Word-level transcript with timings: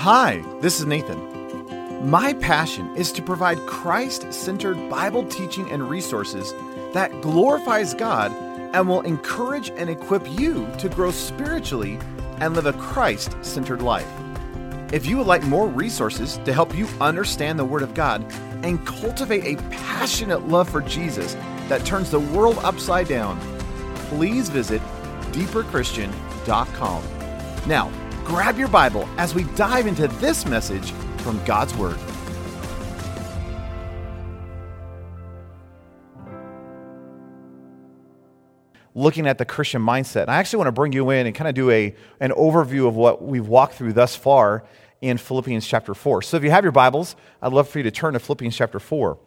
Hi, 0.00 0.42
this 0.62 0.80
is 0.80 0.86
Nathan. 0.86 2.08
My 2.08 2.32
passion 2.32 2.96
is 2.96 3.12
to 3.12 3.20
provide 3.20 3.58
Christ 3.66 4.32
centered 4.32 4.88
Bible 4.88 5.26
teaching 5.26 5.70
and 5.70 5.90
resources 5.90 6.54
that 6.94 7.20
glorifies 7.20 7.92
God 7.92 8.32
and 8.74 8.88
will 8.88 9.02
encourage 9.02 9.68
and 9.76 9.90
equip 9.90 10.26
you 10.40 10.66
to 10.78 10.88
grow 10.88 11.10
spiritually 11.10 11.98
and 12.38 12.54
live 12.54 12.64
a 12.64 12.72
Christ 12.72 13.36
centered 13.42 13.82
life. 13.82 14.08
If 14.90 15.04
you 15.04 15.18
would 15.18 15.26
like 15.26 15.42
more 15.42 15.68
resources 15.68 16.38
to 16.46 16.54
help 16.54 16.74
you 16.74 16.88
understand 16.98 17.58
the 17.58 17.66
Word 17.66 17.82
of 17.82 17.92
God 17.92 18.24
and 18.64 18.86
cultivate 18.86 19.44
a 19.44 19.60
passionate 19.64 20.48
love 20.48 20.70
for 20.70 20.80
Jesus 20.80 21.34
that 21.68 21.84
turns 21.84 22.10
the 22.10 22.20
world 22.20 22.56
upside 22.62 23.06
down, 23.06 23.38
please 24.08 24.48
visit 24.48 24.80
deeperchristian.com. 25.32 27.04
Now, 27.66 27.92
grab 28.30 28.56
your 28.56 28.68
Bible 28.68 29.08
as 29.18 29.34
we 29.34 29.42
dive 29.56 29.88
into 29.88 30.06
this 30.06 30.46
message 30.46 30.92
from 31.18 31.44
God's 31.44 31.74
Word. 31.74 31.98
Looking 38.94 39.26
at 39.26 39.38
the 39.38 39.44
Christian 39.44 39.82
mindset. 39.82 40.22
And 40.22 40.30
I 40.30 40.36
actually 40.36 40.58
want 40.58 40.68
to 40.68 40.72
bring 40.72 40.92
you 40.92 41.10
in 41.10 41.26
and 41.26 41.34
kind 41.34 41.48
of 41.48 41.56
do 41.56 41.70
a, 41.70 41.92
an 42.20 42.30
overview 42.30 42.86
of 42.86 42.94
what 42.94 43.20
we've 43.20 43.48
walked 43.48 43.74
through 43.74 43.94
thus 43.94 44.14
far 44.14 44.64
in 45.00 45.18
Philippians 45.18 45.66
chapter 45.66 45.92
4. 45.92 46.22
So 46.22 46.36
if 46.36 46.44
you 46.44 46.52
have 46.52 46.64
your 46.64 46.70
Bibles, 46.70 47.16
I'd 47.42 47.52
love 47.52 47.68
for 47.68 47.80
you 47.80 47.82
to 47.82 47.90
turn 47.90 48.12
to 48.12 48.20
Philippians 48.20 48.56
chapter 48.56 48.78
4. 48.78 49.18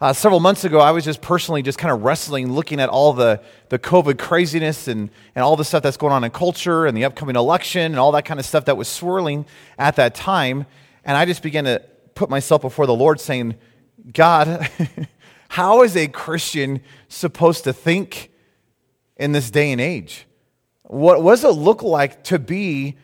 Uh, 0.00 0.12
several 0.12 0.38
months 0.38 0.62
ago, 0.62 0.78
I 0.78 0.92
was 0.92 1.04
just 1.04 1.20
personally 1.20 1.60
just 1.60 1.76
kind 1.76 1.92
of 1.92 2.04
wrestling, 2.04 2.52
looking 2.52 2.78
at 2.78 2.88
all 2.88 3.12
the, 3.12 3.42
the 3.68 3.80
COVID 3.80 4.16
craziness 4.16 4.86
and, 4.86 5.10
and 5.34 5.42
all 5.42 5.56
the 5.56 5.64
stuff 5.64 5.82
that's 5.82 5.96
going 5.96 6.12
on 6.12 6.22
in 6.22 6.30
culture 6.30 6.86
and 6.86 6.96
the 6.96 7.04
upcoming 7.04 7.34
election 7.34 7.82
and 7.82 7.98
all 7.98 8.12
that 8.12 8.24
kind 8.24 8.38
of 8.38 8.46
stuff 8.46 8.66
that 8.66 8.76
was 8.76 8.86
swirling 8.86 9.44
at 9.76 9.96
that 9.96 10.14
time. 10.14 10.66
And 11.04 11.16
I 11.16 11.24
just 11.24 11.42
began 11.42 11.64
to 11.64 11.82
put 12.14 12.30
myself 12.30 12.62
before 12.62 12.86
the 12.86 12.94
Lord 12.94 13.18
saying, 13.18 13.56
God, 14.12 14.70
how 15.48 15.82
is 15.82 15.96
a 15.96 16.06
Christian 16.06 16.80
supposed 17.08 17.64
to 17.64 17.72
think 17.72 18.30
in 19.16 19.32
this 19.32 19.50
day 19.50 19.72
and 19.72 19.80
age? 19.80 20.26
What, 20.84 21.24
what 21.24 21.32
does 21.32 21.42
it 21.42 21.58
look 21.58 21.82
like 21.82 22.22
to 22.24 22.38
be 22.38 22.98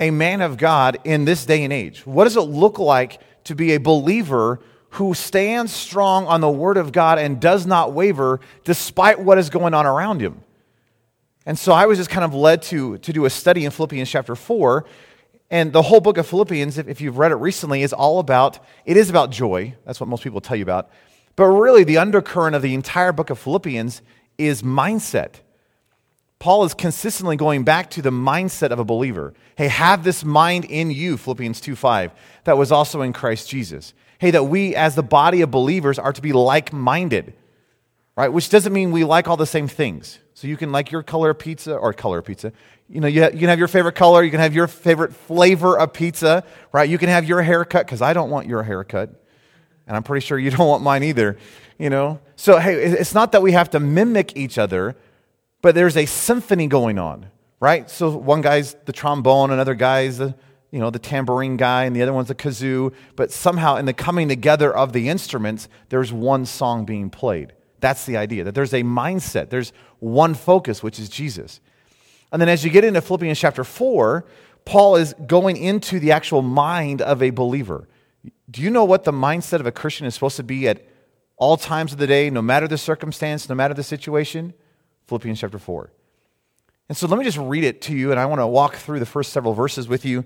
a 0.00 0.10
man 0.10 0.40
of 0.40 0.56
God 0.56 1.00
in 1.04 1.26
this 1.26 1.44
day 1.44 1.64
and 1.64 1.72
age? 1.72 2.06
What 2.06 2.24
does 2.24 2.38
it 2.38 2.40
look 2.40 2.78
like 2.78 3.20
to 3.44 3.54
be 3.54 3.74
a 3.74 3.78
believer 3.78 4.60
who 4.90 5.14
stands 5.14 5.72
strong 5.72 6.26
on 6.26 6.40
the 6.40 6.50
word 6.50 6.76
of 6.76 6.92
God 6.92 7.18
and 7.18 7.40
does 7.40 7.66
not 7.66 7.92
waver 7.92 8.40
despite 8.64 9.20
what 9.20 9.38
is 9.38 9.48
going 9.48 9.72
on 9.72 9.86
around 9.86 10.20
him. 10.20 10.42
And 11.46 11.58
so 11.58 11.72
I 11.72 11.86
was 11.86 11.98
just 11.98 12.10
kind 12.10 12.24
of 12.24 12.34
led 12.34 12.62
to, 12.62 12.98
to 12.98 13.12
do 13.12 13.24
a 13.24 13.30
study 13.30 13.64
in 13.64 13.70
Philippians 13.70 14.10
chapter 14.10 14.34
4. 14.34 14.84
And 15.48 15.72
the 15.72 15.82
whole 15.82 16.00
book 16.00 16.18
of 16.18 16.26
Philippians, 16.26 16.76
if, 16.76 16.88
if 16.88 17.00
you've 17.00 17.18
read 17.18 17.32
it 17.32 17.36
recently, 17.36 17.82
is 17.82 17.92
all 17.92 18.18
about, 18.18 18.58
it 18.84 18.96
is 18.96 19.10
about 19.10 19.30
joy. 19.30 19.74
That's 19.84 20.00
what 20.00 20.08
most 20.08 20.22
people 20.22 20.40
tell 20.40 20.56
you 20.56 20.62
about. 20.62 20.90
But 21.36 21.46
really, 21.46 21.84
the 21.84 21.98
undercurrent 21.98 22.54
of 22.54 22.62
the 22.62 22.74
entire 22.74 23.12
book 23.12 23.30
of 23.30 23.38
Philippians 23.38 24.02
is 24.38 24.62
mindset. 24.62 25.36
Paul 26.40 26.64
is 26.64 26.74
consistently 26.74 27.36
going 27.36 27.64
back 27.64 27.90
to 27.90 28.02
the 28.02 28.10
mindset 28.10 28.70
of 28.70 28.78
a 28.78 28.84
believer. 28.84 29.34
Hey, 29.56 29.68
have 29.68 30.04
this 30.04 30.24
mind 30.24 30.64
in 30.64 30.90
you, 30.90 31.16
Philippians 31.16 31.60
2 31.60 31.76
5, 31.76 32.12
that 32.44 32.58
was 32.58 32.72
also 32.72 33.02
in 33.02 33.12
Christ 33.12 33.48
Jesus 33.48 33.94
hey, 34.20 34.30
that 34.30 34.44
we 34.44 34.76
as 34.76 34.94
the 34.94 35.02
body 35.02 35.40
of 35.40 35.50
believers 35.50 35.98
are 35.98 36.12
to 36.12 36.20
be 36.20 36.34
like 36.34 36.74
minded, 36.74 37.32
right? 38.16 38.28
Which 38.28 38.50
doesn't 38.50 38.72
mean 38.72 38.92
we 38.92 39.02
like 39.02 39.26
all 39.28 39.38
the 39.38 39.46
same 39.46 39.66
things. 39.66 40.18
So 40.34 40.46
you 40.46 40.58
can 40.58 40.72
like 40.72 40.92
your 40.92 41.02
color 41.02 41.30
of 41.30 41.38
pizza 41.38 41.74
or 41.74 41.94
color 41.94 42.18
of 42.18 42.26
pizza. 42.26 42.52
You 42.86 43.00
know, 43.00 43.08
you, 43.08 43.22
can 43.22 43.48
have 43.48 43.58
your 43.58 43.66
favorite 43.66 43.94
color, 43.94 44.22
you 44.22 44.30
can 44.30 44.40
have 44.40 44.54
your 44.54 44.66
favorite 44.66 45.14
flavor 45.14 45.78
of 45.78 45.94
pizza, 45.94 46.44
right? 46.70 46.88
You 46.88 46.98
can 46.98 47.08
have 47.08 47.24
your 47.24 47.40
haircut, 47.40 47.86
because 47.86 48.02
I 48.02 48.12
don't 48.12 48.28
want 48.28 48.46
your 48.46 48.62
haircut. 48.62 49.08
And 49.86 49.96
I'm 49.96 50.02
pretty 50.02 50.24
sure 50.24 50.38
you 50.38 50.50
don't 50.56 50.68
want 50.68 50.82
mine 50.82 51.02
either, 51.02 51.38
you 51.78 51.88
know? 51.88 52.20
So, 52.36 52.58
hey, 52.58 52.74
it's 52.74 53.14
not 53.14 53.32
that 53.32 53.40
we 53.40 53.52
have 53.52 53.70
to 53.70 53.80
mimic 53.80 54.36
each 54.36 54.58
other, 54.58 54.96
but 55.62 55.74
there's 55.74 55.96
a 55.96 56.04
symphony 56.04 56.66
going 56.66 56.98
on, 56.98 57.30
right? 57.58 57.88
So 57.88 58.14
one 58.18 58.42
guy's 58.42 58.74
the 58.84 58.92
trombone, 58.92 59.50
another 59.50 59.74
guy's 59.74 60.18
the 60.18 60.34
you 60.70 60.78
know, 60.78 60.90
the 60.90 60.98
tambourine 60.98 61.56
guy 61.56 61.84
and 61.84 61.94
the 61.94 62.02
other 62.02 62.12
one's 62.12 62.28
the 62.28 62.34
kazoo, 62.34 62.94
but 63.16 63.32
somehow 63.32 63.76
in 63.76 63.86
the 63.86 63.92
coming 63.92 64.28
together 64.28 64.74
of 64.74 64.92
the 64.92 65.08
instruments, 65.08 65.68
there's 65.88 66.12
one 66.12 66.46
song 66.46 66.84
being 66.84 67.10
played. 67.10 67.52
That's 67.80 68.06
the 68.06 68.16
idea, 68.16 68.44
that 68.44 68.54
there's 68.54 68.74
a 68.74 68.82
mindset, 68.82 69.50
there's 69.50 69.72
one 69.98 70.34
focus, 70.34 70.82
which 70.82 70.98
is 70.98 71.08
Jesus. 71.08 71.60
And 72.30 72.40
then 72.40 72.48
as 72.48 72.64
you 72.64 72.70
get 72.70 72.84
into 72.84 73.00
Philippians 73.00 73.38
chapter 73.38 73.64
4, 73.64 74.24
Paul 74.64 74.96
is 74.96 75.14
going 75.26 75.56
into 75.56 75.98
the 75.98 76.12
actual 76.12 76.42
mind 76.42 77.02
of 77.02 77.22
a 77.22 77.30
believer. 77.30 77.88
Do 78.50 78.62
you 78.62 78.70
know 78.70 78.84
what 78.84 79.04
the 79.04 79.12
mindset 79.12 79.60
of 79.60 79.66
a 79.66 79.72
Christian 79.72 80.06
is 80.06 80.14
supposed 80.14 80.36
to 80.36 80.42
be 80.42 80.68
at 80.68 80.86
all 81.36 81.56
times 81.56 81.92
of 81.92 81.98
the 81.98 82.06
day, 82.06 82.30
no 82.30 82.42
matter 82.42 82.68
the 82.68 82.78
circumstance, 82.78 83.48
no 83.48 83.54
matter 83.54 83.74
the 83.74 83.82
situation? 83.82 84.52
Philippians 85.06 85.40
chapter 85.40 85.58
4. 85.58 85.90
And 86.88 86.96
so 86.96 87.06
let 87.06 87.18
me 87.18 87.24
just 87.24 87.38
read 87.38 87.64
it 87.64 87.80
to 87.82 87.94
you, 87.94 88.10
and 88.10 88.20
I 88.20 88.26
want 88.26 88.40
to 88.40 88.46
walk 88.46 88.74
through 88.74 88.98
the 88.98 89.06
first 89.06 89.32
several 89.32 89.54
verses 89.54 89.88
with 89.88 90.04
you 90.04 90.24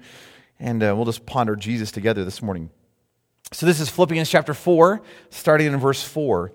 and 0.58 0.82
uh, 0.82 0.94
we'll 0.96 1.04
just 1.04 1.26
ponder 1.26 1.56
Jesus 1.56 1.90
together 1.90 2.24
this 2.24 2.42
morning. 2.42 2.70
So, 3.52 3.66
this 3.66 3.80
is 3.80 3.88
Philippians 3.88 4.30
chapter 4.30 4.54
4, 4.54 5.02
starting 5.30 5.72
in 5.72 5.78
verse 5.78 6.02
4. 6.02 6.52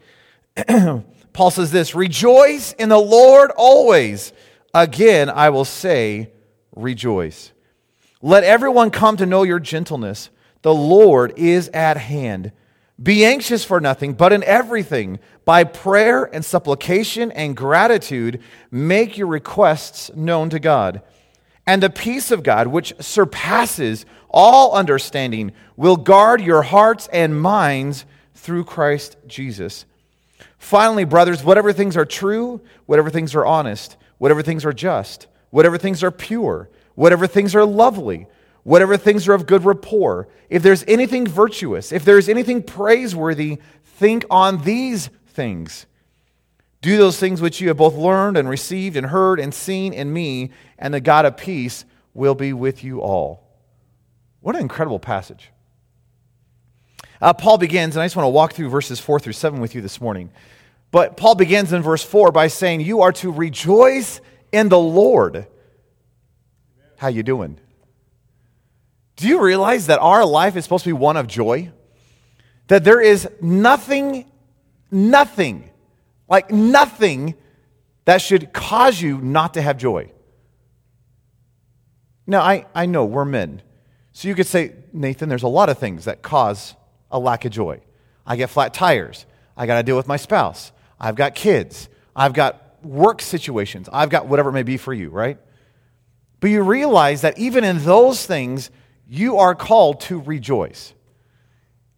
Paul 1.34 1.52
says 1.52 1.72
this 1.72 1.96
Rejoice 1.96 2.74
in 2.74 2.90
the 2.90 2.98
Lord 2.98 3.52
always. 3.56 4.34
Again, 4.74 5.30
I 5.30 5.50
will 5.50 5.66
say, 5.66 6.32
rejoice. 6.76 7.52
Let 8.22 8.44
everyone 8.44 8.92
come 8.92 9.18
to 9.18 9.26
know 9.26 9.44
your 9.44 9.60
gentleness. 9.60 10.30
The 10.62 10.74
Lord 10.74 11.34
is 11.38 11.70
at 11.70 11.98
hand. 11.98 12.52
Be 13.02 13.24
anxious 13.24 13.64
for 13.64 13.80
nothing, 13.80 14.14
but 14.14 14.34
in 14.34 14.44
everything, 14.44 15.20
by 15.46 15.64
prayer 15.64 16.26
and 16.26 16.44
supplication 16.44 17.32
and 17.32 17.56
gratitude, 17.56 18.42
make 18.70 19.18
your 19.18 19.28
requests 19.28 20.12
known 20.16 20.50
to 20.50 20.60
God. 20.60 21.02
And 21.70 21.84
the 21.84 21.92
peace 21.92 22.32
of 22.32 22.42
God, 22.42 22.66
which 22.66 22.96
surpasses 23.00 24.04
all 24.28 24.74
understanding, 24.74 25.52
will 25.78 25.98
guard 25.98 26.42
your 26.42 26.64
hearts 26.64 27.08
and 27.14 27.40
minds 27.40 28.06
through 28.34 28.64
Christ 28.64 29.18
Jesus. 29.28 29.86
Finally, 30.58 31.04
brothers, 31.04 31.44
whatever 31.44 31.72
things 31.72 31.96
are 31.96 32.08
true, 32.08 32.60
whatever 32.88 33.12
things 33.12 33.36
are 33.36 33.46
honest, 33.46 33.98
whatever 34.18 34.42
things 34.42 34.66
are 34.66 34.74
just, 34.74 35.28
whatever 35.52 35.78
things 35.78 36.04
are 36.04 36.10
pure, 36.10 36.72
whatever 36.96 37.28
things 37.28 37.54
are 37.54 37.66
lovely, 37.66 38.26
whatever 38.64 38.98
things 38.98 39.28
are 39.28 39.36
of 39.36 39.46
good 39.46 39.64
rapport, 39.64 40.28
if 40.50 40.64
there's 40.64 40.84
anything 40.88 41.28
virtuous, 41.28 41.92
if 41.92 42.04
there's 42.04 42.28
anything 42.28 42.64
praiseworthy, 42.64 43.60
think 43.84 44.26
on 44.32 44.64
these 44.64 45.12
things. 45.28 45.86
Do 46.82 46.98
those 46.98 47.20
things 47.20 47.42
which 47.42 47.60
you 47.60 47.68
have 47.68 47.78
both 47.78 47.96
learned 47.96 48.38
and 48.38 48.48
received 48.48 48.96
and 48.96 49.08
heard 49.08 49.40
and 49.40 49.54
seen 49.54 49.94
in 49.94 50.14
me, 50.14 50.52
and 50.78 50.94
the 50.94 51.02
God 51.02 51.26
of 51.26 51.36
peace 51.36 51.84
will 52.14 52.36
be 52.36 52.54
with 52.54 52.84
you 52.84 53.02
all. 53.02 53.44
What 54.42 54.56
an 54.56 54.62
incredible 54.62 55.00
passage. 55.00 55.52
Uh, 57.22 57.34
Paul 57.34 57.58
begins, 57.58 57.96
and 57.96 58.02
I 58.02 58.06
just 58.06 58.16
want 58.16 58.26
to 58.26 58.30
walk 58.30 58.54
through 58.54 58.70
verses 58.70 59.00
4 59.00 59.20
through 59.20 59.34
7 59.34 59.60
with 59.60 59.76
you 59.76 59.82
this 59.82 60.00
morning. 60.00 60.32
But 60.92 61.18
Paul 61.18 61.36
begins 61.36 61.74
in 61.74 61.82
verse 61.82 62.04
4 62.04 62.32
by 62.32 62.48
saying, 62.48 62.82
You 62.82 63.02
are 63.02 63.12
to 63.14 63.32
rejoice 63.32 64.22
in 64.52 64.70
the 64.70 64.80
Lord. 64.80 65.48
How 66.98 67.10
you 67.10 67.24
doing? 67.24 67.60
Do 69.18 69.28
you 69.28 69.42
realize 69.42 69.88
that 69.88 70.00
our 70.00 70.26
life 70.26 70.56
is 70.56 70.64
supposed 70.64 70.86
to 70.86 70.90
be 70.90 70.94
one 70.94 71.18
of 71.18 71.28
joy? 71.28 71.72
That 72.68 72.86
there 72.86 73.02
is 73.02 73.28
nothing, 73.42 74.32
nothing 74.90 75.70
like 76.30 76.52
nothing 76.52 77.36
that 78.06 78.22
should 78.22 78.54
cause 78.54 79.02
you 79.02 79.20
not 79.20 79.56
to 79.56 79.62
have 79.62 79.78
joy. 79.78 80.12
Now, 82.26 82.42
I, 82.42 82.66
I 82.76 82.86
know 82.86 83.06
we're 83.06 83.26
men. 83.26 83.62
So 84.14 84.28
you 84.28 84.36
could 84.36 84.48
say, 84.48 84.74
Nathan, 84.94 85.30
there's 85.30 85.44
a 85.44 85.48
lot 85.48 85.70
of 85.70 85.78
things 85.80 86.06
that 86.06 86.22
cause 86.22 86.76
a 87.12 87.18
lack 87.18 87.46
of 87.46 87.52
joy. 87.52 87.82
I 88.26 88.36
get 88.36 88.50
flat 88.50 88.74
tires. 88.74 89.26
I 89.58 89.66
got 89.66 89.78
to 89.78 89.84
deal 89.84 89.98
with 89.98 90.08
my 90.08 90.18
spouse. 90.18 90.72
I've 91.00 91.16
got 91.16 91.36
kids. 91.36 91.90
I've 92.16 92.34
got 92.34 92.84
work 92.84 93.22
situations. 93.22 93.90
I've 93.92 94.10
got 94.10 94.28
whatever 94.28 94.50
it 94.50 94.54
may 94.54 94.64
be 94.64 94.78
for 94.78 94.94
you, 94.94 95.10
right? 95.10 95.38
But 96.40 96.52
you 96.52 96.62
realize 96.62 97.22
that 97.22 97.38
even 97.40 97.64
in 97.64 97.84
those 97.84 98.26
things, 98.26 98.70
you 99.08 99.38
are 99.38 99.56
called 99.56 100.02
to 100.02 100.20
rejoice. 100.22 100.94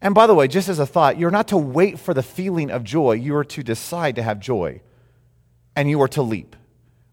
And 0.01 0.15
by 0.15 0.25
the 0.25 0.33
way, 0.33 0.47
just 0.47 0.67
as 0.67 0.79
a 0.79 0.85
thought, 0.85 1.17
you're 1.17 1.31
not 1.31 1.49
to 1.49 1.57
wait 1.57 1.99
for 1.99 2.13
the 2.13 2.23
feeling 2.23 2.71
of 2.71 2.83
joy. 2.83 3.13
You 3.13 3.35
are 3.35 3.43
to 3.45 3.61
decide 3.61 4.15
to 4.15 4.23
have 4.23 4.39
joy. 4.39 4.81
And 5.75 5.89
you 5.89 6.01
are 6.01 6.07
to 6.09 6.21
leap, 6.21 6.55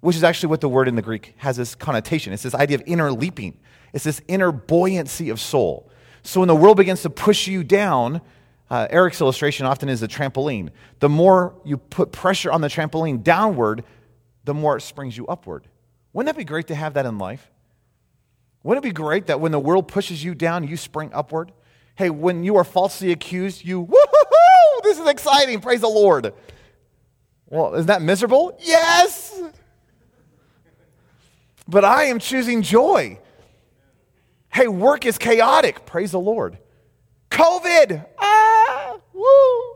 which 0.01 0.17
is 0.17 0.25
actually 0.25 0.49
what 0.49 0.61
the 0.61 0.69
word 0.69 0.89
in 0.89 0.97
the 0.97 1.03
Greek 1.03 1.35
has 1.37 1.57
this 1.57 1.75
connotation. 1.75 2.33
It's 2.33 2.43
this 2.43 2.55
idea 2.55 2.79
of 2.79 2.83
inner 2.87 3.13
leaping, 3.13 3.59
it's 3.93 4.05
this 4.05 4.21
inner 4.27 4.53
buoyancy 4.53 5.31
of 5.31 5.41
soul. 5.41 5.91
So 6.23 6.41
when 6.41 6.49
the 6.49 6.57
world 6.57 6.77
begins 6.77 7.03
to 7.03 7.11
push 7.11 7.47
you 7.47 7.63
down, 7.63 8.21
uh, 8.71 8.87
Eric's 8.91 9.21
illustration 9.21 9.65
often 9.67 9.89
is 9.89 10.03
a 10.03 10.09
trampoline. 10.09 10.71
The 10.99 11.09
more 11.09 11.55
you 11.65 11.79
put 11.79 12.13
pressure 12.13 12.51
on 12.51 12.61
the 12.61 12.69
trampoline 12.69 13.23
downward, 13.23 13.85
the 14.45 14.53
more 14.53 14.77
it 14.77 14.83
springs 14.83 15.17
you 15.17 15.27
upward. 15.27 15.69
Wouldn't 16.13 16.35
that 16.35 16.39
be 16.39 16.45
great 16.45 16.67
to 16.67 16.75
have 16.75 16.95
that 16.95 17.07
in 17.07 17.19
life? 17.19 17.51
Wouldn't 18.63 18.85
it 18.85 18.89
be 18.89 18.93
great 18.93 19.27
that 19.29 19.41
when 19.41 19.53
the 19.53 19.61
world 19.61 19.89
pushes 19.89 20.23
you 20.23 20.35
down, 20.35 20.67
you 20.67 20.77
spring 20.77 21.11
upward? 21.15 21.53
Hey, 21.99 22.11
when 22.11 22.45
you 22.45 22.55
are 22.55 22.63
falsely 22.63 23.11
accused, 23.11 23.65
you, 23.65 23.85
woohoo, 23.85 24.83
this 24.85 25.01
is 25.01 25.09
exciting, 25.09 25.61
praise 25.61 25.81
the 25.81 25.89
Lord. 25.89 26.33
Well, 27.49 27.75
isn't 27.75 27.89
that 27.89 28.03
miserable? 28.03 28.57
Yes. 28.61 29.37
But 31.67 31.85
I 31.85 32.05
am 32.05 32.21
choosing 32.21 32.63
joy. 32.63 33.19
Hey, 34.49 34.69
work 34.69 35.07
is 35.07 35.19
chaotic, 35.19 35.87
praise 35.87 36.13
the 36.13 36.21
Lord. 36.21 36.59
COVID, 37.33 38.07
ah, 38.17 38.99
woo. 39.13 39.75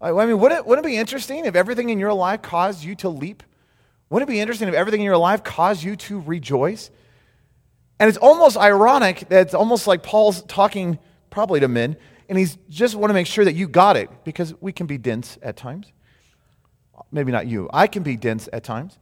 I 0.00 0.24
mean, 0.24 0.40
wouldn't 0.40 0.60
it, 0.60 0.66
wouldn't 0.66 0.86
it 0.86 0.88
be 0.88 0.96
interesting 0.96 1.44
if 1.44 1.56
everything 1.56 1.90
in 1.90 1.98
your 1.98 2.14
life 2.14 2.40
caused 2.40 2.82
you 2.82 2.94
to 2.94 3.10
leap? 3.10 3.42
Wouldn't 4.08 4.26
it 4.26 4.32
be 4.32 4.40
interesting 4.40 4.68
if 4.68 4.74
everything 4.74 5.02
in 5.02 5.04
your 5.04 5.18
life 5.18 5.44
caused 5.44 5.82
you 5.82 5.94
to 5.96 6.20
rejoice? 6.20 6.90
And 8.00 8.08
it's 8.08 8.18
almost 8.18 8.56
ironic 8.56 9.28
that 9.28 9.42
it's 9.42 9.54
almost 9.54 9.86
like 9.86 10.02
Paul's 10.02 10.42
talking 10.42 10.98
probably 11.30 11.60
to 11.60 11.68
men, 11.68 11.96
and 12.28 12.38
he's 12.38 12.56
just 12.68 12.94
want 12.94 13.10
to 13.10 13.14
make 13.14 13.26
sure 13.26 13.44
that 13.44 13.54
you 13.54 13.68
got 13.68 13.96
it 13.96 14.10
because 14.24 14.54
we 14.60 14.72
can 14.72 14.86
be 14.86 14.98
dense 14.98 15.38
at 15.42 15.56
times. 15.56 15.92
Maybe 17.10 17.32
not 17.32 17.46
you. 17.46 17.68
I 17.72 17.86
can 17.86 18.02
be 18.02 18.16
dense 18.16 18.48
at 18.52 18.64
times. 18.64 18.98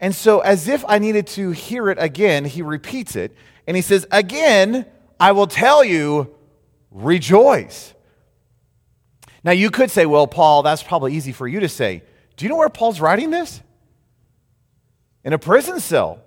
And 0.00 0.14
so, 0.14 0.40
as 0.40 0.66
if 0.66 0.84
I 0.88 0.98
needed 0.98 1.26
to 1.28 1.50
hear 1.50 1.88
it 1.88 1.98
again, 2.00 2.44
he 2.44 2.62
repeats 2.62 3.14
it, 3.14 3.36
and 3.66 3.76
he 3.76 3.82
says, 3.82 4.06
Again, 4.10 4.86
I 5.20 5.32
will 5.32 5.46
tell 5.46 5.84
you, 5.84 6.34
rejoice. 6.90 7.94
Now, 9.44 9.52
you 9.52 9.70
could 9.70 9.90
say, 9.90 10.06
Well, 10.06 10.26
Paul, 10.26 10.62
that's 10.62 10.82
probably 10.82 11.14
easy 11.14 11.30
for 11.32 11.46
you 11.46 11.60
to 11.60 11.68
say. 11.68 12.02
Do 12.36 12.44
you 12.44 12.48
know 12.48 12.56
where 12.56 12.68
Paul's 12.68 13.00
writing 13.00 13.30
this? 13.30 13.62
In 15.24 15.32
a 15.32 15.38
prison 15.38 15.78
cell. 15.78 16.20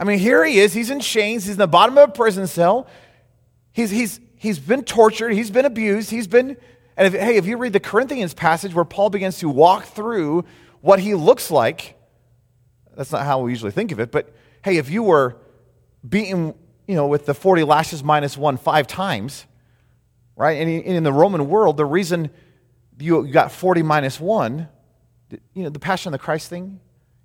I 0.00 0.04
mean, 0.04 0.18
here 0.18 0.42
he 0.46 0.58
is. 0.58 0.72
He's 0.72 0.88
in 0.88 0.98
chains. 0.98 1.44
He's 1.44 1.52
in 1.52 1.58
the 1.58 1.68
bottom 1.68 1.98
of 1.98 2.08
a 2.08 2.12
prison 2.12 2.46
cell. 2.46 2.88
He's, 3.70 3.90
he's, 3.90 4.18
he's 4.36 4.58
been 4.58 4.82
tortured. 4.82 5.34
He's 5.34 5.50
been 5.50 5.66
abused. 5.66 6.10
He's 6.10 6.26
been. 6.26 6.56
And 6.96 7.14
if, 7.14 7.20
hey, 7.20 7.36
if 7.36 7.44
you 7.44 7.58
read 7.58 7.74
the 7.74 7.80
Corinthians 7.80 8.32
passage 8.32 8.74
where 8.74 8.86
Paul 8.86 9.10
begins 9.10 9.38
to 9.40 9.48
walk 9.50 9.84
through 9.84 10.46
what 10.80 11.00
he 11.00 11.14
looks 11.14 11.50
like, 11.50 11.96
that's 12.96 13.12
not 13.12 13.26
how 13.26 13.40
we 13.40 13.50
usually 13.50 13.70
think 13.70 13.92
of 13.92 14.00
it, 14.00 14.10
but 14.10 14.34
hey, 14.64 14.78
if 14.78 14.90
you 14.90 15.02
were 15.02 15.36
beaten, 16.06 16.54
you 16.86 16.94
know, 16.94 17.06
with 17.06 17.26
the 17.26 17.34
40 17.34 17.64
lashes 17.64 18.02
minus 18.02 18.36
one 18.36 18.56
five 18.56 18.86
times, 18.86 19.46
right? 20.34 20.60
And 20.60 20.68
in 20.68 21.04
the 21.04 21.12
Roman 21.12 21.48
world, 21.48 21.76
the 21.76 21.84
reason 21.84 22.30
you 22.98 23.26
got 23.28 23.52
40 23.52 23.82
minus 23.82 24.18
one, 24.18 24.68
you 25.54 25.62
know, 25.62 25.68
the 25.68 25.78
Passion 25.78 26.12
of 26.12 26.18
the 26.18 26.24
Christ 26.24 26.48
thing, 26.48 26.80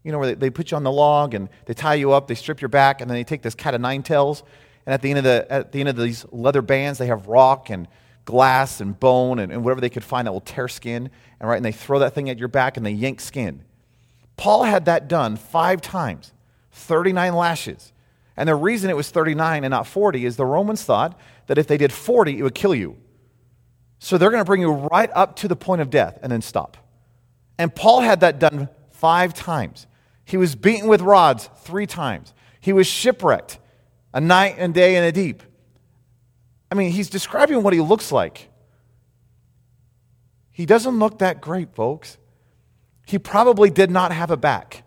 you 0.05 0.11
know, 0.11 0.19
where 0.19 0.27
they, 0.27 0.33
they 0.35 0.49
put 0.51 0.71
you 0.71 0.77
on 0.77 0.83
the 0.83 0.91
log 0.91 1.33
and 1.33 1.49
they 1.65 1.73
tie 1.73 1.95
you 1.95 2.13
up, 2.13 2.27
they 2.27 2.35
strip 2.35 2.61
your 2.61 2.69
back, 2.69 3.01
and 3.01 3.09
then 3.09 3.15
they 3.15 3.23
take 3.23 3.41
this 3.41 3.55
cat 3.55 3.73
of 3.73 3.81
nine 3.81 4.03
tails. 4.03 4.43
And 4.85 4.93
at 4.93 5.01
the 5.01 5.09
end 5.09 5.17
of, 5.17 5.23
the, 5.23 5.47
at 5.49 5.71
the 5.71 5.79
end 5.79 5.89
of 5.89 5.97
these 5.97 6.25
leather 6.31 6.61
bands, 6.61 6.99
they 6.99 7.07
have 7.07 7.27
rock 7.27 7.71
and 7.71 7.87
glass 8.23 8.79
and 8.81 8.99
bone 8.99 9.39
and, 9.39 9.51
and 9.51 9.63
whatever 9.63 9.81
they 9.81 9.89
could 9.89 10.03
find 10.03 10.27
that 10.27 10.31
will 10.31 10.41
tear 10.41 10.67
skin. 10.67 11.09
And 11.39 11.49
right, 11.49 11.55
and 11.55 11.65
they 11.65 11.71
throw 11.71 11.99
that 11.99 12.13
thing 12.13 12.29
at 12.29 12.37
your 12.37 12.47
back 12.47 12.77
and 12.77 12.85
they 12.85 12.91
yank 12.91 13.19
skin. 13.19 13.63
Paul 14.37 14.63
had 14.63 14.85
that 14.85 15.07
done 15.07 15.37
five 15.37 15.81
times, 15.81 16.33
39 16.71 17.33
lashes. 17.33 17.91
And 18.37 18.47
the 18.47 18.55
reason 18.55 18.91
it 18.91 18.95
was 18.95 19.09
39 19.09 19.63
and 19.63 19.71
not 19.71 19.87
40 19.87 20.25
is 20.25 20.35
the 20.35 20.45
Romans 20.45 20.83
thought 20.83 21.19
that 21.47 21.57
if 21.57 21.65
they 21.65 21.77
did 21.77 21.91
40, 21.91 22.37
it 22.37 22.43
would 22.43 22.55
kill 22.55 22.75
you. 22.75 22.97
So 23.97 24.17
they're 24.17 24.29
going 24.29 24.41
to 24.41 24.45
bring 24.45 24.61
you 24.61 24.71
right 24.71 25.09
up 25.15 25.37
to 25.37 25.47
the 25.47 25.55
point 25.55 25.81
of 25.81 25.89
death 25.89 26.19
and 26.21 26.31
then 26.31 26.41
stop. 26.41 26.77
And 27.57 27.73
Paul 27.73 28.01
had 28.01 28.19
that 28.19 28.37
done 28.37 28.69
five 28.91 29.33
times. 29.33 29.87
He 30.25 30.37
was 30.37 30.55
beaten 30.55 30.87
with 30.87 31.01
rods 31.01 31.49
three 31.59 31.85
times. 31.85 32.33
He 32.59 32.73
was 32.73 32.87
shipwrecked 32.87 33.59
a 34.13 34.19
night 34.19 34.55
and 34.57 34.73
day 34.73 34.95
in 34.95 35.03
the 35.03 35.11
deep. 35.11 35.43
I 36.71 36.75
mean, 36.75 36.91
he's 36.91 37.09
describing 37.09 37.61
what 37.63 37.73
he 37.73 37.79
looks 37.79 38.11
like. 38.11 38.49
He 40.51 40.65
doesn't 40.65 40.97
look 40.97 41.19
that 41.19 41.41
great, 41.41 41.75
folks. 41.75 42.17
He 43.05 43.19
probably 43.19 43.69
did 43.69 43.91
not 43.91 44.11
have 44.11 44.31
a 44.31 44.37
back 44.37 44.83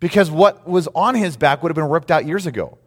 because 0.00 0.30
what 0.30 0.68
was 0.68 0.86
on 0.94 1.14
his 1.14 1.36
back 1.36 1.62
would 1.62 1.70
have 1.70 1.76
been 1.76 1.88
ripped 1.88 2.10
out 2.10 2.24
years 2.24 2.46
ago. 2.46 2.78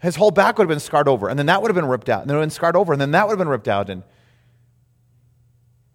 His 0.00 0.16
whole 0.16 0.30
back 0.30 0.58
would 0.58 0.64
have 0.64 0.68
been 0.68 0.80
scarred 0.80 1.08
over, 1.08 1.28
and 1.28 1.38
then 1.38 1.46
that 1.46 1.62
would 1.62 1.68
have 1.68 1.76
been 1.76 1.86
ripped 1.86 2.08
out, 2.08 2.22
and 2.22 2.30
then 2.30 2.36
it 2.36 2.40
would 2.40 2.42
have 2.42 2.50
been 2.50 2.54
scarred 2.54 2.76
over, 2.76 2.92
and 2.92 3.00
then 3.00 3.12
that 3.12 3.26
would 3.26 3.32
have 3.32 3.38
been 3.38 3.48
ripped 3.48 3.68
out. 3.68 3.88
And, 3.88 4.02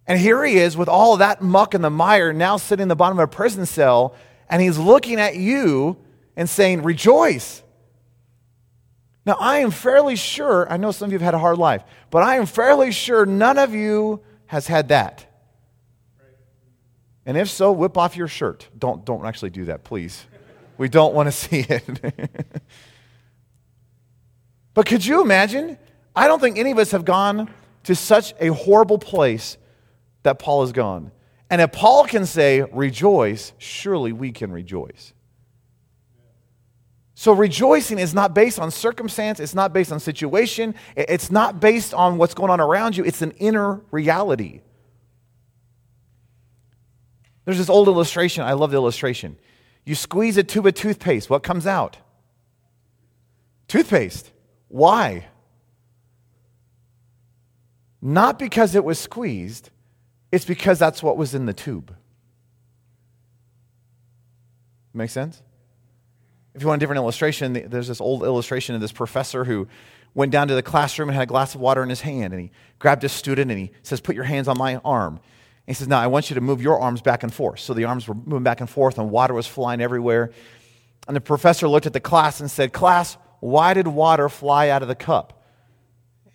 and 0.08 0.20
here 0.20 0.44
he 0.46 0.58
is 0.58 0.78
with 0.78 0.88
all 0.88 1.18
that 1.18 1.42
muck 1.42 1.74
and 1.74 1.84
the 1.84 1.90
mire 1.90 2.32
now 2.34 2.58
sitting 2.58 2.84
in 2.84 2.88
the 2.88 2.96
bottom 2.96 3.20
of 3.20 3.24
a 3.24 3.28
prison 3.28 3.66
cell 3.66 4.16
and 4.50 4.62
he's 4.62 4.78
looking 4.78 5.20
at 5.20 5.36
you 5.36 5.98
and 6.36 6.50
saying, 6.50 6.84
Rejoice. 6.84 7.64
Now, 9.26 9.36
I 9.40 9.58
am 9.58 9.72
fairly 9.72 10.16
sure, 10.16 10.72
I 10.72 10.78
know 10.78 10.92
some 10.92 11.08
of 11.08 11.12
you 11.12 11.20
have 11.20 11.26
had 11.26 11.34
a 11.34 11.40
hard 11.40 11.58
life, 11.58 11.84
but 12.10 12.24
I 12.24 12.38
am 12.38 12.46
fairly 12.46 12.92
sure 12.92 13.26
none 13.26 13.58
of 13.58 13.74
you 13.74 14.22
has 14.46 14.68
had 14.68 14.88
that. 14.88 15.26
And 17.26 17.36
if 17.36 17.50
so, 17.50 17.74
whip 17.74 17.98
off 17.98 18.16
your 18.16 18.30
shirt. 18.30 18.70
Don't, 18.80 19.04
don't 19.04 19.26
actually 19.26 19.50
do 19.50 19.66
that, 19.66 19.84
please. 19.84 20.26
We 20.78 20.88
don't 20.88 21.14
want 21.14 21.28
to 21.28 21.32
see 21.34 21.60
it. 21.60 21.84
but 24.74 24.86
could 24.86 25.06
you 25.06 25.22
imagine? 25.22 25.78
I 26.16 26.28
don't 26.28 26.40
think 26.40 26.58
any 26.58 26.72
of 26.72 26.78
us 26.78 26.92
have 26.92 27.04
gone 27.04 27.50
to 27.84 27.96
such 27.96 28.34
a 28.40 28.48
horrible 28.48 28.98
place 28.98 29.58
that 30.24 30.40
Paul 30.40 30.62
has 30.62 30.72
gone. 30.72 31.12
And 31.50 31.62
if 31.62 31.72
Paul 31.72 32.06
can 32.06 32.26
say, 32.26 32.62
rejoice, 32.62 33.54
surely 33.58 34.12
we 34.12 34.32
can 34.32 34.52
rejoice. 34.52 35.14
So 37.16 37.32
rejoicing 37.32 37.98
is 37.98 38.14
not 38.14 38.36
based 38.36 38.60
on 38.60 38.70
circumstance, 38.70 39.40
it's 39.40 39.56
not 39.56 39.74
based 39.74 39.92
on 39.92 40.00
situation, 40.00 40.76
it's 40.96 41.32
not 41.32 41.60
based 41.60 41.94
on 41.94 42.18
what's 42.20 42.36
going 42.36 42.52
on 42.52 42.60
around 42.60 42.96
you, 42.96 43.04
it's 43.04 43.24
an 43.24 43.32
inner 43.40 43.82
reality. 43.90 44.62
There's 47.46 47.58
this 47.58 47.70
old 47.70 47.88
illustration, 47.88 48.44
I 48.44 48.54
love 48.54 48.72
the 48.72 48.78
illustration. 48.78 49.40
You 49.84 49.96
squeeze 49.96 50.38
a 50.38 50.44
tube 50.44 50.68
of 50.68 50.76
toothpaste, 50.76 51.30
what 51.30 51.42
comes 51.42 51.66
out? 51.66 51.98
Toothpaste. 53.68 54.32
Why? 54.68 55.28
Not 58.00 58.38
because 58.38 58.76
it 58.76 58.84
was 58.84 59.00
squeezed, 59.00 59.72
it's 60.32 60.46
because 60.46 60.80
that's 60.80 61.02
what 61.02 61.18
was 61.18 61.34
in 61.34 61.46
the 61.46 61.54
tube. 61.54 61.96
Make 64.94 65.10
sense? 65.10 65.42
If 66.54 66.62
you 66.62 66.68
want 66.68 66.80
a 66.80 66.82
different 66.82 66.98
illustration, 66.98 67.54
there's 67.54 67.88
this 67.88 68.02
old 68.02 68.24
illustration 68.24 68.74
of 68.74 68.82
this 68.82 68.92
professor 68.92 69.44
who 69.44 69.68
went 70.16 70.32
down 70.32 70.48
to 70.48 70.56
the 70.56 70.64
classroom 70.64 71.10
and 71.10 71.16
had 71.16 71.24
a 71.24 71.28
glass 71.28 71.54
of 71.54 71.62
water 71.62 71.84
in 71.84 71.90
his 71.90 72.02
hand. 72.02 72.34
And 72.34 72.42
he 72.42 72.52
grabbed 72.80 73.04
a 73.04 73.10
student 73.10 73.52
and 73.52 73.60
he 73.60 73.72
says, 73.84 74.02
Put 74.02 74.16
your 74.16 74.24
hands 74.24 74.48
on 74.48 74.58
my 74.58 74.78
arm. 74.78 75.14
And 75.14 75.22
he 75.68 75.74
says, 75.76 75.88
Now 75.88 76.00
I 76.00 76.08
want 76.08 76.32
you 76.32 76.34
to 76.34 76.42
move 76.42 76.62
your 76.62 76.80
arms 76.80 77.02
back 77.02 77.22
and 77.22 77.32
forth. 77.32 77.60
So 77.60 77.76
the 77.76 77.86
arms 77.86 78.08
were 78.08 78.16
moving 78.16 78.44
back 78.44 78.60
and 78.60 78.70
forth 78.70 78.98
and 78.98 79.12
water 79.12 79.36
was 79.36 79.46
flying 79.46 79.82
everywhere. 79.82 80.32
And 81.08 81.16
the 81.16 81.22
professor 81.22 81.68
looked 81.68 81.86
at 81.86 81.94
the 81.94 82.00
class 82.00 82.40
and 82.40 82.50
said, 82.50 82.74
Class, 82.74 83.18
why 83.40 83.76
did 83.76 83.88
water 83.88 84.28
fly 84.28 84.70
out 84.70 84.82
of 84.82 84.88
the 84.88 84.96
cup? 84.96 85.37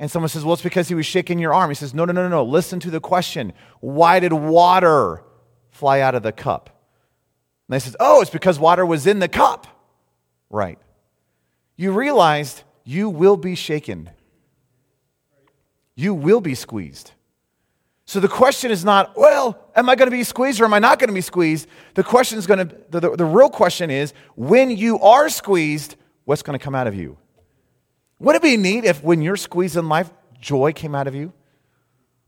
And 0.03 0.11
someone 0.11 0.29
says, 0.29 0.45
Well, 0.45 0.55
it's 0.55 0.63
because 0.63 0.89
he 0.89 0.97
was 0.97 1.07
shaking 1.07 1.39
your 1.39 1.55
arm. 1.55 1.71
He 1.71 1.77
says, 1.77 1.95
No, 1.95 2.05
no, 2.05 2.13
no, 2.13 2.25
no, 2.25 2.29
no. 2.29 2.45
Listen 2.45 2.81
to 2.81 2.91
the 2.91 2.99
question. 2.99 3.53
Why 3.79 4.19
did 4.19 4.33
water 4.33 5.23
fly 5.71 6.01
out 6.01 6.17
of 6.17 6.25
the 6.25 6.33
cup? 6.33 6.71
And 7.69 7.75
they 7.75 7.79
says, 7.79 7.95
Oh, 8.01 8.21
it's 8.21 8.29
because 8.29 8.59
water 8.59 8.85
was 8.85 9.07
in 9.07 9.21
the 9.21 9.29
cup. 9.29 9.69
Right. 10.51 10.81
You 11.77 11.93
realized 11.93 12.65
you 12.83 13.09
will 13.11 13.37
be 13.37 13.55
shaken, 13.55 14.11
you 15.95 16.15
will 16.15 16.41
be 16.41 16.57
squeezed. 16.57 17.13
So 18.05 18.19
the 18.19 18.27
question 18.27 18.73
is 18.73 18.85
not, 18.85 19.17
well, 19.17 19.71
am 19.77 19.89
I 19.89 19.95
going 19.95 20.11
to 20.11 20.17
be 20.17 20.25
squeezed 20.25 20.61
or 20.61 20.65
am 20.65 20.75
I 20.75 20.81
not 20.81 20.99
going 20.99 21.11
to 21.11 21.15
be 21.15 21.21
squeezed? 21.21 21.69
The 21.95 22.03
question 22.03 22.41
is 22.41 22.49
going 22.49 22.69
to, 22.69 22.77
the, 22.91 22.99
the, 22.99 23.17
the 23.19 23.25
real 23.25 23.49
question 23.49 23.89
is, 23.89 24.15
when 24.35 24.73
you 24.73 24.99
are 24.99 25.29
squeezed, 25.29 25.95
what's 26.25 26.43
going 26.43 26.59
to 26.59 26.63
come 26.63 26.75
out 26.75 26.89
of 26.89 26.97
you? 26.97 27.19
Wouldn't 28.23 28.45
it 28.45 28.47
be 28.47 28.57
neat 28.57 28.85
if 28.85 29.03
when 29.03 29.21
you're 29.21 29.37
squeezed 29.37 29.77
in 29.77 29.89
life, 29.89 30.09
joy 30.41 30.73
came 30.73 30.95
out 30.95 31.09
of 31.09 31.15
you? 31.17 31.33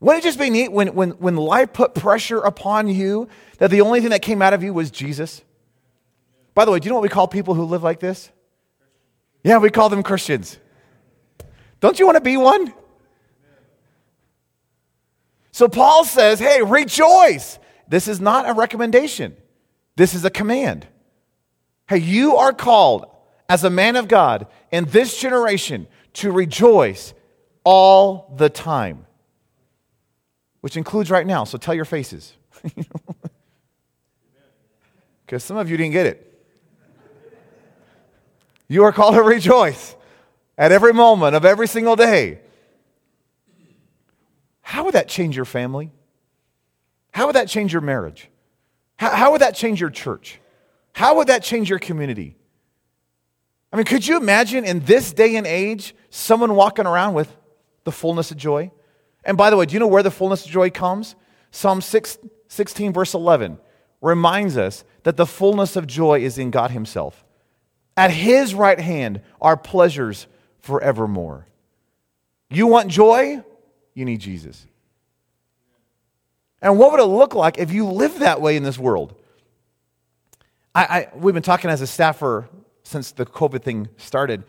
Wouldn't 0.01 0.25
it 0.25 0.27
just 0.27 0.37
be 0.37 0.49
neat 0.49 0.69
when, 0.69 0.89
when, 0.89 1.11
when 1.11 1.37
life 1.37 1.71
put 1.71 1.95
pressure 1.95 2.39
upon 2.39 2.89
you 2.89 3.29
that 3.59 3.71
the 3.71 3.79
only 3.79 4.01
thing 4.01 4.09
that 4.09 4.21
came 4.21 4.41
out 4.41 4.53
of 4.53 4.61
you 4.61 4.73
was 4.73 4.91
Jesus? 4.91 5.41
By 6.53 6.65
the 6.65 6.71
way, 6.71 6.79
do 6.79 6.85
you 6.85 6.89
know 6.89 6.95
what 6.95 7.03
we 7.03 7.09
call 7.09 7.29
people 7.29 7.53
who 7.53 7.63
live 7.63 7.81
like 7.81 8.01
this? 8.01 8.29
Yeah, 9.41 9.59
we 9.59 9.69
call 9.69 9.87
them 9.87 10.03
Christians. 10.03 10.59
Don't 11.79 11.97
you 11.97 12.05
want 12.05 12.17
to 12.17 12.21
be 12.21 12.35
one? 12.35 12.73
So 15.53 15.69
Paul 15.69 16.03
says, 16.03 16.39
hey, 16.39 16.61
rejoice. 16.61 17.57
This 17.87 18.09
is 18.09 18.19
not 18.19 18.49
a 18.49 18.53
recommendation, 18.53 19.37
this 19.95 20.13
is 20.13 20.25
a 20.25 20.29
command. 20.29 20.87
Hey, 21.87 21.99
you 21.99 22.35
are 22.35 22.51
called 22.51 23.05
as 23.47 23.63
a 23.63 23.69
man 23.69 23.95
of 23.95 24.07
God 24.07 24.47
in 24.71 24.85
this 24.85 25.19
generation 25.19 25.87
to 26.13 26.31
rejoice 26.31 27.13
all 27.63 28.33
the 28.37 28.49
time, 28.49 29.05
which 30.61 30.77
includes 30.77 31.11
right 31.11 31.25
now. 31.25 31.43
So 31.43 31.57
tell 31.57 31.73
your 31.73 31.85
faces. 31.85 32.33
Because 35.25 35.43
some 35.43 35.57
of 35.57 35.69
you 35.69 35.77
didn't 35.77 35.93
get 35.93 36.05
it. 36.05 36.31
You 38.67 38.83
are 38.83 38.91
called 38.91 39.15
to 39.15 39.21
rejoice 39.21 39.95
at 40.57 40.71
every 40.71 40.93
moment 40.93 41.35
of 41.35 41.45
every 41.45 41.67
single 41.67 41.95
day. 41.95 42.39
How 44.61 44.85
would 44.85 44.93
that 44.93 45.07
change 45.07 45.35
your 45.35 45.45
family? 45.45 45.91
How 47.11 47.27
would 47.27 47.35
that 47.35 47.47
change 47.47 47.71
your 47.71 47.81
marriage? 47.81 48.29
How, 48.97 49.11
how 49.11 49.31
would 49.31 49.41
that 49.41 49.55
change 49.55 49.79
your 49.79 49.89
church? 49.89 50.39
How 50.93 51.17
would 51.17 51.27
that 51.27 51.43
change 51.43 51.69
your 51.69 51.79
community? 51.79 52.35
I 53.71 53.77
mean, 53.77 53.85
could 53.85 54.07
you 54.07 54.17
imagine 54.17 54.63
in 54.63 54.79
this 54.81 55.11
day 55.11 55.35
and 55.35 55.45
age 55.45 55.95
someone 56.09 56.55
walking 56.55 56.85
around 56.85 57.13
with 57.13 57.35
the 57.83 57.91
fullness 57.91 58.31
of 58.31 58.37
joy? 58.37 58.71
And 59.23 59.37
by 59.37 59.49
the 59.49 59.57
way, 59.57 59.65
do 59.65 59.73
you 59.73 59.79
know 59.79 59.87
where 59.87 60.03
the 60.03 60.11
fullness 60.11 60.45
of 60.45 60.51
joy 60.51 60.69
comes? 60.69 61.15
Psalm 61.51 61.81
6, 61.81 62.17
16, 62.47 62.93
verse 62.93 63.13
11 63.13 63.57
reminds 64.01 64.57
us 64.57 64.83
that 65.03 65.17
the 65.17 65.25
fullness 65.25 65.75
of 65.75 65.87
joy 65.87 66.19
is 66.19 66.37
in 66.37 66.51
God 66.51 66.71
Himself. 66.71 67.25
At 67.97 68.11
His 68.11 68.53
right 68.53 68.79
hand 68.79 69.21
are 69.41 69.57
pleasures 69.57 70.27
forevermore. 70.59 71.47
You 72.49 72.67
want 72.67 72.89
joy? 72.89 73.43
You 73.93 74.05
need 74.05 74.19
Jesus. 74.19 74.65
And 76.61 76.77
what 76.77 76.91
would 76.91 76.99
it 76.99 77.05
look 77.05 77.35
like 77.35 77.57
if 77.57 77.71
you 77.71 77.85
lived 77.85 78.19
that 78.19 78.41
way 78.41 78.55
in 78.55 78.63
this 78.63 78.77
world? 78.77 79.15
I, 80.73 80.83
I, 80.83 81.07
we've 81.15 81.33
been 81.33 81.43
talking 81.43 81.69
as 81.69 81.81
a 81.81 81.87
staffer 81.87 82.49
since 82.85 83.11
the 83.11 83.25
COVID 83.25 83.63
thing 83.63 83.89
started 83.97 84.43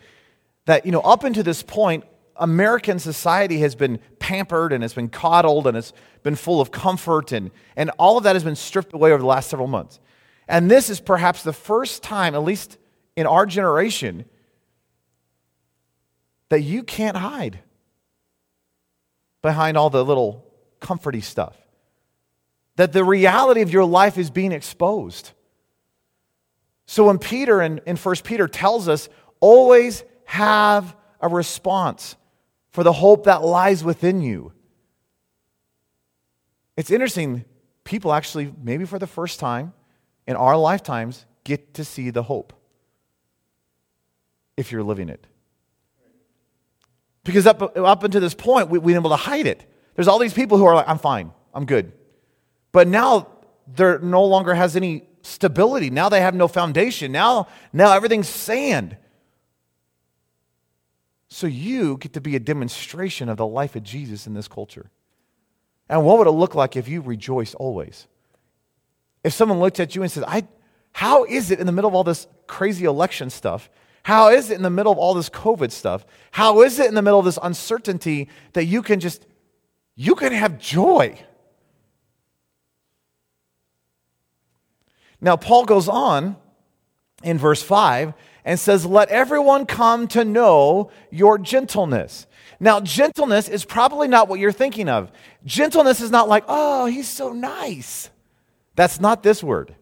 that, 0.66 0.84
you 0.84 0.92
know, 0.92 1.00
up 1.00 1.24
until 1.24 1.42
this 1.42 1.62
point, 1.62 2.04
American 2.36 2.98
society 2.98 3.60
has 3.60 3.74
been 3.74 3.98
pampered 4.18 4.72
and 4.72 4.84
it's 4.84 4.94
been 4.94 5.08
coddled 5.08 5.66
and 5.66 5.76
it's 5.76 5.92
been 6.22 6.36
full 6.36 6.60
of 6.60 6.70
comfort, 6.70 7.32
and, 7.32 7.50
and 7.76 7.90
all 7.98 8.18
of 8.18 8.24
that 8.24 8.36
has 8.36 8.44
been 8.44 8.56
stripped 8.56 8.92
away 8.92 9.12
over 9.12 9.20
the 9.20 9.26
last 9.26 9.48
several 9.48 9.68
months. 9.68 10.00
And 10.48 10.70
this 10.70 10.90
is 10.90 11.00
perhaps 11.00 11.42
the 11.42 11.52
first 11.52 12.02
time, 12.02 12.34
at 12.34 12.42
least 12.42 12.78
in 13.16 13.26
our 13.26 13.46
generation, 13.46 14.26
that 16.50 16.60
you 16.60 16.82
can't 16.82 17.16
hide 17.16 17.60
behind 19.42 19.76
all 19.76 19.90
the 19.90 20.04
little 20.04 20.44
comforty 20.80 21.22
stuff. 21.22 21.56
That 22.76 22.92
the 22.92 23.04
reality 23.04 23.62
of 23.62 23.72
your 23.72 23.84
life 23.84 24.18
is 24.18 24.30
being 24.30 24.52
exposed. 24.52 25.30
So 26.86 27.06
when 27.06 27.18
Peter 27.18 27.60
in, 27.60 27.80
in 27.84 27.96
1 27.96 28.16
Peter 28.24 28.46
tells 28.46 28.88
us, 28.88 29.08
always 29.40 30.04
have 30.24 30.96
a 31.20 31.28
response 31.28 32.16
for 32.70 32.84
the 32.84 32.92
hope 32.92 33.24
that 33.24 33.42
lies 33.42 33.82
within 33.82 34.20
you. 34.20 34.52
It's 36.76 36.90
interesting, 36.90 37.44
people 37.84 38.12
actually, 38.12 38.52
maybe 38.62 38.84
for 38.84 38.98
the 38.98 39.06
first 39.06 39.40
time 39.40 39.72
in 40.26 40.36
our 40.36 40.56
lifetimes, 40.56 41.24
get 41.44 41.74
to 41.74 41.84
see 41.84 42.10
the 42.10 42.22
hope 42.22 42.52
if 44.56 44.72
you're 44.72 44.82
living 44.82 45.08
it. 45.08 45.26
Because 47.24 47.46
up, 47.46 47.76
up 47.76 48.04
until 48.04 48.20
this 48.20 48.34
point, 48.34 48.68
we, 48.68 48.78
we've 48.78 48.94
been 48.94 49.02
able 49.02 49.10
to 49.10 49.16
hide 49.16 49.46
it. 49.46 49.64
There's 49.94 50.06
all 50.06 50.18
these 50.18 50.34
people 50.34 50.58
who 50.58 50.64
are 50.64 50.74
like, 50.74 50.88
I'm 50.88 50.98
fine, 50.98 51.32
I'm 51.52 51.66
good. 51.66 51.92
But 52.72 52.86
now 52.88 53.28
there 53.66 53.98
no 53.98 54.24
longer 54.24 54.54
has 54.54 54.76
any 54.76 55.08
stability. 55.26 55.90
Now 55.90 56.08
they 56.08 56.20
have 56.20 56.34
no 56.34 56.48
foundation. 56.48 57.12
Now, 57.12 57.48
now 57.72 57.92
everything's 57.92 58.28
sand. 58.28 58.96
So 61.28 61.46
you 61.46 61.98
get 61.98 62.12
to 62.12 62.20
be 62.20 62.36
a 62.36 62.40
demonstration 62.40 63.28
of 63.28 63.36
the 63.36 63.46
life 63.46 63.76
of 63.76 63.82
Jesus 63.82 64.26
in 64.26 64.34
this 64.34 64.48
culture. 64.48 64.90
And 65.88 66.04
what 66.04 66.18
would 66.18 66.26
it 66.26 66.32
look 66.32 66.54
like 66.54 66.76
if 66.76 66.88
you 66.88 67.00
rejoiced 67.00 67.54
always? 67.56 68.06
If 69.22 69.32
someone 69.32 69.58
looked 69.58 69.80
at 69.80 69.94
you 69.94 70.02
and 70.02 70.10
said, 70.10 70.24
I, 70.26 70.46
How 70.92 71.24
is 71.24 71.50
it 71.50 71.60
in 71.60 71.66
the 71.66 71.72
middle 71.72 71.88
of 71.88 71.94
all 71.94 72.04
this 72.04 72.26
crazy 72.46 72.86
election 72.86 73.28
stuff? 73.28 73.68
How 74.04 74.30
is 74.30 74.50
it 74.50 74.54
in 74.54 74.62
the 74.62 74.70
middle 74.70 74.92
of 74.92 74.98
all 74.98 75.12
this 75.12 75.28
COVID 75.28 75.70
stuff? 75.70 76.06
How 76.30 76.62
is 76.62 76.78
it 76.78 76.86
in 76.86 76.94
the 76.94 77.02
middle 77.02 77.18
of 77.18 77.26
this 77.26 77.38
uncertainty 77.42 78.28
that 78.54 78.64
you 78.64 78.80
can 78.80 78.98
just, 79.00 79.26
you 79.94 80.14
can 80.14 80.32
have 80.32 80.58
joy? 80.58 81.18
Now, 85.20 85.36
Paul 85.36 85.64
goes 85.64 85.88
on 85.88 86.36
in 87.22 87.38
verse 87.38 87.62
5 87.62 88.14
and 88.44 88.58
says, 88.58 88.86
Let 88.86 89.08
everyone 89.08 89.66
come 89.66 90.08
to 90.08 90.24
know 90.24 90.90
your 91.10 91.38
gentleness. 91.38 92.26
Now, 92.58 92.80
gentleness 92.80 93.48
is 93.48 93.64
probably 93.64 94.08
not 94.08 94.28
what 94.28 94.40
you're 94.40 94.52
thinking 94.52 94.88
of. 94.88 95.10
Gentleness 95.44 96.00
is 96.00 96.10
not 96.10 96.28
like, 96.28 96.44
oh, 96.48 96.86
he's 96.86 97.08
so 97.08 97.32
nice. 97.32 98.10
That's 98.74 99.00
not 99.00 99.22
this 99.22 99.42
word. 99.42 99.74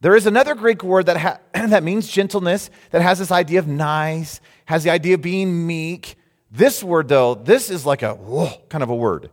There 0.00 0.14
is 0.14 0.26
another 0.26 0.54
Greek 0.54 0.82
word 0.82 1.06
that, 1.06 1.16
ha- 1.16 1.40
that 1.54 1.82
means 1.82 2.08
gentleness, 2.08 2.70
that 2.90 3.02
has 3.02 3.18
this 3.18 3.32
idea 3.32 3.58
of 3.58 3.66
nice, 3.66 4.40
has 4.66 4.84
the 4.84 4.90
idea 4.90 5.14
of 5.14 5.22
being 5.22 5.66
meek. 5.66 6.16
This 6.50 6.84
word, 6.84 7.08
though, 7.08 7.34
this 7.34 7.70
is 7.70 7.84
like 7.84 8.02
a 8.02 8.14
whoa 8.14 8.52
kind 8.68 8.84
of 8.84 8.90
a 8.90 8.94
word. 8.94 9.30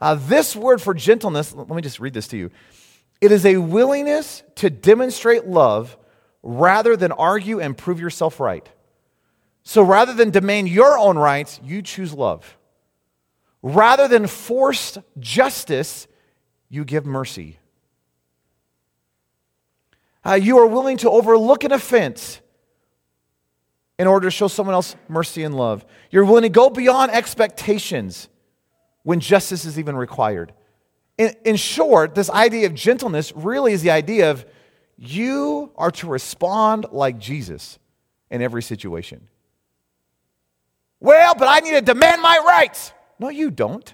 Uh, 0.00 0.14
this 0.14 0.56
word 0.56 0.82
for 0.82 0.92
gentleness, 0.92 1.54
let 1.54 1.68
me 1.68 1.82
just 1.82 2.00
read 2.00 2.14
this 2.14 2.28
to 2.28 2.36
you. 2.36 2.50
It 3.20 3.32
is 3.32 3.46
a 3.46 3.56
willingness 3.56 4.42
to 4.56 4.70
demonstrate 4.70 5.46
love 5.46 5.96
rather 6.42 6.96
than 6.96 7.12
argue 7.12 7.60
and 7.60 7.76
prove 7.76 8.00
yourself 8.00 8.40
right. 8.40 8.68
So 9.62 9.82
rather 9.82 10.14
than 10.14 10.30
demand 10.30 10.68
your 10.68 10.98
own 10.98 11.18
rights, 11.18 11.60
you 11.64 11.82
choose 11.82 12.12
love. 12.12 12.56
Rather 13.62 14.06
than 14.06 14.26
forced 14.26 14.98
justice, 15.18 16.06
you 16.68 16.84
give 16.84 17.04
mercy. 17.04 17.58
Uh, 20.24 20.34
you 20.34 20.58
are 20.58 20.66
willing 20.66 20.96
to 20.98 21.10
overlook 21.10 21.64
an 21.64 21.72
offense 21.72 22.40
in 23.98 24.06
order 24.06 24.26
to 24.26 24.30
show 24.30 24.48
someone 24.48 24.74
else 24.74 24.94
mercy 25.08 25.42
and 25.42 25.56
love. 25.56 25.84
You're 26.10 26.24
willing 26.24 26.42
to 26.42 26.48
go 26.48 26.68
beyond 26.68 27.12
expectations 27.12 28.28
when 29.02 29.20
justice 29.20 29.64
is 29.64 29.78
even 29.78 29.96
required. 29.96 30.52
In, 31.18 31.34
in 31.44 31.56
short, 31.56 32.14
this 32.14 32.28
idea 32.28 32.66
of 32.66 32.74
gentleness 32.74 33.32
really 33.34 33.72
is 33.72 33.82
the 33.82 33.90
idea 33.90 34.30
of 34.30 34.44
you 34.98 35.72
are 35.76 35.90
to 35.92 36.06
respond 36.06 36.86
like 36.92 37.18
Jesus 37.18 37.78
in 38.30 38.42
every 38.42 38.62
situation. 38.62 39.28
Well, 41.00 41.34
but 41.34 41.48
I 41.48 41.60
need 41.60 41.72
to 41.72 41.80
demand 41.80 42.22
my 42.22 42.38
rights. 42.46 42.92
No, 43.18 43.28
you 43.28 43.50
don't. 43.50 43.92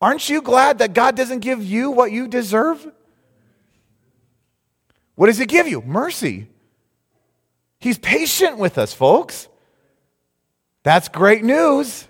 Aren't 0.00 0.28
you 0.28 0.42
glad 0.42 0.78
that 0.78 0.94
God 0.94 1.16
doesn't 1.16 1.40
give 1.40 1.62
you 1.64 1.90
what 1.90 2.10
you 2.10 2.26
deserve? 2.26 2.90
What 5.14 5.26
does 5.28 5.38
He 5.38 5.46
give 5.46 5.68
you? 5.68 5.80
Mercy. 5.82 6.48
He's 7.78 7.98
patient 7.98 8.58
with 8.58 8.78
us, 8.78 8.92
folks. 8.92 9.48
That's 10.82 11.08
great 11.08 11.44
news. 11.44 12.08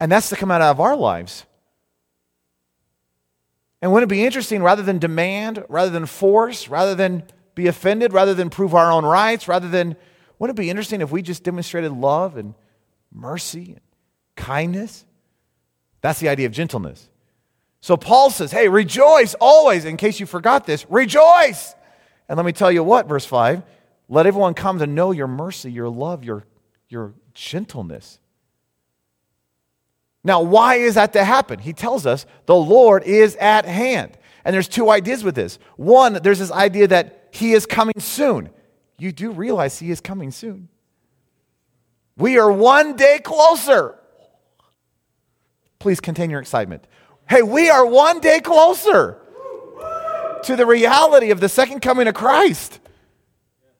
And 0.00 0.10
that's 0.10 0.30
to 0.30 0.36
come 0.36 0.50
out 0.50 0.62
of 0.62 0.80
our 0.80 0.96
lives. 0.96 1.44
And 3.82 3.92
wouldn't 3.92 4.10
it 4.10 4.14
be 4.14 4.24
interesting, 4.24 4.62
rather 4.62 4.82
than 4.82 4.98
demand, 4.98 5.64
rather 5.68 5.90
than 5.90 6.06
force, 6.06 6.68
rather 6.68 6.94
than 6.94 7.22
be 7.54 7.66
offended, 7.66 8.12
rather 8.12 8.34
than 8.34 8.50
prove 8.50 8.74
our 8.74 8.90
own 8.90 9.04
rights, 9.04 9.46
rather 9.46 9.68
than, 9.68 9.96
wouldn't 10.38 10.58
it 10.58 10.62
be 10.62 10.70
interesting 10.70 11.00
if 11.00 11.10
we 11.10 11.22
just 11.22 11.44
demonstrated 11.44 11.92
love 11.92 12.36
and 12.36 12.54
mercy 13.12 13.72
and 13.72 13.80
kindness? 14.36 15.04
That's 16.00 16.20
the 16.20 16.28
idea 16.28 16.46
of 16.46 16.52
gentleness. 16.52 17.08
So 17.80 17.96
Paul 17.96 18.30
says, 18.30 18.52
hey, 18.52 18.68
rejoice 18.68 19.34
always. 19.40 19.84
In 19.84 19.96
case 19.96 20.20
you 20.20 20.26
forgot 20.26 20.66
this, 20.66 20.86
rejoice. 20.90 21.74
And 22.28 22.36
let 22.36 22.46
me 22.46 22.52
tell 22.52 22.70
you 22.70 22.84
what, 22.84 23.06
verse 23.06 23.26
5 23.26 23.62
let 24.08 24.26
everyone 24.26 24.54
come 24.54 24.80
to 24.80 24.88
know 24.88 25.12
your 25.12 25.28
mercy, 25.28 25.70
your 25.70 25.88
love, 25.88 26.24
your, 26.24 26.44
your 26.88 27.14
gentleness. 27.32 28.19
Now, 30.22 30.42
why 30.42 30.76
is 30.76 30.94
that 30.94 31.12
to 31.14 31.24
happen? 31.24 31.58
He 31.58 31.72
tells 31.72 32.06
us 32.06 32.26
the 32.46 32.54
Lord 32.54 33.04
is 33.04 33.36
at 33.36 33.64
hand. 33.64 34.18
And 34.44 34.54
there's 34.54 34.68
two 34.68 34.90
ideas 34.90 35.24
with 35.24 35.34
this. 35.34 35.58
One, 35.76 36.14
there's 36.22 36.38
this 36.38 36.52
idea 36.52 36.88
that 36.88 37.28
he 37.30 37.52
is 37.52 37.66
coming 37.66 37.98
soon. 37.98 38.50
You 38.98 39.12
do 39.12 39.30
realize 39.30 39.78
he 39.78 39.90
is 39.90 40.00
coming 40.00 40.30
soon. 40.30 40.68
We 42.16 42.38
are 42.38 42.52
one 42.52 42.96
day 42.96 43.18
closer. 43.22 43.98
Please 45.78 46.00
contain 46.00 46.28
your 46.28 46.40
excitement. 46.40 46.86
Hey, 47.28 47.42
we 47.42 47.70
are 47.70 47.86
one 47.86 48.20
day 48.20 48.40
closer 48.40 49.18
to 50.42 50.56
the 50.56 50.66
reality 50.66 51.30
of 51.30 51.40
the 51.40 51.48
second 51.48 51.80
coming 51.80 52.08
of 52.08 52.14
Christ. 52.14 52.80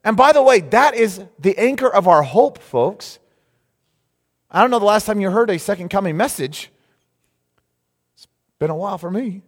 And 0.03 0.17
by 0.17 0.31
the 0.31 0.41
way, 0.41 0.61
that 0.61 0.95
is 0.95 1.23
the 1.37 1.57
anchor 1.57 1.87
of 1.87 2.07
our 2.07 2.23
hope, 2.23 2.57
folks. 2.57 3.19
I 4.51 4.61
don't 4.61 4.69
know 4.69 4.79
the 4.79 4.85
last 4.85 5.05
time 5.05 5.21
you 5.21 5.31
heard 5.31 5.49
a 5.49 5.57
second 5.57 5.89
coming 5.89 6.17
message. 6.17 6.71
It's 8.15 8.27
been 8.59 8.69
a 8.69 8.75
while 8.75 8.97
for 8.97 9.09
me. 9.09 9.43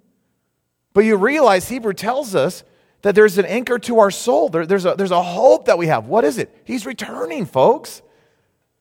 But 0.94 1.02
you 1.02 1.18
realize 1.18 1.68
Hebrew 1.68 1.94
tells 1.94 2.36
us 2.36 2.64
that 3.02 3.16
there's 3.16 3.38
an 3.38 3.46
anchor 3.46 3.78
to 3.80 4.00
our 4.00 4.12
soul. 4.12 4.48
There, 4.48 4.66
there's, 4.66 4.86
a, 4.86 4.96
there's 4.96 5.12
a 5.12 5.22
hope 5.22 5.66
that 5.66 5.78
we 5.78 5.88
have. 5.88 6.06
What 6.06 6.24
is 6.24 6.38
it? 6.38 6.56
He's 6.64 6.86
returning, 6.86 7.46
folks. 7.46 8.02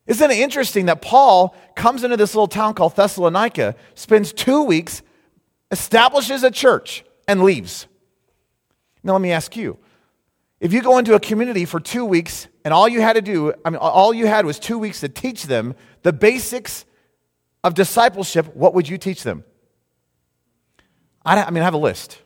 Isn't 0.06 0.30
it 0.30 0.38
interesting 0.38 0.86
that 0.86 1.02
Paul 1.02 1.56
comes 1.74 2.04
into 2.04 2.16
this 2.16 2.34
little 2.34 2.48
town 2.48 2.74
called 2.74 2.94
Thessalonica, 2.94 3.74
spends 3.94 4.32
two 4.32 4.62
weeks, 4.62 5.02
establishes 5.72 6.44
a 6.44 6.50
church, 6.50 7.04
and 7.26 7.42
leaves? 7.42 7.86
Now, 9.02 9.14
let 9.14 9.22
me 9.22 9.32
ask 9.32 9.56
you 9.56 9.78
if 10.60 10.72
you 10.72 10.80
go 10.80 10.98
into 10.98 11.14
a 11.14 11.20
community 11.20 11.64
for 11.64 11.80
two 11.80 12.04
weeks 12.04 12.46
and 12.64 12.72
all 12.72 12.88
you 12.88 13.00
had 13.00 13.14
to 13.14 13.22
do, 13.22 13.52
I 13.64 13.70
mean, 13.70 13.78
all 13.78 14.14
you 14.14 14.28
had 14.28 14.46
was 14.46 14.60
two 14.60 14.78
weeks 14.78 15.00
to 15.00 15.08
teach 15.08 15.44
them 15.44 15.74
the 16.02 16.12
basics 16.12 16.84
of 17.64 17.74
discipleship, 17.74 18.54
what 18.54 18.74
would 18.74 18.88
you 18.88 18.98
teach 18.98 19.22
them? 19.22 19.44
I, 21.24 21.42
I 21.42 21.50
mean, 21.50 21.62
I 21.62 21.64
have 21.64 21.74
a 21.74 21.78
list. 21.78 22.18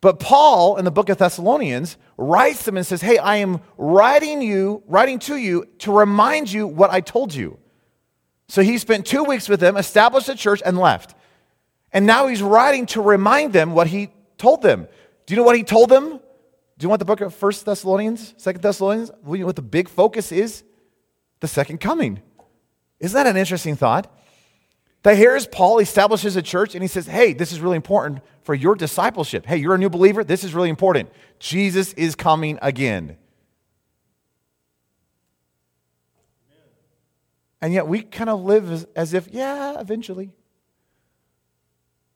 But 0.00 0.18
Paul 0.18 0.78
in 0.78 0.84
the 0.84 0.90
book 0.90 1.08
of 1.08 1.18
Thessalonians 1.18 1.96
writes 2.16 2.64
them 2.64 2.76
and 2.76 2.84
says, 2.84 3.00
Hey, 3.00 3.18
I 3.18 3.36
am 3.36 3.60
writing 3.78 4.42
you, 4.42 4.82
writing 4.86 5.18
to 5.20 5.36
you 5.36 5.66
to 5.78 5.92
remind 5.92 6.50
you 6.50 6.66
what 6.66 6.90
I 6.90 7.00
told 7.00 7.32
you. 7.32 7.58
So 8.48 8.62
he 8.62 8.78
spent 8.78 9.06
two 9.06 9.24
weeks 9.24 9.48
with 9.48 9.60
them, 9.60 9.76
established 9.76 10.28
a 10.28 10.34
church, 10.34 10.60
and 10.64 10.76
left. 10.76 11.14
And 11.92 12.04
now 12.04 12.26
he's 12.26 12.42
writing 12.42 12.86
to 12.86 13.00
remind 13.00 13.52
them 13.52 13.74
what 13.74 13.86
he 13.86 14.10
told 14.38 14.62
them. 14.62 14.88
Do 15.26 15.34
you 15.34 15.36
know 15.36 15.44
what 15.44 15.56
he 15.56 15.62
told 15.62 15.88
them? 15.88 16.18
Do 16.78 16.84
you 16.86 16.88
what 16.88 16.98
the 16.98 17.04
book 17.04 17.20
of 17.20 17.32
First 17.32 17.64
Thessalonians, 17.64 18.34
Second 18.38 18.62
Thessalonians, 18.62 19.12
what 19.22 19.54
the 19.54 19.62
big 19.62 19.88
focus 19.88 20.32
is? 20.32 20.64
The 21.42 21.48
second 21.48 21.78
coming. 21.78 22.22
Isn't 23.00 23.16
that 23.16 23.26
an 23.28 23.36
interesting 23.36 23.74
thought? 23.74 24.06
That 25.02 25.16
here's 25.16 25.44
Paul 25.44 25.80
establishes 25.80 26.36
a 26.36 26.42
church 26.42 26.76
and 26.76 26.84
he 26.84 26.86
says, 26.86 27.08
Hey, 27.08 27.32
this 27.32 27.50
is 27.50 27.58
really 27.58 27.74
important 27.74 28.20
for 28.44 28.54
your 28.54 28.76
discipleship. 28.76 29.44
Hey, 29.44 29.56
you're 29.56 29.74
a 29.74 29.78
new 29.78 29.90
believer. 29.90 30.22
This 30.22 30.44
is 30.44 30.54
really 30.54 30.68
important. 30.68 31.10
Jesus 31.40 31.94
is 31.94 32.14
coming 32.14 32.60
again. 32.62 33.16
And 37.60 37.74
yet 37.74 37.88
we 37.88 38.02
kind 38.02 38.30
of 38.30 38.44
live 38.44 38.70
as, 38.70 38.86
as 38.94 39.12
if, 39.12 39.26
yeah, 39.32 39.80
eventually. 39.80 40.30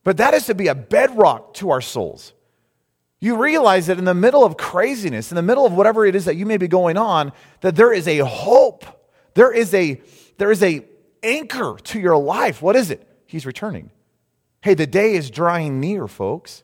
But 0.05 0.19
that 0.19 0.35
is 0.35 0.47
to 0.47 0.55
be 0.55 0.69
a 0.69 0.75
bedrock 0.77 1.55
to 1.55 1.71
our 1.71 1.81
souls. 1.81 2.33
You 3.19 3.43
realize 3.43 3.89
that 3.89 3.99
in 3.99 4.05
the 4.05 4.15
middle 4.15 4.45
of 4.45 4.57
craziness, 4.57 5.33
in 5.33 5.35
the 5.35 5.43
middle 5.43 5.67
of 5.67 5.73
whatever 5.73 6.07
it 6.07 6.15
is 6.15 6.27
that 6.27 6.37
you 6.37 6.47
may 6.47 6.59
be 6.59 6.69
going 6.69 6.97
on, 6.97 7.33
that 7.63 7.75
there 7.75 7.93
is 7.93 8.07
a 8.07 8.19
hope. 8.19 8.85
There 9.37 9.53
is 9.53 9.75
a, 9.75 10.01
there 10.39 10.51
is 10.51 10.63
a 10.63 10.83
anchor 11.23 11.77
to 11.85 12.01
your 12.01 12.17
life. 12.17 12.63
What 12.63 12.75
is 12.75 12.91
it? 12.91 13.07
He's 13.27 13.45
returning. 13.45 13.91
Hey, 14.63 14.73
the 14.73 14.87
day 14.87 15.15
is 15.15 15.31
drawing 15.31 15.79
near, 15.79 16.09
folks. 16.09 16.63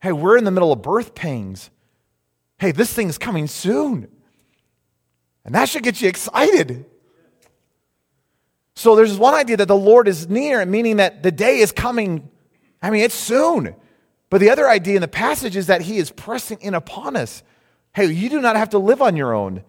Hey, 0.00 0.12
we're 0.12 0.38
in 0.38 0.44
the 0.44 0.52
middle 0.52 0.72
of 0.72 0.82
birth 0.82 1.16
pangs. 1.16 1.68
Hey, 2.58 2.70
this 2.70 2.92
thing's 2.92 3.18
coming 3.18 3.48
soon. 3.48 4.06
And 5.44 5.54
that 5.56 5.68
should 5.68 5.82
get 5.82 6.00
you 6.00 6.08
excited. 6.08 6.86
So 8.76 8.94
there's 8.94 9.18
one 9.18 9.34
idea 9.34 9.56
that 9.56 9.68
the 9.68 9.76
Lord 9.76 10.06
is 10.06 10.28
near, 10.28 10.64
meaning 10.64 10.98
that 10.98 11.24
the 11.24 11.32
day 11.32 11.58
is 11.58 11.72
coming. 11.72 12.30
I 12.80 12.90
mean, 12.90 13.02
it's 13.02 13.16
soon. 13.16 13.74
But 14.30 14.40
the 14.40 14.50
other 14.50 14.68
idea 14.68 14.94
in 14.94 15.02
the 15.02 15.08
passage 15.08 15.56
is 15.56 15.66
that 15.66 15.80
He 15.82 15.98
is 15.98 16.12
pressing 16.12 16.60
in 16.60 16.74
upon 16.74 17.16
us. 17.16 17.42
Hey, 17.94 18.06
you 18.12 18.30
do 18.30 18.40
not 18.40 18.54
have 18.54 18.70
to 18.70 18.78
live 18.78 19.02
on 19.02 19.16
your 19.16 19.34
own. 19.34 19.64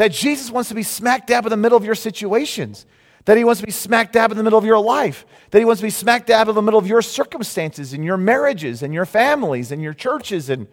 That 0.00 0.12
Jesus 0.12 0.50
wants 0.50 0.70
to 0.70 0.74
be 0.74 0.82
smack 0.82 1.26
dab 1.26 1.44
in 1.44 1.50
the 1.50 1.58
middle 1.58 1.76
of 1.76 1.84
your 1.84 1.94
situations 1.94 2.86
that 3.26 3.36
He 3.36 3.44
wants 3.44 3.60
to 3.60 3.66
be 3.66 3.72
smack 3.72 4.12
dab 4.12 4.30
in 4.30 4.36
the 4.38 4.42
middle 4.42 4.58
of 4.58 4.64
your 4.64 4.78
life, 4.78 5.26
that 5.50 5.58
He 5.58 5.64
wants 5.66 5.80
to 5.80 5.86
be 5.86 5.90
smack 5.90 6.24
dab 6.24 6.48
in 6.48 6.54
the 6.54 6.62
middle 6.62 6.78
of 6.78 6.86
your 6.86 7.02
circumstances 7.02 7.92
and 7.92 8.02
your 8.02 8.16
marriages 8.16 8.82
and 8.82 8.94
your 8.94 9.04
families 9.04 9.72
and 9.72 9.82
your 9.82 9.92
churches. 9.92 10.48
And 10.48 10.68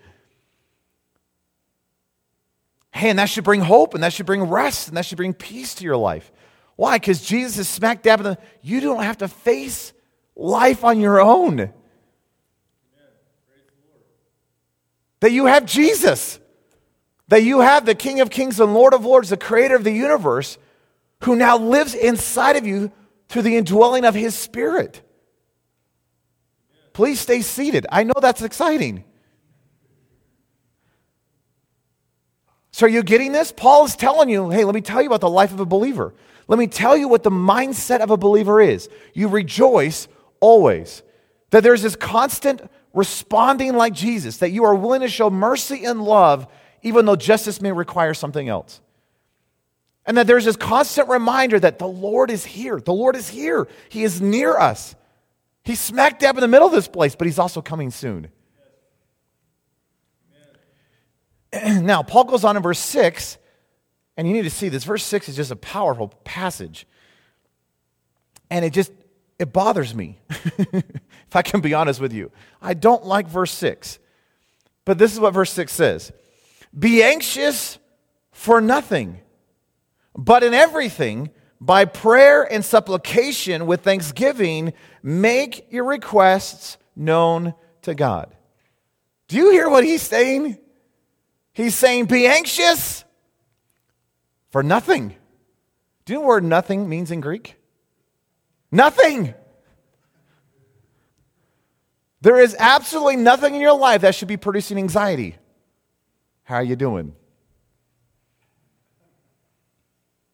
hey, 2.91 3.09
and 3.09 3.19
that 3.19 3.29
should 3.29 3.43
bring 3.43 3.59
hope 3.59 3.93
and 3.93 4.03
that 4.03 4.13
should 4.13 4.25
bring 4.25 4.43
rest 4.43 4.87
and 4.87 4.95
that 4.95 5.05
should 5.05 5.17
bring 5.17 5.33
peace 5.33 5.75
to 5.75 5.83
your 5.83 5.97
life. 5.97 6.31
Why? 6.77 6.97
Because 6.97 7.21
Jesus 7.21 7.57
is 7.57 7.67
smack 7.67 8.03
dab 8.03 8.21
in 8.21 8.23
the, 8.23 8.37
you 8.61 8.79
don't 8.79 9.03
have 9.03 9.17
to 9.17 9.27
face 9.27 9.91
life 10.37 10.85
on 10.85 11.01
your 11.01 11.19
own. 11.19 11.73
That 15.19 15.33
you 15.33 15.47
have 15.47 15.65
Jesus, 15.65 16.39
that 17.27 17.43
you 17.43 17.59
have 17.59 17.85
the 17.85 17.95
King 17.95 18.21
of 18.21 18.29
Kings 18.29 18.59
and 18.59 18.73
Lord 18.73 18.93
of 18.93 19.05
Lords, 19.05 19.29
the 19.29 19.37
creator 19.37 19.75
of 19.75 19.83
the 19.83 19.91
universe 19.91 20.57
who 21.23 21.35
now 21.35 21.57
lives 21.57 21.93
inside 21.93 22.55
of 22.55 22.65
you 22.65 22.91
through 23.27 23.41
the 23.41 23.57
indwelling 23.57 24.05
of 24.05 24.15
his 24.15 24.35
spirit. 24.35 25.01
Please 26.93 27.19
stay 27.19 27.41
seated. 27.41 27.85
I 27.91 28.03
know 28.03 28.13
that's 28.19 28.41
exciting. 28.41 29.03
So, 32.71 32.85
are 32.85 32.89
you 32.89 33.03
getting 33.03 33.31
this? 33.31 33.51
Paul 33.51 33.85
is 33.85 33.95
telling 33.95 34.29
you, 34.29 34.49
hey, 34.49 34.63
let 34.63 34.75
me 34.75 34.81
tell 34.81 35.01
you 35.01 35.07
about 35.07 35.21
the 35.21 35.29
life 35.29 35.51
of 35.51 35.59
a 35.59 35.65
believer. 35.65 36.13
Let 36.47 36.59
me 36.59 36.67
tell 36.67 36.95
you 36.95 37.07
what 37.07 37.23
the 37.23 37.31
mindset 37.31 37.99
of 37.99 38.11
a 38.11 38.17
believer 38.17 38.61
is. 38.61 38.87
You 39.13 39.27
rejoice 39.27 40.07
always. 40.39 41.03
That 41.49 41.63
there's 41.63 41.81
this 41.81 41.95
constant 41.95 42.61
responding 42.93 43.75
like 43.75 43.93
Jesus, 43.93 44.37
that 44.37 44.51
you 44.51 44.63
are 44.63 44.75
willing 44.75 45.01
to 45.01 45.07
show 45.07 45.29
mercy 45.29 45.85
and 45.85 46.01
love, 46.03 46.47
even 46.81 47.05
though 47.05 47.15
justice 47.15 47.61
may 47.61 47.71
require 47.71 48.13
something 48.13 48.47
else. 48.49 48.81
And 50.05 50.17
that 50.17 50.25
there's 50.25 50.45
this 50.45 50.55
constant 50.55 51.09
reminder 51.09 51.59
that 51.59 51.79
the 51.79 51.87
Lord 51.87 52.31
is 52.31 52.45
here. 52.45 52.79
The 52.79 52.93
Lord 52.93 53.15
is 53.15 53.27
here. 53.27 53.67
He 53.89 54.03
is 54.03 54.21
near 54.21 54.57
us. 54.57 54.95
He's 55.63 55.81
smack 55.81 56.19
dab 56.19 56.37
in 56.37 56.41
the 56.41 56.47
middle 56.47 56.67
of 56.67 56.73
this 56.73 56.87
place, 56.87 57.15
but 57.15 57.27
he's 57.27 57.39
also 57.39 57.61
coming 57.61 57.91
soon. 57.91 58.29
now, 61.81 62.03
Paul 62.03 62.23
goes 62.23 62.45
on 62.45 62.55
in 62.55 62.63
verse 62.63 62.79
6, 62.79 63.37
and 64.15 64.27
you 64.27 64.33
need 64.33 64.43
to 64.43 64.49
see 64.49 64.69
this. 64.69 64.85
Verse 64.85 65.03
6 65.03 65.27
is 65.27 65.35
just 65.35 65.51
a 65.51 65.57
powerful 65.57 66.07
passage. 66.23 66.87
And 68.49 68.63
it 68.63 68.71
just, 68.71 68.93
it 69.39 69.51
bothers 69.51 69.93
me, 69.93 70.19
if 70.29 71.35
I 71.35 71.41
can 71.41 71.59
be 71.59 71.73
honest 71.73 71.99
with 71.99 72.13
you. 72.13 72.31
I 72.61 72.73
don't 72.73 73.05
like 73.05 73.27
verse 73.27 73.51
6. 73.51 73.99
But 74.85 74.97
this 74.97 75.11
is 75.11 75.19
what 75.19 75.33
verse 75.33 75.51
6 75.51 75.73
says 75.73 76.13
Be 76.77 77.01
anxious 77.03 77.79
for 78.31 78.61
nothing 78.61 79.21
but 80.17 80.43
in 80.43 80.55
everything, 80.55 81.29
by 81.61 81.85
prayer 81.85 82.43
and 82.43 82.65
supplication 82.65 83.67
with 83.67 83.81
thanksgiving, 83.81 84.73
make 85.03 85.71
your 85.71 85.85
requests 85.85 86.77
known 86.95 87.53
to 87.83 87.93
God. 87.93 88.35
Do 89.27 89.37
you 89.37 89.51
hear 89.51 89.69
what 89.69 89.83
he's 89.83 90.01
saying? 90.01 90.57
He's 91.53 91.75
saying, 91.75 92.05
Be 92.05 92.25
anxious 92.25 93.05
for 94.49 94.63
nothing. 94.63 95.15
Do 96.05 96.13
you 96.13 96.19
know 96.19 96.25
what 96.25 96.43
nothing 96.43 96.89
means 96.89 97.11
in 97.11 97.21
Greek? 97.21 97.57
Nothing. 98.71 99.33
There 102.21 102.39
is 102.39 102.55
absolutely 102.57 103.17
nothing 103.17 103.53
in 103.53 103.61
your 103.61 103.77
life 103.77 104.01
that 104.01 104.15
should 104.15 104.27
be 104.27 104.37
producing 104.37 104.77
anxiety. 104.77 105.37
How 106.47 106.55
are 106.55 106.63
you 106.63 106.77
doing? 106.77 107.13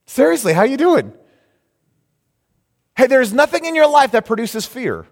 Seriously, 0.05 0.53
how 0.53 0.59
are 0.59 0.67
you 0.67 0.77
doing? 0.77 1.11
Hey, 2.95 3.07
there's 3.07 3.33
nothing 3.33 3.65
in 3.65 3.73
your 3.73 3.87
life 3.87 4.11
that 4.11 4.23
produces 4.23 4.63
fear. 4.67 5.07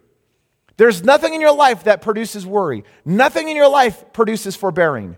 There's 0.78 1.04
nothing 1.04 1.34
in 1.34 1.42
your 1.42 1.56
life 1.56 1.86
that 1.86 2.04
produces 2.04 2.46
worry. 2.46 2.84
Nothing 3.04 3.50
in 3.50 3.56
your 3.56 3.68
life 3.68 4.14
produces 4.14 4.56
forbearing. 4.56 5.18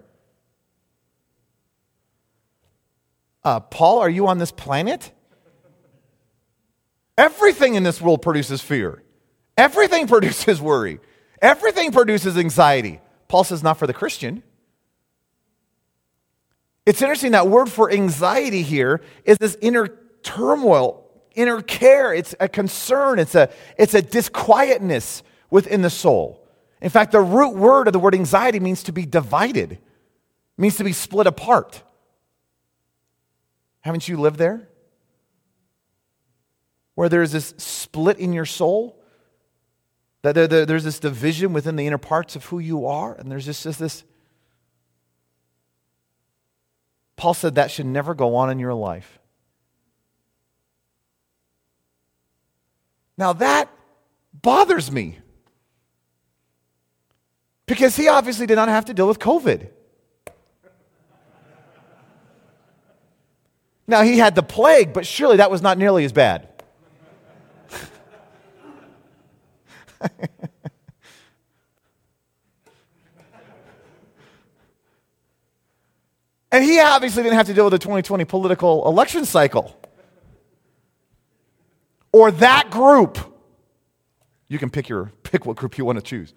Uh, 3.43 3.59
Paul, 3.59 3.99
are 3.99 4.09
you 4.09 4.27
on 4.27 4.37
this 4.37 4.53
planet? 4.53 5.11
Everything 7.17 7.75
in 7.75 7.83
this 7.83 7.99
world 7.99 8.21
produces 8.21 8.61
fear. 8.61 9.03
Everything 9.57 10.07
produces 10.15 10.61
worry. 10.61 11.01
Everything 11.41 11.91
produces 11.91 12.37
anxiety. 12.37 13.01
Paul 13.27 13.43
says, 13.43 13.61
not 13.61 13.77
for 13.77 13.85
the 13.85 13.93
Christian. 13.93 14.43
It's 16.85 17.01
interesting 17.01 17.31
that 17.31 17.47
word 17.47 17.71
for 17.71 17.91
anxiety 17.91 18.61
here 18.61 19.01
is 19.23 19.37
this 19.37 19.57
inner 19.61 19.87
turmoil, 20.21 21.09
inner 21.33 21.61
care. 21.61 22.13
It's 22.13 22.35
a 22.39 22.49
concern, 22.49 23.19
it's 23.19 23.35
a, 23.35 23.49
it's 23.77 23.93
a 23.93 24.01
disquietness 24.01 25.23
within 25.49 25.81
the 25.81 25.89
soul. 25.89 26.45
In 26.81 26.89
fact, 26.89 27.13
the 27.13 27.21
root 27.21 27.55
word 27.55 27.87
of 27.87 27.93
the 27.93 27.99
word 27.99 28.13
anxiety 28.13 28.59
means 28.59 28.83
to 28.83 28.91
be 28.91 29.05
divided, 29.05 29.79
means 30.57 30.75
to 30.77 30.83
be 30.83 30.91
split 30.91 31.27
apart. 31.27 31.81
Haven't 33.81 34.07
you 34.07 34.17
lived 34.17 34.37
there? 34.37 34.67
Where 36.95 37.07
there's 37.07 37.31
this 37.31 37.53
split 37.57 38.19
in 38.19 38.33
your 38.33 38.45
soul, 38.45 39.01
that 40.21 40.35
there, 40.35 40.47
there, 40.47 40.65
there's 40.65 40.83
this 40.83 40.99
division 40.99 41.53
within 41.53 41.77
the 41.77 41.87
inner 41.87 41.97
parts 41.97 42.35
of 42.35 42.45
who 42.45 42.59
you 42.59 42.85
are, 42.85 43.13
and 43.13 43.31
there's 43.31 43.45
just, 43.45 43.63
just 43.63 43.79
this 43.79 44.03
Paul 47.15 47.33
said 47.33 47.55
that 47.55 47.71
should 47.71 47.85
never 47.85 48.13
go 48.13 48.35
on 48.35 48.49
in 48.49 48.59
your 48.59 48.73
life. 48.73 49.19
Now 53.17 53.33
that 53.33 53.69
bothers 54.33 54.91
me. 54.91 55.19
Because 57.65 57.95
he 57.95 58.07
obviously 58.07 58.45
did 58.45 58.55
not 58.55 58.67
have 58.67 58.85
to 58.85 58.93
deal 58.93 59.07
with 59.07 59.19
COVID. 59.19 59.69
Now, 63.85 64.01
he 64.03 64.17
had 64.17 64.33
the 64.33 64.43
plague, 64.43 64.93
but 64.93 65.05
surely 65.05 65.37
that 65.37 65.51
was 65.51 65.61
not 65.61 65.77
nearly 65.77 66.05
as 66.05 66.13
bad. 66.13 66.47
And 76.53 76.63
he 76.63 76.79
obviously 76.79 77.23
didn't 77.23 77.35
have 77.35 77.47
to 77.47 77.53
deal 77.55 77.63
with 77.65 77.71
the 77.71 77.79
2020 77.79 78.25
political 78.25 78.87
election 78.87 79.25
cycle 79.25 79.75
or 82.11 82.29
that 82.29 82.69
group. 82.69 83.17
You 84.47 84.59
can 84.59 84.69
pick 84.69 84.87
your 84.87 85.11
pick 85.23 85.47
what 85.47 85.57
group 85.57 85.79
you 85.79 85.83
want 85.83 85.97
to 85.97 86.03
choose. 86.03 86.31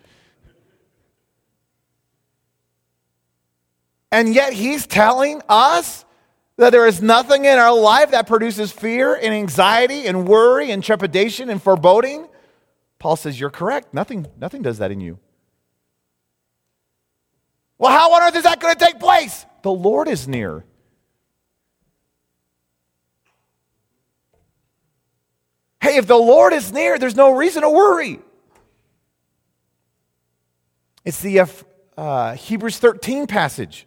And 4.10 4.34
yet 4.34 4.54
he's 4.54 4.86
telling 4.86 5.42
us 5.50 6.06
that 6.56 6.70
there 6.70 6.86
is 6.86 7.02
nothing 7.02 7.44
in 7.44 7.58
our 7.58 7.76
life 7.76 8.12
that 8.12 8.26
produces 8.26 8.72
fear 8.72 9.14
and 9.14 9.34
anxiety 9.34 10.06
and 10.06 10.26
worry 10.26 10.70
and 10.70 10.82
trepidation 10.82 11.50
and 11.50 11.62
foreboding. 11.62 12.26
Paul 12.98 13.16
says, 13.16 13.38
You're 13.38 13.50
correct. 13.50 13.92
Nothing, 13.92 14.26
nothing 14.38 14.62
does 14.62 14.78
that 14.78 14.90
in 14.90 15.00
you. 15.00 15.18
Well, 17.78 17.92
how 17.92 18.12
on 18.14 18.22
earth 18.22 18.36
is 18.36 18.44
that 18.44 18.60
going 18.60 18.74
to 18.74 18.84
take 18.84 18.98
place? 18.98 19.44
The 19.62 19.70
Lord 19.70 20.08
is 20.08 20.26
near. 20.26 20.64
Hey, 25.80 25.96
if 25.98 26.06
the 26.06 26.16
Lord 26.16 26.52
is 26.52 26.72
near, 26.72 26.98
there's 26.98 27.16
no 27.16 27.36
reason 27.36 27.62
to 27.62 27.70
worry. 27.70 28.20
It's 31.04 31.20
the 31.20 31.40
uh, 31.40 31.46
uh 31.96 32.34
Hebrews 32.34 32.78
13 32.78 33.26
passage. 33.26 33.86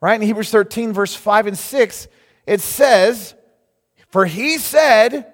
Right? 0.00 0.14
In 0.14 0.22
Hebrews 0.22 0.50
13, 0.50 0.92
verse 0.92 1.14
5 1.14 1.48
and 1.48 1.58
6, 1.58 2.08
it 2.46 2.60
says, 2.60 3.34
For 4.08 4.24
he 4.24 4.58
said, 4.58 5.32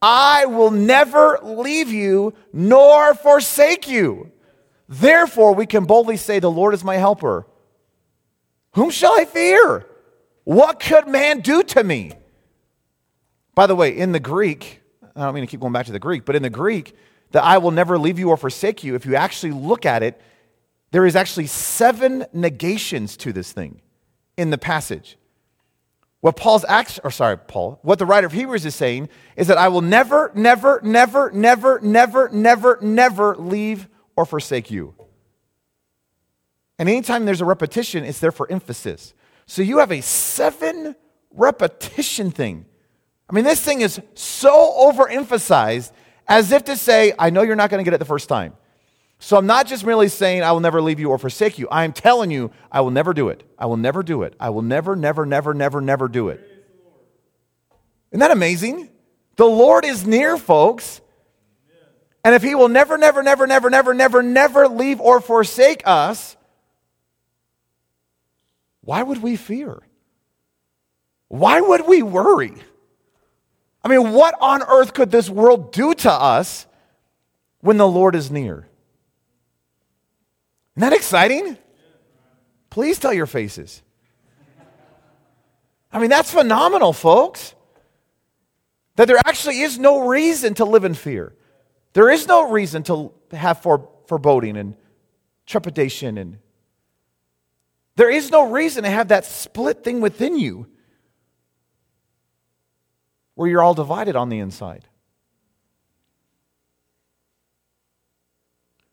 I 0.00 0.46
will 0.46 0.70
never 0.70 1.38
leave 1.42 1.90
you 1.90 2.34
nor 2.52 3.14
forsake 3.14 3.88
you. 3.88 4.32
Therefore, 4.88 5.54
we 5.54 5.66
can 5.66 5.84
boldly 5.84 6.16
say, 6.16 6.38
The 6.38 6.50
Lord 6.50 6.74
is 6.74 6.84
my 6.84 6.96
helper. 6.96 7.46
Whom 8.74 8.90
shall 8.90 9.18
I 9.18 9.24
fear? 9.24 9.86
What 10.44 10.80
could 10.80 11.08
man 11.08 11.40
do 11.40 11.62
to 11.62 11.82
me? 11.82 12.12
By 13.54 13.66
the 13.66 13.74
way, 13.74 13.96
in 13.96 14.12
the 14.12 14.20
Greek, 14.20 14.80
I 15.16 15.24
don't 15.24 15.34
mean 15.34 15.44
to 15.44 15.50
keep 15.50 15.60
going 15.60 15.72
back 15.72 15.86
to 15.86 15.92
the 15.92 15.98
Greek, 15.98 16.24
but 16.24 16.36
in 16.36 16.42
the 16.42 16.50
Greek, 16.50 16.96
that 17.30 17.44
I 17.44 17.58
will 17.58 17.70
never 17.70 17.98
leave 17.98 18.18
you 18.18 18.30
or 18.30 18.36
forsake 18.36 18.84
you, 18.84 18.94
if 18.94 19.06
you 19.06 19.16
actually 19.16 19.52
look 19.52 19.86
at 19.86 20.02
it, 20.02 20.20
there 20.90 21.06
is 21.06 21.16
actually 21.16 21.46
seven 21.46 22.26
negations 22.32 23.16
to 23.18 23.32
this 23.32 23.52
thing 23.52 23.80
in 24.36 24.50
the 24.50 24.58
passage. 24.58 25.16
What 26.20 26.36
Paul's 26.36 26.64
act, 26.68 27.00
or 27.04 27.10
sorry, 27.10 27.36
Paul, 27.36 27.80
what 27.82 27.98
the 27.98 28.06
writer 28.06 28.26
of 28.26 28.32
Hebrews 28.32 28.64
is 28.64 28.74
saying 28.74 29.08
is 29.36 29.48
that 29.48 29.58
I 29.58 29.68
will 29.68 29.82
never, 29.82 30.30
never, 30.34 30.80
never, 30.82 31.30
never, 31.32 31.80
never, 31.80 32.28
never, 32.32 32.78
never 32.80 33.36
leave 33.36 33.88
or 34.16 34.24
forsake 34.24 34.70
you. 34.70 34.94
And 36.78 36.88
anytime 36.88 37.24
there's 37.24 37.40
a 37.40 37.44
repetition, 37.44 38.04
it's 38.04 38.18
there 38.18 38.32
for 38.32 38.50
emphasis. 38.50 39.14
So 39.46 39.62
you 39.62 39.78
have 39.78 39.92
a 39.92 40.00
seven 40.00 40.96
repetition 41.30 42.30
thing. 42.30 42.66
I 43.28 43.34
mean, 43.34 43.44
this 43.44 43.60
thing 43.60 43.80
is 43.80 44.00
so 44.14 44.92
overemphasized 44.92 45.92
as 46.26 46.52
if 46.52 46.64
to 46.64 46.76
say, 46.76 47.12
I 47.18 47.30
know 47.30 47.42
you're 47.42 47.56
not 47.56 47.70
going 47.70 47.82
to 47.82 47.84
get 47.84 47.94
it 47.94 47.98
the 47.98 48.04
first 48.04 48.28
time. 48.28 48.54
So 49.18 49.36
I'm 49.36 49.46
not 49.46 49.66
just 49.66 49.86
merely 49.86 50.08
saying, 50.08 50.42
I 50.42 50.52
will 50.52 50.60
never 50.60 50.82
leave 50.82 51.00
you 51.00 51.10
or 51.10 51.18
forsake 51.18 51.58
you. 51.58 51.68
I 51.70 51.84
am 51.84 51.92
telling 51.92 52.30
you, 52.30 52.50
I 52.70 52.80
will 52.80 52.90
never 52.90 53.14
do 53.14 53.28
it. 53.28 53.42
I 53.58 53.66
will 53.66 53.76
never 53.76 54.02
do 54.02 54.22
it. 54.22 54.34
I 54.38 54.50
will 54.50 54.62
never, 54.62 54.96
never, 54.96 55.24
never, 55.24 55.54
never, 55.54 55.80
never 55.80 56.08
do 56.08 56.28
it. 56.28 56.40
Isn't 58.10 58.20
that 58.20 58.30
amazing? 58.30 58.90
The 59.36 59.46
Lord 59.46 59.84
is 59.84 60.06
near, 60.06 60.36
folks. 60.36 61.00
And 62.24 62.34
if 62.34 62.42
He 62.42 62.54
will 62.54 62.68
never, 62.68 62.96
never, 62.96 63.22
never, 63.22 63.46
never, 63.46 63.68
never, 63.68 63.94
never, 63.94 64.22
never 64.22 64.68
leave 64.68 65.00
or 65.00 65.20
forsake 65.20 65.82
us, 65.84 66.36
why 68.80 69.02
would 69.02 69.22
we 69.22 69.36
fear? 69.36 69.82
Why 71.28 71.60
would 71.60 71.86
we 71.86 72.02
worry? 72.02 72.54
I 73.82 73.88
mean, 73.88 74.12
what 74.12 74.34
on 74.40 74.62
earth 74.62 74.94
could 74.94 75.10
this 75.10 75.28
world 75.28 75.72
do 75.72 75.94
to 75.94 76.10
us 76.10 76.66
when 77.60 77.76
the 77.76 77.88
Lord 77.88 78.14
is 78.14 78.30
near? 78.30 78.66
Isn't 80.76 80.88
that 80.88 80.92
exciting? 80.92 81.58
Please 82.70 82.98
tell 82.98 83.12
your 83.12 83.26
faces. 83.26 83.82
I 85.92 85.98
mean, 85.98 86.10
that's 86.10 86.30
phenomenal, 86.30 86.92
folks. 86.92 87.54
That 88.96 89.06
there 89.08 89.18
actually 89.24 89.60
is 89.60 89.78
no 89.78 90.08
reason 90.08 90.54
to 90.54 90.64
live 90.64 90.84
in 90.84 90.94
fear. 90.94 91.34
There 91.94 92.10
is 92.10 92.26
no 92.26 92.50
reason 92.50 92.82
to 92.84 93.12
have 93.30 93.62
foreboding 93.62 94.56
and 94.56 94.76
trepidation 95.46 96.18
and 96.18 96.38
there 97.96 98.10
is 98.10 98.30
no 98.30 98.50
reason 98.50 98.82
to 98.82 98.90
have 98.90 99.08
that 99.08 99.24
split 99.24 99.84
thing 99.84 100.00
within 100.00 100.36
you 100.36 100.66
where 103.36 103.48
you're 103.48 103.62
all 103.62 103.74
divided 103.74 104.16
on 104.16 104.28
the 104.28 104.40
inside. 104.40 104.84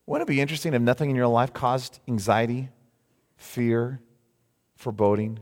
Wouldn't 0.05 0.29
it 0.29 0.31
be 0.31 0.41
interesting 0.41 0.73
if 0.75 0.81
nothing 0.81 1.09
in 1.09 1.15
your 1.15 1.27
life 1.27 1.53
caused 1.53 1.99
anxiety, 2.07 2.69
fear, 3.37 3.99
foreboding? 4.75 5.39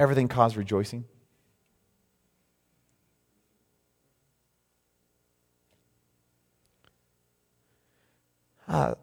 Everything 0.00 0.28
caused 0.28 0.56
rejoicing? 0.56 1.04
Uh, 8.72 8.94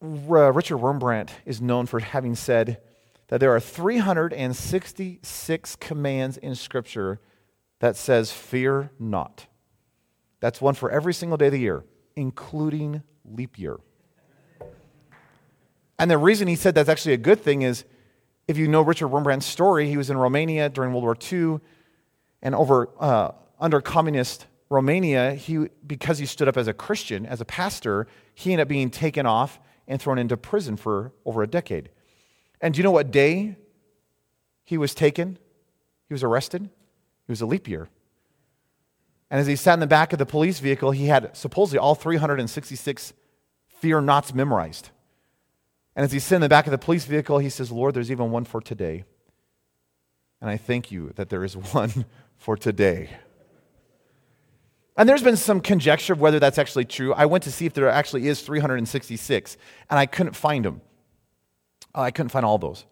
Richard 0.00 0.78
Wurmbrand 0.78 1.30
is 1.46 1.62
known 1.62 1.86
for 1.86 2.00
having 2.00 2.34
said 2.34 2.80
that 3.28 3.38
there 3.38 3.54
are 3.54 3.60
366 3.60 5.76
commands 5.76 6.36
in 6.36 6.56
Scripture 6.56 7.20
that 7.78 7.96
says, 7.96 8.32
Fear 8.32 8.90
not. 8.98 9.46
That's 10.40 10.60
one 10.60 10.74
for 10.74 10.90
every 10.90 11.14
single 11.14 11.38
day 11.38 11.46
of 11.46 11.52
the 11.52 11.60
year 11.60 11.84
including 12.16 13.02
leap 13.24 13.58
year. 13.58 13.78
And 15.98 16.10
the 16.10 16.18
reason 16.18 16.48
he 16.48 16.56
said 16.56 16.74
that's 16.74 16.88
actually 16.88 17.14
a 17.14 17.18
good 17.18 17.40
thing 17.40 17.62
is 17.62 17.84
if 18.46 18.58
you 18.58 18.68
know 18.68 18.82
Richard 18.82 19.08
Wurmbrand's 19.08 19.46
story, 19.46 19.88
he 19.88 19.96
was 19.96 20.10
in 20.10 20.16
Romania 20.16 20.68
during 20.68 20.92
World 20.92 21.04
War 21.04 21.16
II, 21.32 21.60
and 22.42 22.54
over 22.54 22.90
uh, 23.00 23.32
under 23.58 23.80
communist 23.80 24.46
Romania, 24.74 25.34
he, 25.34 25.68
because 25.86 26.18
he 26.18 26.26
stood 26.26 26.48
up 26.48 26.56
as 26.56 26.66
a 26.66 26.74
Christian, 26.74 27.24
as 27.24 27.40
a 27.40 27.44
pastor, 27.44 28.08
he 28.34 28.52
ended 28.52 28.64
up 28.64 28.68
being 28.68 28.90
taken 28.90 29.24
off 29.24 29.60
and 29.86 30.02
thrown 30.02 30.18
into 30.18 30.36
prison 30.36 30.76
for 30.76 31.12
over 31.24 31.42
a 31.42 31.46
decade. 31.46 31.90
And 32.60 32.74
do 32.74 32.78
you 32.78 32.82
know 32.82 32.90
what 32.90 33.10
day 33.10 33.56
he 34.64 34.76
was 34.76 34.94
taken? 34.94 35.38
He 36.08 36.14
was 36.14 36.24
arrested? 36.24 36.64
It 36.64 37.32
was 37.32 37.40
a 37.40 37.46
leap 37.46 37.68
year. 37.68 37.88
And 39.30 39.40
as 39.40 39.46
he 39.46 39.56
sat 39.56 39.74
in 39.74 39.80
the 39.80 39.86
back 39.86 40.12
of 40.12 40.18
the 40.18 40.26
police 40.26 40.58
vehicle, 40.58 40.90
he 40.90 41.06
had 41.06 41.36
supposedly 41.36 41.78
all 41.78 41.94
366 41.94 43.12
fear 43.68 44.00
nots 44.00 44.34
memorized. 44.34 44.90
And 45.94 46.04
as 46.04 46.12
he 46.12 46.18
sat 46.18 46.36
in 46.36 46.40
the 46.40 46.48
back 46.48 46.66
of 46.66 46.72
the 46.72 46.78
police 46.78 47.04
vehicle, 47.04 47.38
he 47.38 47.48
says, 47.48 47.70
Lord, 47.70 47.94
there's 47.94 48.10
even 48.10 48.30
one 48.30 48.44
for 48.44 48.60
today. 48.60 49.04
And 50.40 50.50
I 50.50 50.56
thank 50.56 50.90
you 50.90 51.12
that 51.14 51.28
there 51.28 51.44
is 51.44 51.56
one 51.72 52.06
for 52.36 52.56
today. 52.56 53.10
And 54.96 55.08
there's 55.08 55.22
been 55.22 55.36
some 55.36 55.60
conjecture 55.60 56.12
of 56.12 56.20
whether 56.20 56.38
that's 56.38 56.58
actually 56.58 56.84
true. 56.84 57.12
I 57.12 57.26
went 57.26 57.44
to 57.44 57.52
see 57.52 57.66
if 57.66 57.74
there 57.74 57.88
actually 57.88 58.28
is 58.28 58.42
366, 58.42 59.56
and 59.90 59.98
I 59.98 60.06
couldn't 60.06 60.36
find 60.36 60.64
them. 60.64 60.80
I 61.94 62.10
couldn't 62.10 62.30
find 62.30 62.46
all 62.46 62.58
those. 62.58 62.86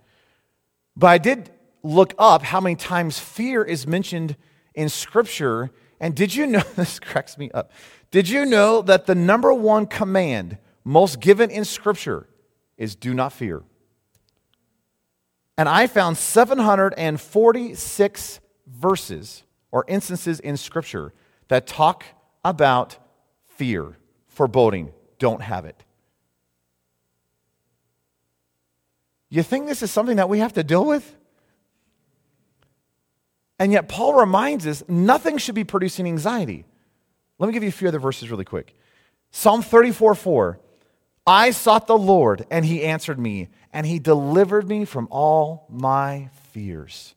But 0.96 1.08
I 1.08 1.18
did 1.18 1.50
look 1.82 2.14
up 2.18 2.42
how 2.42 2.60
many 2.60 2.76
times 2.76 3.18
fear 3.18 3.62
is 3.62 3.86
mentioned 3.86 4.36
in 4.74 4.88
Scripture 4.88 5.70
and 6.02 6.14
did 6.16 6.34
you 6.34 6.46
know, 6.46 6.62
this 6.76 6.98
cracks 6.98 7.38
me 7.38 7.50
up. 7.52 7.70
Did 8.10 8.28
you 8.28 8.44
know 8.44 8.82
that 8.82 9.06
the 9.06 9.14
number 9.14 9.54
one 9.54 9.86
command 9.86 10.58
most 10.84 11.20
given 11.20 11.48
in 11.50 11.64
Scripture 11.64 12.28
is 12.76 12.96
do 12.96 13.14
not 13.14 13.32
fear? 13.32 13.62
And 15.56 15.68
I 15.68 15.86
found 15.86 16.18
746 16.18 18.40
verses 18.66 19.44
or 19.70 19.84
instances 19.86 20.40
in 20.40 20.56
Scripture 20.56 21.14
that 21.52 21.66
talk 21.66 22.06
about 22.42 22.96
fear, 23.44 23.98
foreboding, 24.26 24.90
don't 25.18 25.42
have 25.42 25.66
it. 25.66 25.84
You 29.28 29.42
think 29.42 29.66
this 29.66 29.82
is 29.82 29.90
something 29.90 30.16
that 30.16 30.30
we 30.30 30.38
have 30.38 30.54
to 30.54 30.64
deal 30.64 30.86
with? 30.86 31.14
And 33.58 33.70
yet, 33.70 33.86
Paul 33.86 34.14
reminds 34.14 34.66
us 34.66 34.82
nothing 34.88 35.36
should 35.36 35.54
be 35.54 35.62
producing 35.62 36.06
anxiety. 36.06 36.64
Let 37.38 37.48
me 37.48 37.52
give 37.52 37.62
you 37.62 37.68
a 37.68 37.72
few 37.72 37.88
other 37.88 37.98
verses 37.98 38.30
really 38.30 38.46
quick. 38.46 38.74
Psalm 39.30 39.60
34 39.60 40.14
4. 40.14 40.58
I 41.26 41.50
sought 41.50 41.86
the 41.86 41.98
Lord, 41.98 42.46
and 42.50 42.64
he 42.64 42.82
answered 42.82 43.18
me, 43.18 43.50
and 43.74 43.84
he 43.86 43.98
delivered 43.98 44.66
me 44.66 44.86
from 44.86 45.06
all 45.10 45.66
my 45.68 46.30
fears. 46.50 47.14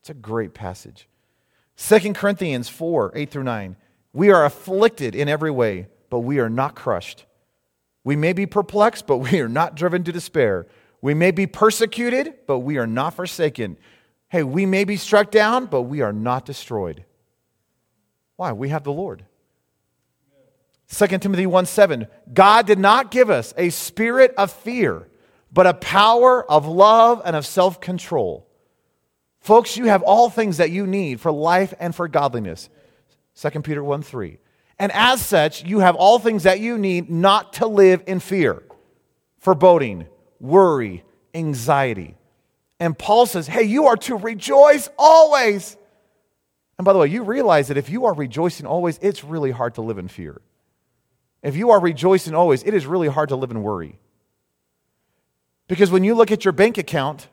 It's 0.00 0.10
a 0.10 0.14
great 0.14 0.52
passage. 0.52 1.06
2 1.78 2.12
Corinthians 2.12 2.68
4 2.68 3.12
8 3.14 3.30
through 3.30 3.44
9. 3.44 3.76
We 4.12 4.30
are 4.30 4.44
afflicted 4.44 5.14
in 5.14 5.28
every 5.28 5.50
way, 5.50 5.86
but 6.10 6.20
we 6.20 6.40
are 6.40 6.50
not 6.50 6.74
crushed. 6.74 7.24
We 8.02 8.16
may 8.16 8.32
be 8.32 8.46
perplexed, 8.46 9.06
but 9.06 9.18
we 9.18 9.40
are 9.40 9.48
not 9.48 9.76
driven 9.76 10.02
to 10.04 10.12
despair. 10.12 10.66
We 11.00 11.14
may 11.14 11.30
be 11.30 11.46
persecuted, 11.46 12.34
but 12.46 12.60
we 12.60 12.78
are 12.78 12.86
not 12.86 13.14
forsaken. 13.14 13.78
Hey, 14.28 14.42
we 14.42 14.66
may 14.66 14.84
be 14.84 14.96
struck 14.96 15.30
down, 15.30 15.66
but 15.66 15.82
we 15.82 16.00
are 16.00 16.12
not 16.12 16.44
destroyed. 16.44 17.04
Why? 18.36 18.52
We 18.52 18.70
have 18.70 18.82
the 18.82 18.92
Lord. 18.92 19.24
2 20.90 21.06
Timothy 21.18 21.46
1 21.46 21.66
7. 21.66 22.08
God 22.32 22.66
did 22.66 22.78
not 22.78 23.12
give 23.12 23.30
us 23.30 23.54
a 23.56 23.70
spirit 23.70 24.34
of 24.36 24.50
fear, 24.50 25.06
but 25.52 25.66
a 25.66 25.74
power 25.74 26.50
of 26.50 26.66
love 26.66 27.22
and 27.24 27.36
of 27.36 27.46
self 27.46 27.80
control. 27.80 28.47
Folks, 29.40 29.76
you 29.76 29.86
have 29.86 30.02
all 30.02 30.30
things 30.30 30.56
that 30.58 30.70
you 30.70 30.86
need 30.86 31.20
for 31.20 31.32
life 31.32 31.72
and 31.78 31.94
for 31.94 32.08
godliness. 32.08 32.68
2 33.40 33.62
Peter 33.62 33.82
1 33.82 34.02
3. 34.02 34.38
And 34.78 34.92
as 34.92 35.24
such, 35.24 35.64
you 35.64 35.80
have 35.80 35.96
all 35.96 36.18
things 36.18 36.44
that 36.44 36.60
you 36.60 36.78
need 36.78 37.10
not 37.10 37.54
to 37.54 37.66
live 37.66 38.02
in 38.06 38.20
fear, 38.20 38.62
foreboding, 39.38 40.06
worry, 40.38 41.04
anxiety. 41.34 42.16
And 42.80 42.96
Paul 42.96 43.26
says, 43.26 43.48
hey, 43.48 43.64
you 43.64 43.86
are 43.86 43.96
to 43.96 44.16
rejoice 44.16 44.88
always. 44.96 45.76
And 46.78 46.84
by 46.84 46.92
the 46.92 47.00
way, 47.00 47.08
you 47.08 47.24
realize 47.24 47.68
that 47.68 47.76
if 47.76 47.90
you 47.90 48.04
are 48.04 48.14
rejoicing 48.14 48.66
always, 48.66 48.98
it's 49.02 49.24
really 49.24 49.50
hard 49.50 49.74
to 49.74 49.82
live 49.82 49.98
in 49.98 50.06
fear. 50.06 50.40
If 51.42 51.56
you 51.56 51.70
are 51.70 51.80
rejoicing 51.80 52.34
always, 52.34 52.62
it 52.62 52.74
is 52.74 52.86
really 52.86 53.08
hard 53.08 53.30
to 53.30 53.36
live 53.36 53.50
in 53.50 53.62
worry. 53.62 53.98
Because 55.66 55.90
when 55.90 56.04
you 56.04 56.14
look 56.14 56.30
at 56.30 56.44
your 56.44 56.52
bank 56.52 56.78
account, 56.78 57.28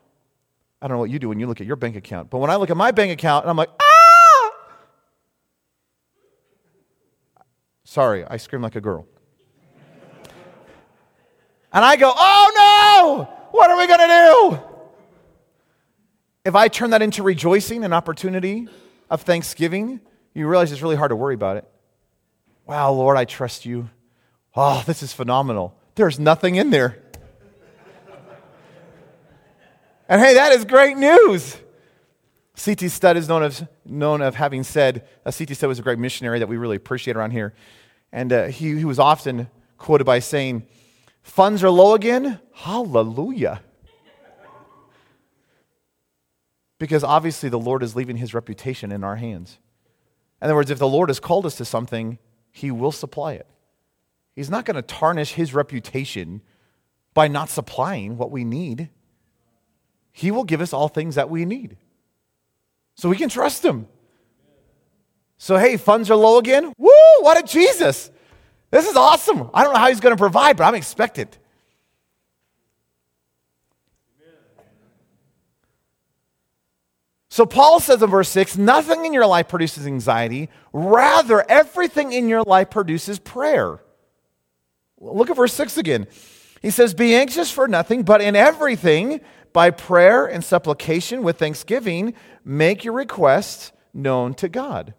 I 0.80 0.88
don't 0.88 0.96
know 0.96 1.00
what 1.00 1.10
you 1.10 1.18
do 1.18 1.28
when 1.28 1.40
you 1.40 1.46
look 1.46 1.60
at 1.60 1.66
your 1.66 1.76
bank 1.76 1.96
account, 1.96 2.30
but 2.30 2.38
when 2.38 2.50
I 2.50 2.56
look 2.56 2.70
at 2.70 2.76
my 2.76 2.90
bank 2.90 3.12
account 3.12 3.44
and 3.44 3.50
I'm 3.50 3.56
like, 3.56 3.70
ah! 3.80 4.50
Sorry, 7.84 8.24
I 8.24 8.36
scream 8.36 8.62
like 8.62 8.76
a 8.76 8.80
girl. 8.80 9.06
and 11.72 11.84
I 11.84 11.96
go, 11.96 12.12
oh 12.14 12.52
no! 12.54 13.34
What 13.52 13.70
are 13.70 13.78
we 13.78 13.86
going 13.86 14.00
to 14.00 14.06
do? 14.06 14.60
If 16.44 16.54
I 16.54 16.68
turn 16.68 16.90
that 16.90 17.00
into 17.00 17.22
rejoicing, 17.22 17.84
an 17.84 17.92
opportunity 17.92 18.68
of 19.08 19.22
thanksgiving, 19.22 20.00
you 20.34 20.46
realize 20.46 20.72
it's 20.72 20.82
really 20.82 20.96
hard 20.96 21.10
to 21.10 21.16
worry 21.16 21.34
about 21.34 21.56
it. 21.56 21.64
Wow, 22.66 22.92
Lord, 22.92 23.16
I 23.16 23.24
trust 23.24 23.64
you. 23.64 23.88
Oh, 24.54 24.82
this 24.86 25.02
is 25.02 25.12
phenomenal. 25.12 25.74
There's 25.94 26.18
nothing 26.18 26.56
in 26.56 26.70
there. 26.70 27.02
And 30.08 30.20
hey, 30.20 30.34
that 30.34 30.52
is 30.52 30.64
great 30.64 30.96
news. 30.96 31.56
C.T. 32.54 32.88
Studd 32.88 33.16
is 33.16 33.28
known, 33.28 33.42
of 33.42 33.68
known 33.84 34.22
of 34.22 34.34
having 34.34 34.62
said, 34.62 35.06
uh, 35.26 35.30
C.T. 35.30 35.52
Studd 35.54 35.68
was 35.68 35.78
a 35.78 35.82
great 35.82 35.98
missionary 35.98 36.38
that 36.38 36.48
we 36.48 36.56
really 36.56 36.76
appreciate 36.76 37.16
around 37.16 37.32
here. 37.32 37.54
And 38.12 38.32
uh, 38.32 38.46
he, 38.46 38.76
he 38.78 38.84
was 38.84 38.98
often 38.98 39.50
quoted 39.76 40.04
by 40.04 40.20
saying, 40.20 40.66
Funds 41.22 41.62
are 41.64 41.70
low 41.70 41.94
again? 41.94 42.40
Hallelujah. 42.52 43.60
Because 46.78 47.02
obviously 47.02 47.48
the 47.48 47.58
Lord 47.58 47.82
is 47.82 47.96
leaving 47.96 48.16
his 48.16 48.32
reputation 48.32 48.92
in 48.92 49.02
our 49.02 49.16
hands. 49.16 49.58
In 50.40 50.46
other 50.46 50.54
words, 50.54 50.70
if 50.70 50.78
the 50.78 50.88
Lord 50.88 51.08
has 51.08 51.18
called 51.18 51.44
us 51.44 51.56
to 51.56 51.64
something, 51.64 52.18
he 52.52 52.70
will 52.70 52.92
supply 52.92 53.32
it. 53.32 53.46
He's 54.34 54.50
not 54.50 54.64
going 54.64 54.76
to 54.76 54.82
tarnish 54.82 55.32
his 55.32 55.52
reputation 55.52 56.42
by 57.12 57.28
not 57.28 57.48
supplying 57.48 58.18
what 58.18 58.30
we 58.30 58.44
need. 58.44 58.90
He 60.16 60.30
will 60.30 60.44
give 60.44 60.62
us 60.62 60.72
all 60.72 60.88
things 60.88 61.16
that 61.16 61.28
we 61.28 61.44
need. 61.44 61.76
So 62.94 63.10
we 63.10 63.18
can 63.18 63.28
trust 63.28 63.62
him. 63.62 63.86
So, 65.36 65.58
hey, 65.58 65.76
funds 65.76 66.10
are 66.10 66.16
low 66.16 66.38
again? 66.38 66.72
Woo, 66.78 66.90
what 67.20 67.38
a 67.38 67.42
Jesus! 67.42 68.10
This 68.70 68.88
is 68.88 68.96
awesome. 68.96 69.50
I 69.52 69.62
don't 69.62 69.74
know 69.74 69.78
how 69.78 69.88
he's 69.88 70.00
going 70.00 70.16
to 70.16 70.18
provide, 70.18 70.56
but 70.56 70.64
I'm 70.64 70.74
expectant. 70.74 71.36
So 77.28 77.44
Paul 77.44 77.80
says 77.80 78.02
in 78.02 78.08
verse 78.08 78.30
6 78.30 78.56
nothing 78.56 79.04
in 79.04 79.12
your 79.12 79.26
life 79.26 79.48
produces 79.48 79.86
anxiety, 79.86 80.48
rather, 80.72 81.44
everything 81.46 82.12
in 82.12 82.30
your 82.30 82.42
life 82.42 82.70
produces 82.70 83.18
prayer. 83.18 83.80
Look 84.98 85.28
at 85.28 85.36
verse 85.36 85.52
6 85.52 85.76
again. 85.76 86.06
He 86.62 86.70
says, 86.70 86.94
Be 86.94 87.14
anxious 87.14 87.50
for 87.50 87.68
nothing, 87.68 88.02
but 88.02 88.22
in 88.22 88.34
everything, 88.34 89.20
by 89.56 89.70
prayer 89.70 90.26
and 90.26 90.44
supplication 90.44 91.22
with 91.22 91.38
thanksgiving, 91.38 92.12
make 92.44 92.84
your 92.84 92.92
requests 92.92 93.72
known 93.94 94.34
to 94.34 94.50
God. 94.50 94.92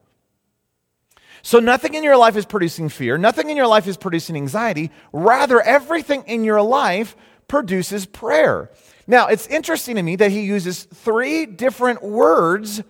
So, 1.43 1.59
nothing 1.59 1.93
in 1.93 2.03
your 2.03 2.17
life 2.17 2.35
is 2.35 2.47
producing 2.47 2.89
fear, 2.89 3.19
nothing 3.19 3.51
in 3.51 3.55
your 3.55 3.67
life 3.67 3.85
is 3.85 3.97
producing 3.97 4.35
anxiety. 4.35 4.89
Rather, 5.13 5.61
everything 5.61 6.23
in 6.23 6.43
your 6.43 6.63
life 6.63 7.15
produces 7.47 8.07
prayer. 8.07 8.71
Now, 9.05 9.27
it's 9.27 9.45
interesting 9.45 9.95
to 9.95 10.01
me 10.01 10.15
that 10.15 10.31
he 10.31 10.41
uses 10.41 10.85
three 10.85 11.45
different 11.45 12.01
words 12.01 12.81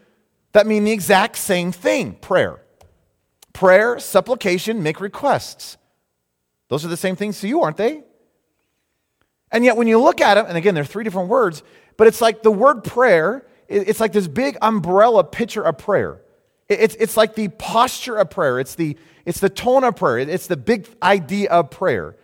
that 0.54 0.68
mean 0.68 0.86
the 0.86 0.94
exact 0.94 1.36
same 1.36 1.74
thing 1.74 2.14
prayer. 2.22 2.62
Prayer, 3.52 4.00
supplication, 4.00 4.84
make 4.84 5.02
requests. 5.02 5.76
Those 6.70 6.86
are 6.86 6.88
the 6.88 6.96
same 6.96 7.18
things 7.18 7.42
to 7.42 7.48
you, 7.50 7.62
aren't 7.62 7.76
they? 7.76 8.04
And 9.52 9.64
yet, 9.64 9.78
when 9.78 9.88
you 9.88 10.00
look 10.00 10.22
at 10.22 10.36
them, 10.36 10.46
and 10.48 10.58
again, 10.58 10.76
they're 10.76 10.86
three 10.86 11.04
different 11.04 11.30
words, 11.30 11.64
but 11.96 12.08
it's 12.08 12.22
like 12.22 12.44
the 12.44 12.52
word 12.52 12.84
prayer, 12.84 13.46
it's 13.68 14.00
like 14.00 14.14
this 14.14 14.28
big 14.28 14.58
umbrella 14.62 15.24
picture 15.24 15.64
of 15.64 15.78
prayer. 15.78 16.22
It's, 16.70 16.96
it's 16.96 17.16
like 17.16 17.36
the 17.36 17.48
posture 17.48 18.18
of 18.18 18.30
prayer, 18.30 18.60
it's 18.60 18.76
the, 18.76 18.98
it's 19.26 19.40
the 19.40 19.50
tone 19.50 19.84
of 19.84 19.96
prayer, 19.96 20.20
it's 20.20 20.48
the 20.48 20.58
big 20.58 20.88
idea 21.02 21.50
of 21.50 21.70
prayer. 21.70 22.16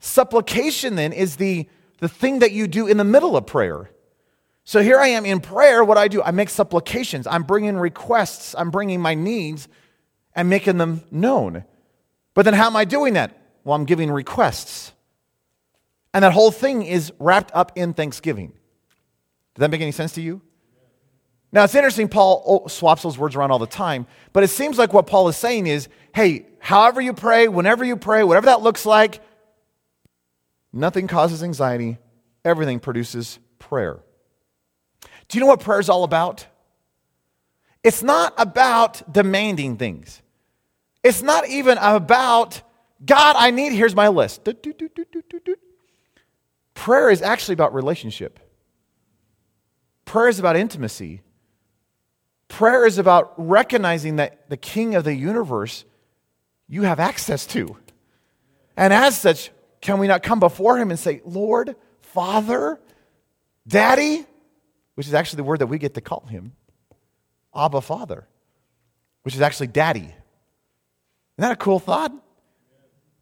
Supplication, 0.00 0.96
then, 0.96 1.12
is 1.12 1.36
the, 1.36 1.68
the 2.00 2.08
thing 2.08 2.40
that 2.40 2.52
you 2.52 2.66
do 2.66 2.86
in 2.86 2.96
the 2.96 3.04
middle 3.04 3.36
of 3.36 3.46
prayer. 3.46 3.90
So 4.64 4.82
here 4.82 4.98
I 4.98 5.08
am 5.08 5.24
in 5.24 5.38
prayer. 5.38 5.84
What 5.84 5.96
I 5.96 6.08
do, 6.08 6.20
I 6.20 6.32
make 6.32 6.50
supplications, 6.50 7.28
I'm 7.28 7.44
bringing 7.44 7.76
requests, 7.76 8.54
I'm 8.58 8.70
bringing 8.70 9.00
my 9.00 9.14
needs 9.14 9.68
and 10.34 10.50
making 10.50 10.78
them 10.78 11.02
known. 11.12 11.64
But 12.34 12.44
then 12.44 12.54
how 12.54 12.66
am 12.66 12.76
I 12.76 12.84
doing 12.84 13.14
that? 13.14 13.38
Well, 13.62 13.76
I'm 13.76 13.84
giving 13.84 14.10
requests. 14.10 14.92
And 16.16 16.22
that 16.22 16.32
whole 16.32 16.50
thing 16.50 16.80
is 16.82 17.12
wrapped 17.18 17.50
up 17.52 17.72
in 17.74 17.92
thanksgiving. 17.92 18.48
Does 19.54 19.60
that 19.60 19.70
make 19.70 19.82
any 19.82 19.92
sense 19.92 20.12
to 20.12 20.22
you? 20.22 20.40
Now, 21.52 21.64
it's 21.64 21.74
interesting, 21.74 22.08
Paul 22.08 22.70
swaps 22.70 23.02
those 23.02 23.18
words 23.18 23.36
around 23.36 23.50
all 23.50 23.58
the 23.58 23.66
time, 23.66 24.06
but 24.32 24.42
it 24.42 24.48
seems 24.48 24.78
like 24.78 24.94
what 24.94 25.06
Paul 25.06 25.28
is 25.28 25.36
saying 25.36 25.66
is 25.66 25.88
hey, 26.14 26.46
however 26.58 27.02
you 27.02 27.12
pray, 27.12 27.48
whenever 27.48 27.84
you 27.84 27.98
pray, 27.98 28.24
whatever 28.24 28.46
that 28.46 28.62
looks 28.62 28.86
like, 28.86 29.20
nothing 30.72 31.06
causes 31.06 31.42
anxiety, 31.42 31.98
everything 32.46 32.80
produces 32.80 33.38
prayer. 33.58 33.98
Do 35.28 35.36
you 35.36 35.40
know 35.40 35.48
what 35.48 35.60
prayer 35.60 35.80
is 35.80 35.90
all 35.90 36.02
about? 36.02 36.46
It's 37.84 38.02
not 38.02 38.32
about 38.38 39.12
demanding 39.12 39.76
things. 39.76 40.22
It's 41.04 41.20
not 41.20 41.46
even 41.46 41.76
about, 41.76 42.62
God, 43.04 43.36
I 43.38 43.50
need, 43.50 43.72
here's 43.72 43.94
my 43.94 44.08
list. 44.08 44.48
Prayer 46.76 47.10
is 47.10 47.22
actually 47.22 47.54
about 47.54 47.74
relationship. 47.74 48.38
Prayer 50.04 50.28
is 50.28 50.38
about 50.38 50.56
intimacy. 50.56 51.22
Prayer 52.46 52.86
is 52.86 52.98
about 52.98 53.32
recognizing 53.38 54.16
that 54.16 54.48
the 54.48 54.56
King 54.56 54.94
of 54.94 55.02
the 55.02 55.14
universe 55.14 55.84
you 56.68 56.82
have 56.82 57.00
access 57.00 57.46
to. 57.46 57.76
And 58.76 58.92
as 58.92 59.18
such, 59.18 59.50
can 59.80 59.98
we 59.98 60.06
not 60.06 60.22
come 60.22 60.38
before 60.38 60.78
Him 60.78 60.90
and 60.90 60.98
say, 60.98 61.22
Lord, 61.24 61.74
Father, 62.02 62.78
Daddy, 63.66 64.24
which 64.94 65.08
is 65.08 65.14
actually 65.14 65.38
the 65.38 65.44
word 65.44 65.60
that 65.60 65.66
we 65.66 65.78
get 65.78 65.94
to 65.94 66.00
call 66.00 66.26
Him, 66.26 66.52
Abba 67.54 67.80
Father, 67.80 68.28
which 69.22 69.34
is 69.34 69.40
actually 69.40 69.68
Daddy. 69.68 70.00
Isn't 70.00 70.14
that 71.38 71.52
a 71.52 71.56
cool 71.56 71.80
thought? 71.80 72.12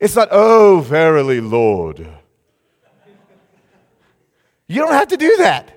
It's 0.00 0.16
not, 0.16 0.28
oh, 0.32 0.80
verily, 0.80 1.40
Lord. 1.40 2.06
You 4.66 4.80
don't 4.80 4.92
have 4.92 5.08
to 5.08 5.16
do 5.16 5.36
that. 5.38 5.70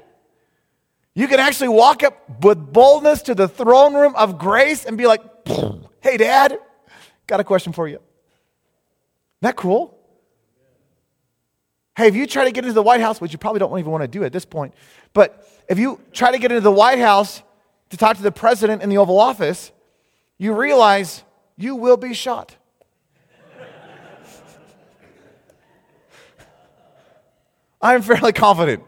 You 1.13 1.28
can 1.28 1.39
actually 1.39 1.69
walk 1.69 2.04
up 2.04 2.43
with 2.43 2.58
boldness 2.71 3.23
to 3.23 3.36
the 3.36 3.47
throne 3.47 3.95
room 3.95 4.15
of 4.15 4.38
grace 4.38 4.86
and 4.86 4.97
be 4.97 5.08
like, 5.08 5.21
hey, 6.02 6.17
Dad, 6.17 6.60
got 7.26 7.39
a 7.39 7.43
question 7.43 7.73
for 7.73 7.88
you. 7.88 7.95
Isn't 7.95 8.04
that 9.41 9.56
cool? 9.56 9.97
Hey, 11.95 12.08
if 12.08 12.15
you 12.15 12.28
try 12.28 12.45
to 12.45 12.52
get 12.52 12.63
into 12.63 12.73
the 12.73 12.84
White 12.84 13.02
House, 13.02 13.19
which 13.19 13.32
you 13.32 13.39
probably 13.39 13.60
don't 13.60 13.78
even 13.80 13.91
want 13.91 14.04
to 14.04 14.08
do 14.08 14.23
at 14.23 14.32
this 14.32 14.45
point, 14.45 14.76
but 15.13 15.50
if 15.67 15.80
you 15.80 16.00
try 16.12 16.32
to 16.32 16.38
get 16.38 16.52
into 16.52 16.62
the 16.62 16.71
White 16.71 17.00
House 17.00 17.41
to 17.89 17.97
talk 17.97 18.17
to 18.17 18.23
the 18.23 18.32
president 18.32 18.84
in 18.84 18.89
the 18.89 19.00
Oval 19.00 19.19
Office, 19.19 19.71
you 20.38 20.54
realize 20.54 21.23
you 21.56 21.76
will 21.76 21.97
be 21.97 22.13
shot. 22.13 22.56
I'm 27.82 28.02
fairly 28.02 28.34
confident. 28.34 28.84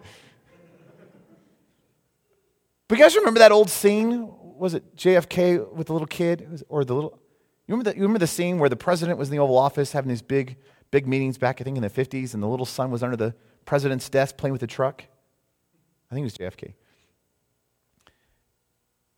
But 2.87 2.97
you 2.97 3.03
guys 3.03 3.15
remember 3.15 3.39
that 3.39 3.51
old 3.51 3.69
scene? 3.69 4.31
Was 4.57 4.73
it 4.73 4.95
JFK 4.95 5.71
with 5.71 5.87
the 5.87 5.93
little 5.93 6.07
kid? 6.07 6.63
Or 6.69 6.83
the 6.83 6.95
little. 6.95 7.19
You 7.67 7.75
remember, 7.75 7.91
the, 7.91 7.95
you 7.95 8.01
remember 8.01 8.19
the 8.19 8.27
scene 8.27 8.57
where 8.57 8.69
the 8.69 8.75
president 8.75 9.19
was 9.19 9.29
in 9.29 9.35
the 9.35 9.41
Oval 9.41 9.57
Office 9.57 9.91
having 9.91 10.09
these 10.09 10.23
big, 10.23 10.57
big 10.89 11.07
meetings 11.07 11.37
back, 11.37 11.61
I 11.61 11.63
think, 11.63 11.77
in 11.77 11.83
the 11.83 11.89
50s, 11.89 12.33
and 12.33 12.41
the 12.41 12.47
little 12.47 12.65
son 12.65 12.89
was 12.89 13.03
under 13.03 13.15
the 13.15 13.35
president's 13.65 14.09
desk 14.09 14.37
playing 14.37 14.53
with 14.53 14.63
a 14.63 14.67
truck? 14.67 15.03
I 16.09 16.15
think 16.15 16.23
it 16.23 16.25
was 16.25 16.37
JFK. 16.37 16.73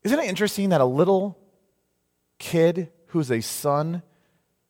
Isn't 0.04 0.20
it 0.20 0.26
interesting 0.26 0.70
that 0.70 0.82
a 0.82 0.86
little 0.86 1.40
kid 2.40 2.92
who's 3.08 3.32
a 3.32 3.40
son 3.40 4.02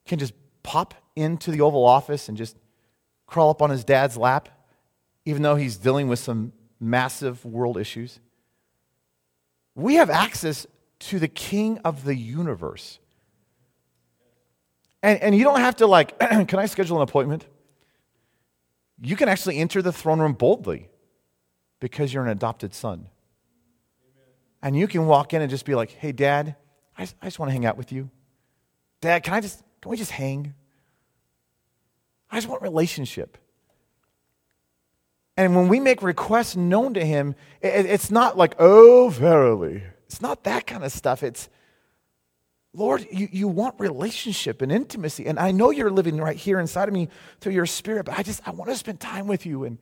can 0.06 0.20
just 0.20 0.34
pop 0.62 0.94
into 1.16 1.50
the 1.50 1.60
Oval 1.60 1.84
Office 1.84 2.28
and 2.28 2.38
just 2.38 2.56
crawl 3.26 3.50
up 3.50 3.62
on 3.62 3.70
his 3.70 3.82
dad's 3.82 4.16
lap, 4.16 4.48
even 5.24 5.42
though 5.42 5.56
he's 5.56 5.76
dealing 5.76 6.08
with 6.08 6.18
some 6.18 6.52
massive 6.80 7.44
world 7.44 7.76
issues? 7.78 8.20
We 9.74 9.94
have 9.94 10.10
access 10.10 10.66
to 11.00 11.18
the 11.18 11.28
king 11.28 11.78
of 11.78 12.04
the 12.04 12.14
universe. 12.14 12.98
And, 15.02 15.20
and 15.20 15.36
you 15.36 15.44
don't 15.44 15.60
have 15.60 15.76
to, 15.76 15.86
like, 15.86 16.18
can 16.18 16.58
I 16.58 16.66
schedule 16.66 16.96
an 16.96 17.02
appointment? 17.02 17.46
You 19.00 19.16
can 19.16 19.28
actually 19.28 19.58
enter 19.58 19.82
the 19.82 19.92
throne 19.92 20.20
room 20.20 20.34
boldly 20.34 20.88
because 21.80 22.14
you're 22.14 22.22
an 22.22 22.30
adopted 22.30 22.72
son. 22.72 23.08
And 24.62 24.76
you 24.76 24.86
can 24.86 25.06
walk 25.06 25.34
in 25.34 25.42
and 25.42 25.50
just 25.50 25.64
be 25.64 25.74
like, 25.74 25.90
hey, 25.90 26.12
dad, 26.12 26.54
I 26.96 27.02
just, 27.02 27.16
I 27.20 27.26
just 27.26 27.40
want 27.40 27.48
to 27.48 27.52
hang 27.52 27.66
out 27.66 27.76
with 27.76 27.90
you. 27.90 28.10
Dad, 29.00 29.24
can 29.24 29.34
I 29.34 29.40
just, 29.40 29.64
can 29.80 29.90
we 29.90 29.96
just 29.96 30.12
hang? 30.12 30.54
I 32.30 32.36
just 32.36 32.48
want 32.48 32.62
relationship. 32.62 33.38
And 35.36 35.56
when 35.56 35.68
we 35.68 35.80
make 35.80 36.02
requests 36.02 36.56
known 36.56 36.94
to 36.94 37.04
him, 37.04 37.34
it's 37.62 38.10
not 38.10 38.36
like, 38.36 38.54
oh, 38.58 39.08
verily. 39.08 39.82
It's 40.06 40.20
not 40.20 40.44
that 40.44 40.66
kind 40.66 40.84
of 40.84 40.92
stuff. 40.92 41.22
It's, 41.22 41.48
Lord, 42.74 43.06
you, 43.10 43.28
you 43.32 43.48
want 43.48 43.80
relationship 43.80 44.60
and 44.60 44.70
intimacy. 44.70 45.26
And 45.26 45.38
I 45.38 45.50
know 45.50 45.70
you're 45.70 45.90
living 45.90 46.18
right 46.18 46.36
here 46.36 46.60
inside 46.60 46.88
of 46.88 46.94
me 46.94 47.08
through 47.40 47.52
your 47.52 47.66
spirit, 47.66 48.04
but 48.04 48.18
I 48.18 48.22
just, 48.22 48.46
I 48.46 48.50
want 48.50 48.70
to 48.70 48.76
spend 48.76 49.00
time 49.00 49.26
with 49.26 49.46
you. 49.46 49.64
And 49.64 49.78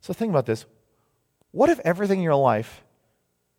so 0.00 0.12
think 0.12 0.30
about 0.30 0.46
this. 0.46 0.66
What 1.52 1.70
if 1.70 1.78
everything 1.80 2.18
in 2.18 2.24
your 2.24 2.34
life, 2.34 2.84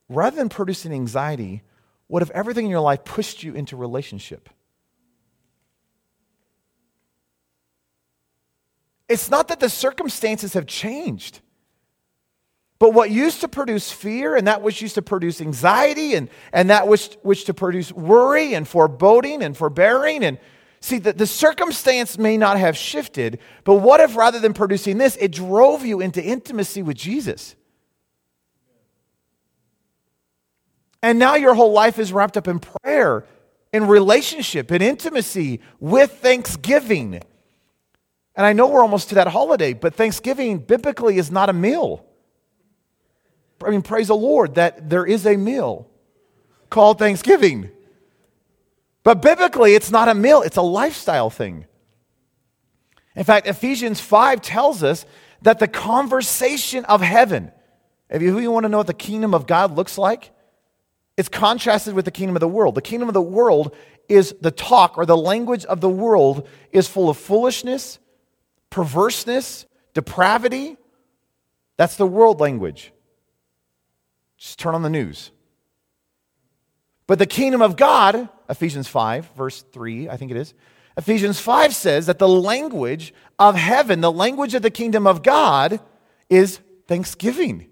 rather 0.09 0.35
than 0.35 0.49
producing 0.49 0.91
anxiety, 0.91 1.63
what 2.07 2.21
if 2.21 2.29
everything 2.31 2.65
in 2.65 2.71
your 2.71 2.81
life 2.81 3.05
pushed 3.05 3.43
you 3.43 3.53
into 3.53 3.77
relationship? 3.77 4.49
It's 9.09 9.29
not 9.29 9.47
that 9.47 9.59
the 9.59 9.69
circumstances 9.69 10.53
have 10.53 10.67
changed. 10.67 11.41
But 12.77 12.93
what 12.93 13.11
used 13.11 13.41
to 13.41 13.49
produce 13.49 13.91
fear 13.91 14.37
and 14.37 14.47
that 14.47 14.61
which 14.61 14.81
used 14.81 14.95
to 14.95 15.01
produce 15.01 15.41
anxiety 15.41 16.13
and, 16.13 16.29
and 16.53 16.69
that 16.69 16.87
which, 16.87 17.17
which 17.23 17.43
to 17.45 17.53
produce 17.53 17.91
worry 17.91 18.53
and 18.53 18.65
foreboding 18.65 19.43
and 19.43 19.57
forbearing 19.57 20.23
and 20.23 20.37
see 20.79 20.97
that 20.99 21.17
the 21.17 21.27
circumstance 21.27 22.17
may 22.17 22.37
not 22.37 22.57
have 22.57 22.77
shifted, 22.77 23.39
but 23.65 23.75
what 23.75 23.99
if 23.99 24.15
rather 24.15 24.39
than 24.39 24.53
producing 24.53 24.97
this, 24.97 25.17
it 25.17 25.33
drove 25.33 25.85
you 25.85 25.99
into 25.99 26.23
intimacy 26.23 26.81
with 26.81 26.95
Jesus? 26.95 27.55
And 31.03 31.19
now 31.19 31.35
your 31.35 31.53
whole 31.53 31.73
life 31.73 31.99
is 31.99 32.13
wrapped 32.13 32.37
up 32.37 32.47
in 32.47 32.59
prayer, 32.59 33.25
in 33.73 33.87
relationship, 33.87 34.71
in 34.71 34.81
intimacy, 34.81 35.59
with 35.81 36.13
thanksgiving. 36.19 37.21
And 38.39 38.45
I 38.45 38.53
know 38.53 38.67
we're 38.67 38.81
almost 38.81 39.09
to 39.09 39.15
that 39.15 39.27
holiday, 39.27 39.73
but 39.73 39.95
Thanksgiving 39.95 40.59
biblically 40.59 41.17
is 41.17 41.29
not 41.29 41.49
a 41.49 41.53
meal. 41.53 42.05
I 43.61 43.69
mean, 43.69 43.81
praise 43.81 44.07
the 44.07 44.15
Lord 44.15 44.55
that 44.55 44.89
there 44.89 45.05
is 45.05 45.25
a 45.25 45.35
meal 45.35 45.89
called 46.69 46.99
Thanksgiving. 46.99 47.69
But 49.03 49.21
biblically, 49.21 49.75
it's 49.75 49.91
not 49.91 50.07
a 50.07 50.13
meal, 50.13 50.41
it's 50.41 50.55
a 50.55 50.61
lifestyle 50.61 51.29
thing. 51.29 51.65
In 53.13 53.25
fact, 53.25 53.45
Ephesians 53.45 53.99
5 53.99 54.41
tells 54.41 54.83
us 54.83 55.05
that 55.41 55.59
the 55.59 55.67
conversation 55.67 56.85
of 56.85 57.01
heaven, 57.01 57.51
if 58.09 58.21
you, 58.21 58.39
you 58.39 58.51
want 58.51 58.63
to 58.63 58.69
know 58.69 58.77
what 58.77 58.87
the 58.87 58.93
kingdom 58.93 59.33
of 59.33 59.47
God 59.47 59.75
looks 59.75 59.97
like, 59.97 60.31
it's 61.17 61.27
contrasted 61.27 61.93
with 61.93 62.05
the 62.05 62.11
kingdom 62.11 62.37
of 62.37 62.39
the 62.39 62.47
world. 62.47 62.75
The 62.75 62.81
kingdom 62.81 63.09
of 63.09 63.13
the 63.13 63.21
world 63.21 63.75
is 64.07 64.33
the 64.39 64.49
talk 64.49 64.97
or 64.97 65.05
the 65.05 65.17
language 65.17 65.65
of 65.65 65.81
the 65.81 65.89
world 65.89 66.47
is 66.71 66.87
full 66.87 67.09
of 67.09 67.17
foolishness, 67.17 67.99
perverseness, 68.69 69.65
depravity. 69.93 70.77
That's 71.77 71.95
the 71.95 72.07
world 72.07 72.39
language. 72.39 72.91
Just 74.37 74.59
turn 74.59 74.75
on 74.75 74.81
the 74.81 74.89
news. 74.89 75.31
But 77.07 77.19
the 77.19 77.25
kingdom 77.25 77.61
of 77.61 77.75
God, 77.75 78.29
Ephesians 78.49 78.87
5, 78.87 79.31
verse 79.35 79.63
3, 79.73 80.09
I 80.09 80.17
think 80.17 80.31
it 80.31 80.37
is, 80.37 80.53
Ephesians 80.95 81.39
5 81.39 81.73
says 81.73 82.05
that 82.07 82.19
the 82.19 82.27
language 82.27 83.13
of 83.39 83.55
heaven, 83.55 84.01
the 84.01 84.11
language 84.11 84.53
of 84.53 84.61
the 84.61 84.69
kingdom 84.69 85.07
of 85.07 85.23
God, 85.23 85.79
is 86.29 86.59
thanksgiving. 86.87 87.69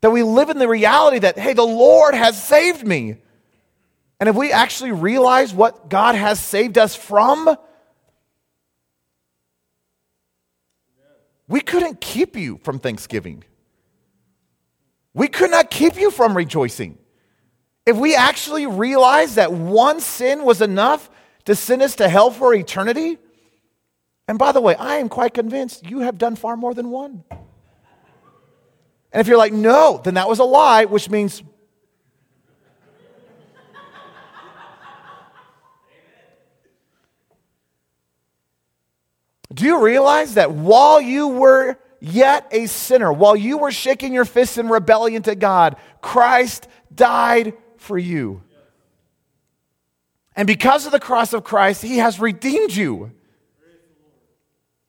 That 0.00 0.10
we 0.10 0.22
live 0.22 0.50
in 0.50 0.58
the 0.58 0.68
reality 0.68 1.20
that, 1.20 1.38
hey, 1.38 1.52
the 1.52 1.62
Lord 1.62 2.14
has 2.14 2.42
saved 2.42 2.86
me. 2.86 3.16
And 4.18 4.28
if 4.28 4.36
we 4.36 4.52
actually 4.52 4.92
realize 4.92 5.54
what 5.54 5.88
God 5.88 6.14
has 6.16 6.40
saved 6.40 6.76
us 6.76 6.94
from, 6.94 7.56
we 11.48 11.60
couldn't 11.60 12.00
keep 12.00 12.36
you 12.36 12.58
from 12.62 12.78
thanksgiving. 12.78 13.44
We 15.14 15.28
could 15.28 15.50
not 15.50 15.70
keep 15.70 15.98
you 15.98 16.10
from 16.10 16.36
rejoicing. 16.36 16.98
If 17.86 17.96
we 17.96 18.16
actually 18.16 18.66
realized 18.66 19.36
that 19.36 19.52
one 19.52 20.00
sin 20.00 20.44
was 20.44 20.60
enough 20.60 21.08
to 21.44 21.54
send 21.54 21.82
us 21.82 21.94
to 21.96 22.08
hell 22.08 22.30
for 22.30 22.52
eternity, 22.52 23.18
and 24.28 24.38
by 24.38 24.52
the 24.52 24.60
way, 24.60 24.74
I 24.74 24.96
am 24.96 25.08
quite 25.08 25.34
convinced 25.34 25.88
you 25.88 26.00
have 26.00 26.18
done 26.18 26.34
far 26.34 26.56
more 26.56 26.74
than 26.74 26.90
one. 26.90 27.22
And 29.12 29.20
if 29.20 29.28
you're 29.28 29.38
like, 29.38 29.52
no, 29.52 30.00
then 30.02 30.14
that 30.14 30.28
was 30.28 30.40
a 30.40 30.44
lie, 30.44 30.84
which 30.84 31.08
means 31.08 31.42
Do 39.56 39.64
you 39.64 39.82
realize 39.82 40.34
that 40.34 40.52
while 40.52 41.00
you 41.00 41.28
were 41.28 41.78
yet 41.98 42.46
a 42.50 42.66
sinner, 42.66 43.10
while 43.10 43.34
you 43.34 43.56
were 43.56 43.70
shaking 43.70 44.12
your 44.12 44.26
fists 44.26 44.58
in 44.58 44.68
rebellion 44.68 45.22
to 45.22 45.34
God, 45.34 45.76
Christ 46.02 46.68
died 46.94 47.54
for 47.78 47.96
you. 47.96 48.42
And 50.34 50.46
because 50.46 50.84
of 50.84 50.92
the 50.92 51.00
cross 51.00 51.32
of 51.32 51.42
Christ, 51.42 51.82
he 51.82 51.96
has 51.96 52.20
redeemed 52.20 52.74
you. 52.74 53.12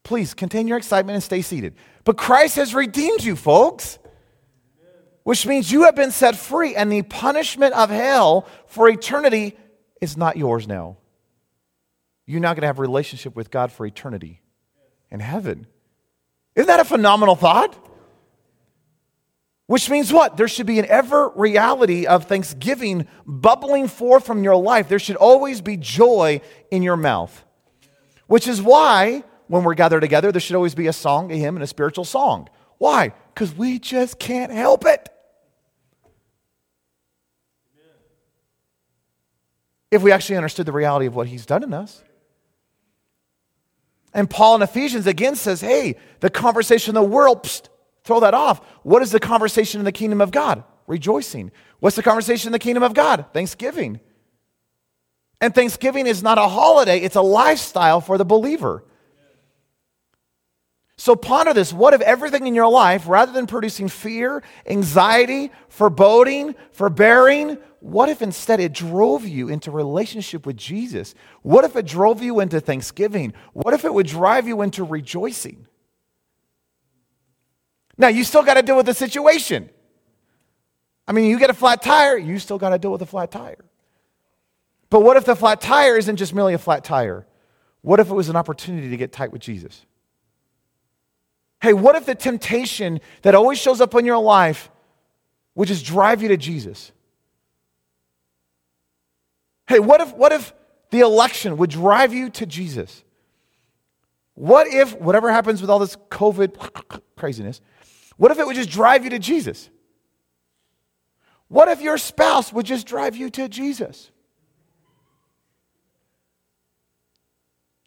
Please 0.04 0.34
contain 0.34 0.68
your 0.68 0.78
excitement 0.78 1.16
and 1.16 1.24
stay 1.24 1.42
seated. 1.42 1.74
But 2.04 2.18
Christ 2.18 2.58
has 2.58 2.76
redeemed 2.76 3.24
you, 3.24 3.38
folks, 3.38 4.00
which 5.24 5.46
means 5.46 5.72
you 5.72 5.84
have 5.84 5.96
been 5.96 6.12
set 6.12 6.36
free, 6.36 6.76
and 6.76 6.92
the 6.92 7.04
punishment 7.04 7.74
of 7.74 7.90
hell 7.90 8.46
for 8.66 8.90
eternity 8.90 9.58
is 10.02 10.18
not 10.18 10.36
yours 10.36 10.68
now. 10.68 10.98
You're 12.26 12.42
now 12.42 12.54
going 12.54 12.64
to 12.64 12.68
have 12.68 12.80
a 12.80 12.82
relationship 12.82 13.34
with 13.34 13.50
God 13.50 13.72
for 13.72 13.86
eternity 13.86 14.42
in 15.12 15.20
heaven. 15.20 15.68
Isn't 16.56 16.68
that 16.68 16.80
a 16.80 16.86
phenomenal 16.86 17.36
thought? 17.36 17.76
Which 19.68 19.90
means 19.90 20.14
what? 20.14 20.38
There 20.38 20.48
should 20.48 20.66
be 20.66 20.80
an 20.80 20.86
ever 20.86 21.30
reality 21.36 22.06
of 22.06 22.26
thanksgiving 22.26 23.08
bubbling 23.26 23.90
forth 23.90 24.26
from 24.26 24.44
your 24.44 24.56
life. 24.56 24.88
There 24.88 24.98
should 24.98 25.18
always 25.18 25.62
be 25.62 25.76
joy 25.76 26.42
in 26.72 26.84
your 26.84 26.96
mouth. 26.96 27.44
Which 28.28 28.48
is 28.48 28.62
why, 28.62 29.24
when 29.48 29.64
we're 29.64 29.76
gathered 29.76 30.02
together, 30.02 30.32
there 30.32 30.42
should 30.42 30.56
always 30.56 30.74
be 30.74 30.88
a 30.88 30.94
song, 30.94 31.32
a 31.32 31.36
hymn, 31.36 31.58
and 31.58 31.64
a 31.64 31.68
spiritual 31.68 32.06
song. 32.06 32.50
Why? 32.78 33.14
Because 33.34 33.54
we 33.54 33.78
just 33.78 34.20
can't 34.20 34.52
help 34.52 34.86
it. 34.86 35.10
If 39.92 40.02
we 40.02 40.12
actually 40.12 40.38
understood 40.38 40.66
the 40.66 40.74
reality 40.74 41.06
of 41.06 41.16
what 41.16 41.28
He's 41.28 41.46
done 41.46 41.64
in 41.64 41.74
us. 41.74 42.04
And 44.18 44.28
Paul 44.28 44.56
in 44.56 44.64
Ephesians 44.64 45.06
again 45.06 45.36
says, 45.36 45.62
hey, 45.62 45.96
the 46.22 46.32
conversation 46.32 46.98
in 46.98 47.02
the 47.04 47.08
world, 47.08 47.44
psst, 47.44 47.68
throw 48.04 48.20
that 48.22 48.34
off. 48.34 48.66
What 48.82 49.04
is 49.04 49.12
the 49.12 49.20
conversation 49.20 49.80
in 49.80 49.86
the 49.86 49.92
kingdom 49.92 50.22
of 50.22 50.32
God? 50.32 50.64
Rejoicing. 50.88 51.52
What's 51.82 51.96
the 51.96 52.02
conversation 52.02 52.48
in 52.48 52.52
the 52.52 52.58
kingdom 52.58 52.82
of 52.82 52.96
God? 52.96 53.26
Thanksgiving. 53.32 54.00
And 55.40 55.54
Thanksgiving 55.54 56.08
is 56.08 56.24
not 56.24 56.40
a 56.40 56.48
holiday, 56.48 57.00
it's 57.00 57.16
a 57.16 57.22
lifestyle 57.22 58.02
for 58.02 58.18
the 58.18 58.26
believer. 58.26 58.84
So 60.98 61.16
ponder 61.16 61.54
this. 61.54 61.72
What 61.72 61.94
if 61.94 62.02
everything 62.02 62.48
in 62.48 62.56
your 62.56 62.70
life, 62.70 63.08
rather 63.08 63.32
than 63.32 63.46
producing 63.46 63.88
fear, 63.88 64.42
anxiety, 64.66 65.52
foreboding, 65.70 66.56
forbearing, 66.72 67.58
what 67.80 68.10
if 68.10 68.24
instead 68.24 68.60
it 68.60 68.74
drove 68.74 69.26
you 69.26 69.48
into 69.50 69.70
relationship 69.70 70.48
with 70.48 70.58
Jesus? 70.58 71.14
What 71.44 71.64
if 71.64 71.76
it 71.76 71.86
drove 71.86 72.24
you 72.24 72.40
into 72.40 72.60
thanksgiving? 72.60 73.34
What 73.54 73.76
if 73.76 73.86
it 73.86 73.94
would 73.94 74.08
drive 74.08 74.48
you 74.48 74.64
into 74.64 74.84
rejoicing? 74.84 75.68
Now, 78.00 78.08
you 78.08 78.24
still 78.24 78.44
got 78.44 78.56
to 78.56 78.64
deal 78.64 78.78
with 78.78 78.88
the 78.88 78.94
situation. 78.94 79.70
I 81.08 81.12
mean, 81.12 81.30
you 81.30 81.40
get 81.40 81.52
a 81.52 81.54
flat 81.54 81.82
tire, 81.84 82.18
you 82.18 82.40
still 82.40 82.58
got 82.58 82.70
to 82.70 82.80
deal 82.80 82.92
with 82.92 83.02
a 83.04 83.08
flat 83.08 83.32
tire. 83.32 83.64
But 84.90 85.02
what 85.02 85.16
if 85.18 85.26
the 85.26 85.36
flat 85.36 85.62
tire 85.62 85.96
isn't 85.98 86.16
just 86.16 86.34
merely 86.34 86.54
a 86.56 86.58
flat 86.58 86.84
tire? 86.84 87.28
What 87.82 88.00
if 88.00 88.10
it 88.10 88.14
was 88.14 88.30
an 88.30 88.36
opportunity 88.36 88.90
to 88.90 88.98
get 88.98 89.12
tight 89.12 89.32
with 89.32 89.42
Jesus? 89.42 89.86
Hey, 91.62 91.74
what 91.74 91.96
if 91.96 92.06
the 92.06 92.16
temptation 92.16 93.00
that 93.24 93.36
always 93.36 93.60
shows 93.60 93.82
up 93.82 93.96
in 93.96 94.06
your 94.06 94.20
life 94.20 94.70
would 95.56 95.68
just 95.68 95.86
drive 95.86 96.22
you 96.22 96.28
to 96.30 96.38
Jesus? 96.38 96.92
Hey, 99.68 99.80
what 99.80 100.02
if, 100.02 100.14
what 100.14 100.32
if 100.32 100.54
the 100.92 101.00
election 101.00 101.58
would 101.58 101.70
drive 101.70 102.14
you 102.14 102.30
to 102.30 102.46
Jesus? 102.46 103.04
What 104.36 104.68
if, 104.68 104.94
whatever 104.96 105.32
happens 105.32 105.62
with 105.62 105.70
all 105.70 105.80
this 105.80 105.96
COVID 106.10 107.02
craziness, 107.16 107.60
what 108.18 108.32
if 108.32 108.40
it 108.40 108.46
would 108.46 108.56
just 108.56 108.70
drive 108.70 109.04
you 109.04 109.10
to 109.10 109.20
Jesus? 109.20 109.70
What 111.48 111.70
if 111.70 111.82
your 111.82 111.98
spouse 111.98 112.54
would 112.54 112.66
just 112.66 112.86
drive 112.86 113.16
you 113.16 113.30
to 113.32 113.50
Jesus? 113.50 114.12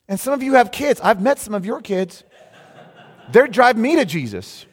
And 0.09 0.19
some 0.19 0.35
of 0.35 0.43
you 0.43 0.55
have 0.55 0.73
kids. 0.73 1.01
I've 1.01 1.23
met 1.23 1.39
some 1.39 1.55
of 1.55 1.65
your 1.65 1.81
kids. 1.81 2.25
They're 3.33 3.49
driving 3.49 3.83
me 3.83 3.97
to 3.97 4.05
Jesus. 4.05 4.67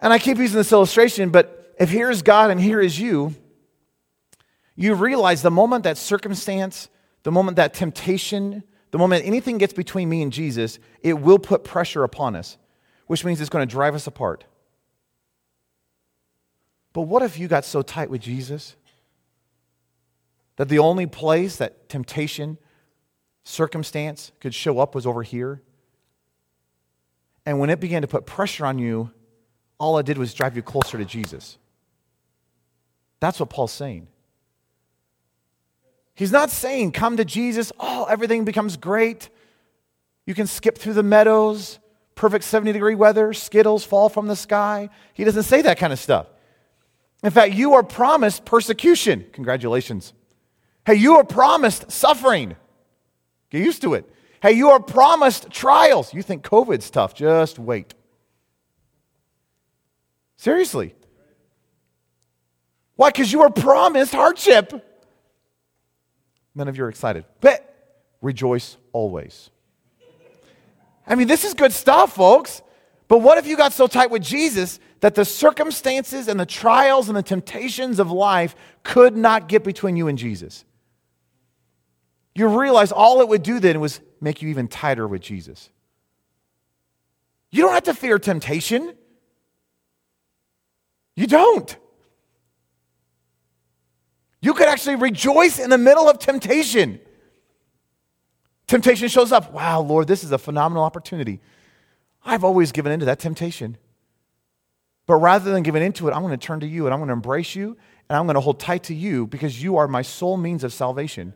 And 0.00 0.12
I 0.12 0.18
keep 0.18 0.38
using 0.38 0.56
this 0.56 0.72
illustration, 0.72 1.30
but 1.30 1.74
if 1.78 1.90
here 1.90 2.10
is 2.10 2.22
God 2.22 2.50
and 2.50 2.60
here 2.60 2.80
is 2.80 2.98
you, 2.98 3.34
you 4.74 4.94
realize 4.94 5.42
the 5.42 5.50
moment 5.50 5.84
that 5.84 5.96
circumstance, 5.96 6.88
the 7.22 7.30
moment 7.30 7.56
that 7.56 7.72
temptation, 7.72 8.64
the 8.90 8.98
moment 8.98 9.24
anything 9.24 9.58
gets 9.58 9.72
between 9.72 10.08
me 10.08 10.22
and 10.22 10.32
Jesus, 10.32 10.80
it 11.02 11.14
will 11.20 11.38
put 11.38 11.62
pressure 11.62 12.02
upon 12.02 12.34
us, 12.34 12.58
which 13.06 13.24
means 13.24 13.40
it's 13.40 13.48
going 13.48 13.66
to 13.66 13.70
drive 13.70 13.94
us 13.94 14.08
apart. 14.08 14.44
But 16.92 17.02
what 17.02 17.22
if 17.22 17.38
you 17.38 17.46
got 17.46 17.64
so 17.64 17.82
tight 17.82 18.10
with 18.10 18.20
Jesus 18.20 18.74
that 20.56 20.68
the 20.68 20.80
only 20.80 21.06
place 21.06 21.56
that 21.56 21.88
temptation, 21.88 22.58
circumstance 23.44 24.32
could 24.40 24.54
show 24.54 24.78
up 24.78 24.94
was 24.94 25.06
over 25.06 25.22
here? 25.22 25.62
And 27.44 27.58
when 27.58 27.70
it 27.70 27.80
began 27.80 28.02
to 28.02 28.08
put 28.08 28.26
pressure 28.26 28.64
on 28.64 28.78
you, 28.78 29.10
all 29.78 29.98
it 29.98 30.06
did 30.06 30.18
was 30.18 30.32
drive 30.32 30.56
you 30.56 30.62
closer 30.62 30.98
to 30.98 31.04
Jesus. 31.04 31.58
That's 33.20 33.40
what 33.40 33.50
Paul's 33.50 33.72
saying. 33.72 34.08
He's 36.14 36.32
not 36.32 36.50
saying, 36.50 36.92
come 36.92 37.16
to 37.16 37.24
Jesus, 37.24 37.72
oh, 37.80 38.04
everything 38.04 38.44
becomes 38.44 38.76
great. 38.76 39.28
You 40.26 40.34
can 40.34 40.46
skip 40.46 40.78
through 40.78 40.94
the 40.94 41.02
meadows, 41.02 41.78
perfect 42.14 42.44
70 42.44 42.72
degree 42.72 42.94
weather, 42.94 43.32
Skittles 43.32 43.84
fall 43.84 44.08
from 44.08 44.28
the 44.28 44.36
sky. 44.36 44.88
He 45.14 45.24
doesn't 45.24 45.44
say 45.44 45.62
that 45.62 45.78
kind 45.78 45.92
of 45.92 45.98
stuff. 45.98 46.26
In 47.22 47.30
fact, 47.30 47.54
you 47.54 47.74
are 47.74 47.82
promised 47.82 48.44
persecution. 48.44 49.24
Congratulations. 49.32 50.12
Hey, 50.84 50.94
you 50.94 51.16
are 51.16 51.24
promised 51.24 51.90
suffering. 51.90 52.56
Get 53.52 53.62
used 53.62 53.82
to 53.82 53.92
it. 53.92 54.10
Hey, 54.40 54.52
you 54.52 54.70
are 54.70 54.80
promised 54.80 55.50
trials. 55.50 56.14
You 56.14 56.22
think 56.22 56.42
COVID's 56.42 56.88
tough, 56.88 57.14
just 57.14 57.58
wait. 57.58 57.92
Seriously. 60.38 60.94
Why? 62.96 63.10
Because 63.10 63.30
you 63.30 63.42
are 63.42 63.50
promised 63.50 64.14
hardship. 64.14 64.72
None 66.54 66.66
of 66.66 66.78
you 66.78 66.84
are 66.84 66.88
excited. 66.88 67.26
But 67.42 68.00
rejoice 68.22 68.78
always. 68.92 69.50
I 71.06 71.14
mean, 71.14 71.28
this 71.28 71.44
is 71.44 71.52
good 71.52 71.72
stuff, 71.72 72.14
folks. 72.14 72.62
But 73.08 73.18
what 73.18 73.36
if 73.36 73.46
you 73.46 73.58
got 73.58 73.74
so 73.74 73.86
tight 73.86 74.10
with 74.10 74.22
Jesus 74.22 74.80
that 75.00 75.14
the 75.14 75.26
circumstances 75.26 76.26
and 76.26 76.40
the 76.40 76.46
trials 76.46 77.08
and 77.08 77.16
the 77.16 77.22
temptations 77.22 77.98
of 77.98 78.10
life 78.10 78.56
could 78.82 79.14
not 79.14 79.46
get 79.46 79.62
between 79.62 79.96
you 79.96 80.08
and 80.08 80.16
Jesus? 80.16 80.64
You 82.34 82.60
realize 82.60 82.92
all 82.92 83.20
it 83.20 83.28
would 83.28 83.42
do 83.42 83.60
then 83.60 83.80
was 83.80 84.00
make 84.20 84.42
you 84.42 84.48
even 84.48 84.68
tighter 84.68 85.06
with 85.06 85.20
Jesus. 85.20 85.68
You 87.50 87.62
don't 87.62 87.74
have 87.74 87.82
to 87.84 87.94
fear 87.94 88.18
temptation. 88.18 88.94
You 91.14 91.26
don't. 91.26 91.76
You 94.40 94.54
could 94.54 94.68
actually 94.68 94.96
rejoice 94.96 95.58
in 95.58 95.70
the 95.70 95.78
middle 95.78 96.08
of 96.08 96.18
temptation. 96.18 97.00
Temptation 98.66 99.08
shows 99.08 99.30
up. 99.30 99.52
Wow, 99.52 99.82
Lord, 99.82 100.08
this 100.08 100.24
is 100.24 100.32
a 100.32 100.38
phenomenal 100.38 100.82
opportunity. 100.82 101.40
I've 102.24 102.42
always 102.44 102.72
given 102.72 102.90
into 102.90 103.06
that 103.06 103.18
temptation. 103.18 103.76
But 105.06 105.16
rather 105.16 105.52
than 105.52 105.62
giving 105.62 105.82
into 105.82 106.08
it, 106.08 106.12
I'm 106.12 106.22
going 106.22 106.38
to 106.38 106.46
turn 106.46 106.60
to 106.60 106.66
you 106.66 106.86
and 106.86 106.94
I'm 106.94 107.00
going 107.00 107.08
to 107.08 107.14
embrace 107.14 107.54
you 107.54 107.76
and 108.08 108.16
I'm 108.16 108.24
going 108.24 108.34
to 108.34 108.40
hold 108.40 108.60
tight 108.60 108.84
to 108.84 108.94
you 108.94 109.26
because 109.26 109.62
you 109.62 109.76
are 109.76 109.86
my 109.86 110.02
sole 110.02 110.36
means 110.36 110.64
of 110.64 110.72
salvation. 110.72 111.34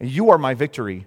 And 0.00 0.10
you 0.10 0.30
are 0.30 0.38
my 0.38 0.54
victory. 0.54 1.06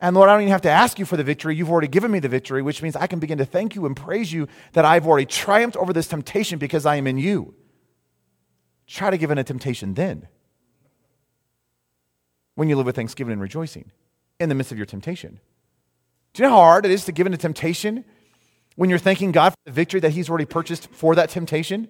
And 0.00 0.14
Lord, 0.14 0.28
I 0.28 0.34
don't 0.34 0.42
even 0.42 0.52
have 0.52 0.62
to 0.62 0.70
ask 0.70 0.98
you 0.98 1.04
for 1.04 1.16
the 1.16 1.24
victory. 1.24 1.56
You've 1.56 1.70
already 1.70 1.88
given 1.88 2.10
me 2.10 2.18
the 2.18 2.28
victory, 2.28 2.62
which 2.62 2.82
means 2.82 2.96
I 2.96 3.06
can 3.06 3.20
begin 3.20 3.38
to 3.38 3.44
thank 3.44 3.74
you 3.74 3.86
and 3.86 3.96
praise 3.96 4.32
you 4.32 4.48
that 4.72 4.84
I've 4.84 5.06
already 5.06 5.26
triumphed 5.26 5.76
over 5.76 5.92
this 5.92 6.08
temptation 6.08 6.58
because 6.58 6.84
I 6.84 6.96
am 6.96 7.06
in 7.06 7.16
you. 7.16 7.54
Try 8.86 9.10
to 9.10 9.16
give 9.16 9.30
in 9.30 9.38
a 9.38 9.44
temptation 9.44 9.94
then. 9.94 10.28
When 12.54 12.68
you 12.68 12.76
live 12.76 12.86
with 12.86 12.96
thanksgiving 12.96 13.32
and 13.32 13.40
rejoicing 13.40 13.90
in 14.38 14.48
the 14.48 14.54
midst 14.54 14.72
of 14.72 14.78
your 14.78 14.86
temptation. 14.86 15.40
Do 16.32 16.42
you 16.42 16.48
know 16.48 16.54
how 16.54 16.62
hard 16.62 16.84
it 16.84 16.90
is 16.92 17.04
to 17.06 17.12
give 17.12 17.26
in 17.26 17.32
a 17.32 17.38
temptation 17.38 18.04
when 18.76 18.90
you're 18.90 18.98
thanking 18.98 19.32
God 19.32 19.50
for 19.50 19.58
the 19.64 19.72
victory 19.72 20.00
that 20.00 20.10
He's 20.10 20.28
already 20.28 20.44
purchased 20.44 20.88
for 20.92 21.14
that 21.14 21.30
temptation? 21.30 21.88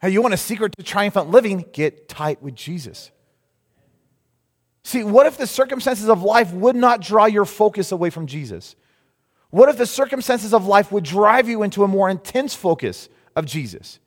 Hey, 0.00 0.10
you 0.10 0.22
want 0.22 0.34
a 0.34 0.38
secret 0.38 0.74
to 0.78 0.82
triumphant 0.82 1.30
living? 1.30 1.64
Get 1.72 2.08
tight 2.08 2.42
with 2.42 2.54
Jesus. 2.54 3.10
See, 4.82 5.04
what 5.04 5.26
if 5.26 5.36
the 5.36 5.46
circumstances 5.46 6.08
of 6.08 6.22
life 6.22 6.52
would 6.52 6.74
not 6.74 7.02
draw 7.02 7.26
your 7.26 7.44
focus 7.44 7.92
away 7.92 8.08
from 8.10 8.26
Jesus? 8.26 8.76
What 9.50 9.68
if 9.68 9.76
the 9.76 9.86
circumstances 9.86 10.54
of 10.54 10.66
life 10.66 10.90
would 10.90 11.04
drive 11.04 11.48
you 11.48 11.62
into 11.62 11.84
a 11.84 11.88
more 11.88 12.08
intense 12.08 12.54
focus 12.54 13.08
of 13.36 13.44
Jesus? 13.44 13.98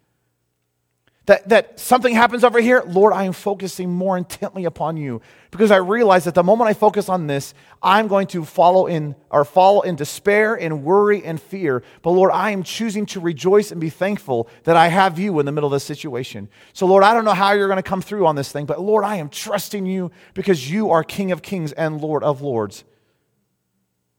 That, 1.25 1.47
that 1.47 1.79
something 1.79 2.13
happens 2.13 2.43
over 2.43 2.59
here, 2.59 2.83
Lord, 2.85 3.13
I 3.13 3.23
am 3.23 3.31
focusing 3.31 3.89
more 3.89 4.17
intently 4.17 4.65
upon 4.65 4.97
you 4.97 5.21
because 5.51 5.71
I 5.71 5.77
realize 5.77 6.25
that 6.25 6.35
the 6.35 6.43
moment 6.43 6.69
I 6.69 6.73
focus 6.73 7.07
on 7.07 7.27
this, 7.27 7.53
I'm 7.81 8.09
going 8.09 8.27
to 8.27 8.43
follow 8.43 8.87
in 8.87 9.15
or 9.29 9.45
fall 9.45 9.83
in 9.83 9.95
despair 9.95 10.55
and 10.55 10.83
worry 10.83 11.23
and 11.23 11.41
fear. 11.41 11.81
But 12.01 12.11
Lord, 12.11 12.31
I 12.33 12.49
am 12.49 12.61
choosing 12.61 13.05
to 13.07 13.21
rejoice 13.21 13.71
and 13.71 13.79
be 13.79 13.89
thankful 13.89 14.49
that 14.65 14.75
I 14.75 14.89
have 14.89 15.17
you 15.17 15.39
in 15.39 15.45
the 15.45 15.53
middle 15.53 15.67
of 15.67 15.71
this 15.71 15.85
situation. 15.85 16.49
So, 16.73 16.85
Lord, 16.85 17.05
I 17.05 17.13
don't 17.13 17.23
know 17.23 17.31
how 17.31 17.53
you're 17.53 17.69
going 17.69 17.77
to 17.77 17.83
come 17.83 18.01
through 18.01 18.27
on 18.27 18.35
this 18.35 18.51
thing, 18.51 18.65
but 18.65 18.81
Lord, 18.81 19.05
I 19.05 19.15
am 19.15 19.29
trusting 19.29 19.85
you 19.85 20.11
because 20.33 20.69
you 20.69 20.91
are 20.91 21.05
King 21.05 21.31
of 21.31 21.41
kings 21.41 21.71
and 21.71 22.01
Lord 22.01 22.23
of 22.25 22.41
lords 22.41 22.83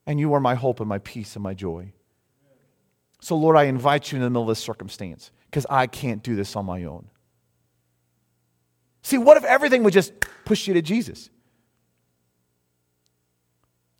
and 0.06 0.18
you 0.18 0.32
are 0.34 0.40
my 0.40 0.54
hope 0.54 0.80
and 0.80 0.88
my 0.88 0.98
peace 0.98 1.36
and 1.36 1.42
my 1.42 1.54
joy. 1.54 1.92
So, 3.20 3.36
Lord, 3.36 3.56
I 3.56 3.64
invite 3.64 4.12
you 4.12 4.16
in 4.16 4.22
the 4.22 4.30
middle 4.30 4.42
of 4.42 4.48
this 4.48 4.58
circumstance 4.58 5.30
because 5.54 5.66
I 5.70 5.86
can't 5.86 6.20
do 6.20 6.34
this 6.34 6.56
on 6.56 6.66
my 6.66 6.82
own. 6.82 7.06
See, 9.02 9.18
what 9.18 9.36
if 9.36 9.44
everything 9.44 9.84
would 9.84 9.92
just 9.92 10.12
push 10.44 10.66
you 10.66 10.74
to 10.74 10.82
Jesus? 10.82 11.30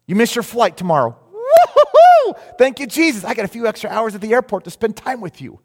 You 0.09 0.17
miss 0.17 0.35
your 0.35 0.43
flight 0.43 0.77
tomorrow. 0.77 1.17
Woo-hoo-hoo! 1.33 2.35
Thank 2.59 2.81
you, 2.81 2.89
Jesus. 2.89 3.23
I 3.23 3.35
got 3.35 3.45
a 3.45 3.49
few 3.49 3.69
extra 3.69 3.89
hours 3.89 4.17
at 4.17 4.21
the 4.21 4.33
airport 4.33 4.65
to 4.65 4.71
spend 4.73 4.97
time 4.97 5.21
with 5.21 5.41
you. 5.41 5.61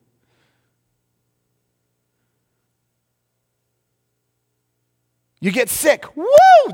You 5.42 5.52
get 5.52 5.70
sick. 5.70 6.16
Woo! 6.16 6.28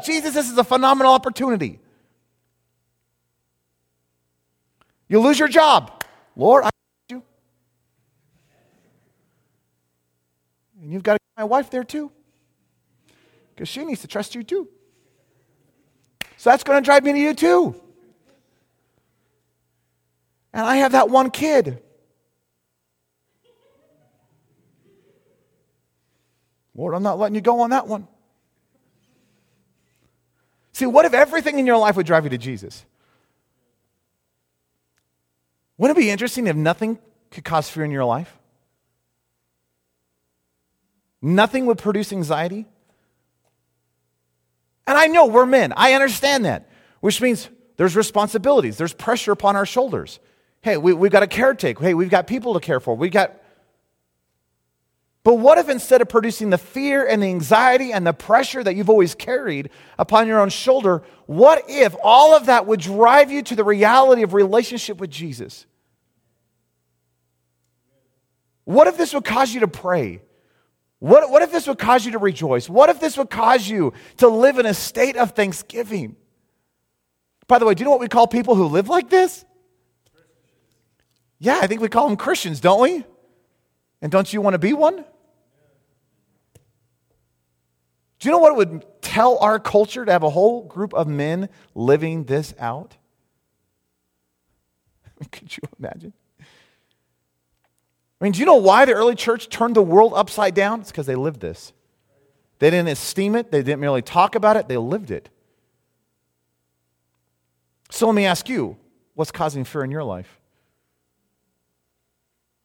Jesus, 0.04 0.34
this 0.34 0.52
is 0.52 0.58
a 0.58 0.64
phenomenal 0.66 1.14
opportunity. 1.14 1.80
You 5.08 5.22
lose 5.22 5.40
your 5.40 5.48
job. 5.48 6.04
Lord, 6.36 6.66
I 6.66 6.70
you. 7.08 7.24
And 10.86 10.94
you've 10.94 11.02
got 11.02 11.14
to 11.14 11.18
get 11.18 11.42
my 11.42 11.46
wife 11.46 11.72
there 11.72 11.84
too. 11.84 12.12
Because 13.56 13.68
she 13.68 13.84
needs 13.84 14.02
to 14.02 14.08
trust 14.08 14.36
you 14.36 14.44
too. 14.44 14.70
So 16.38 16.52
that's 16.52 16.64
going 16.64 16.80
to 16.80 16.86
drive 16.86 17.04
me 17.04 17.14
to 17.14 17.18
you 17.18 17.34
too. 17.34 17.76
And 20.54 20.64
I 20.64 20.76
have 20.76 20.92
that 20.92 21.10
one 21.10 21.32
kid. 21.32 21.82
Lord, 26.76 26.94
I'm 26.94 27.02
not 27.02 27.18
letting 27.18 27.34
you 27.34 27.42
go 27.42 27.62
on 27.62 27.72
that 27.72 27.88
one. 27.88 28.08
See, 30.74 30.86
what 30.86 31.06
if 31.06 31.16
everything 31.16 31.58
in 31.58 31.66
your 31.66 31.80
life 31.80 31.96
would 31.96 32.06
drive 32.06 32.26
you 32.26 32.30
to 32.30 32.38
Jesus? 32.38 32.86
Wouldn't 35.80 35.98
it 35.98 36.00
be 36.00 36.12
interesting 36.12 36.46
if 36.46 36.56
nothing 36.56 37.00
could 37.32 37.44
cause 37.44 37.68
fear 37.68 37.86
in 37.86 37.90
your 37.90 38.06
life? 38.06 38.38
Nothing 41.26 41.66
would 41.66 41.80
produce 41.80 42.14
anxiety? 42.14 42.68
And 44.86 44.96
I 44.96 45.08
know 45.08 45.26
we're 45.26 45.48
men. 45.48 45.74
I 45.76 45.94
understand 45.94 46.46
that, 46.46 46.70
which 47.00 47.20
means 47.20 47.50
there's 47.78 47.96
responsibilities, 47.96 48.78
there's 48.78 48.94
pressure 48.94 49.32
upon 49.32 49.56
our 49.56 49.66
shoulders. 49.66 50.20
Hey, 50.62 50.78
we, 50.78 50.94
we've 50.94 51.12
got 51.12 51.24
a 51.24 51.28
caretake. 51.28 51.80
Hey, 51.80 51.96
we've 51.96 52.12
got 52.12 52.28
people 52.28 52.54
to 52.54 52.60
care 52.60 52.80
for. 52.80 52.96
We've 52.96 53.12
got. 53.12 53.42
But 55.24 55.36
what 55.40 55.58
if 55.58 55.68
instead 55.68 56.04
of 56.04 56.10
producing 56.10 56.52
the 56.52 56.60
fear 56.60 57.08
and 57.08 57.24
the 57.24 57.28
anxiety 57.28 57.92
and 57.92 58.06
the 58.06 58.14
pressure 58.14 58.64
that 58.64 58.76
you've 58.76 58.92
always 58.92 59.16
carried 59.16 59.72
upon 59.98 60.28
your 60.28 60.40
own 60.40 60.50
shoulder, 60.50 61.02
what 61.26 61.64
if 61.68 61.96
all 62.04 62.36
of 62.36 62.46
that 62.46 62.68
would 62.68 62.82
drive 62.82 63.32
you 63.32 63.42
to 63.42 63.56
the 63.56 63.64
reality 63.64 64.22
of 64.22 64.36
relationship 64.36 65.00
with 65.00 65.10
Jesus? 65.10 65.66
What 68.64 68.86
if 68.86 68.96
this 68.96 69.12
would 69.12 69.26
cause 69.26 69.56
you 69.56 69.62
to 69.62 69.68
pray? 69.68 70.22
What, 71.00 71.30
what 71.30 71.42
if 71.42 71.52
this 71.52 71.68
would 71.68 71.78
cause 71.78 72.06
you 72.06 72.14
to 72.14 72.20
rejoice? 72.20 72.70
What 72.70 72.90
if 72.90 73.00
this 73.00 73.18
would 73.18 73.30
cause 73.30 73.68
you 73.68 73.94
to 74.18 74.28
live 74.28 74.58
in 74.60 74.66
a 74.66 74.74
state 74.74 75.18
of 75.18 75.32
thanksgiving? 75.32 76.16
By 77.48 77.60
the 77.60 77.66
way, 77.66 77.74
do 77.74 77.82
you 77.82 77.86
know 77.86 77.92
what 77.92 78.00
we 78.00 78.08
call 78.08 78.28
people 78.28 78.56
who 78.56 78.66
live 78.66 78.90
like 78.90 79.10
this? 79.10 79.46
Yeah, 81.38 81.60
I 81.62 81.68
think 81.68 81.82
we 81.82 81.90
call 81.90 82.08
them 82.08 82.18
Christians, 82.18 82.60
don't 82.60 82.82
we? 82.82 83.04
And 84.02 84.12
don't 84.12 84.32
you 84.32 84.42
want 84.42 84.54
to 84.54 84.60
be 84.60 84.74
one? 84.74 85.04
Do 88.20 88.30
you 88.30 88.32
know 88.32 88.40
what 88.40 88.54
it 88.54 88.58
would 88.58 89.02
tell 89.02 89.38
our 89.40 89.60
culture 89.60 90.06
to 90.06 90.12
have 90.12 90.24
a 90.24 90.30
whole 90.30 90.64
group 90.64 90.94
of 90.94 91.08
men 91.08 91.50
living 91.76 92.24
this 92.24 92.56
out? 92.58 92.96
Could 95.32 95.56
you 95.56 95.64
imagine? 95.78 96.14
I 98.20 98.24
mean, 98.24 98.32
do 98.32 98.40
you 98.40 98.46
know 98.46 98.56
why 98.56 98.86
the 98.86 98.94
early 98.94 99.16
church 99.16 99.50
turned 99.50 99.76
the 99.76 99.82
world 99.82 100.14
upside 100.16 100.56
down? 100.56 100.82
It's 100.82 100.92
because 100.92 101.06
they 101.06 101.16
lived 101.16 101.42
this. 101.42 101.74
They 102.60 102.70
didn't 102.70 102.88
esteem 102.88 103.36
it, 103.36 103.52
they 103.52 103.62
didn't 103.62 103.82
merely 103.82 104.02
talk 104.02 104.36
about 104.36 104.56
it, 104.56 104.68
they 104.68 104.78
lived 104.78 105.12
it. 105.12 105.30
So 107.90 108.08
let 108.08 108.16
me 108.16 108.26
ask 108.26 108.48
you 108.48 108.78
what's 109.14 109.32
causing 109.32 109.64
fear 109.64 109.84
in 109.84 109.92
your 109.92 110.04
life? 110.04 110.40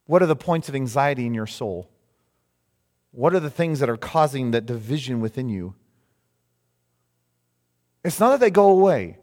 What 0.07 0.23
are 0.23 0.27
the 0.27 0.37
points 0.37 0.69
of 0.69 0.75
anxiety 0.75 1.27
in 1.27 1.35
your 1.35 1.47
soul? 1.47 1.89
What 3.13 3.35
are 3.35 3.41
the 3.41 3.51
things 3.51 3.81
that 3.81 3.91
are 3.91 3.97
causing 3.97 4.53
that 4.53 4.67
division 4.67 5.21
within 5.21 5.49
you? 5.49 5.75
It's 8.05 8.21
not 8.21 8.31
that 8.31 8.41
they 8.41 8.51
go 8.51 8.71
away, 8.71 9.19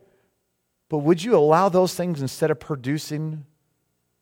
but 0.90 1.00
would 1.00 1.24
you 1.24 1.36
allow 1.36 1.70
those 1.70 1.96
things 1.96 2.22
instead 2.22 2.52
of 2.52 2.60
producing 2.60 3.46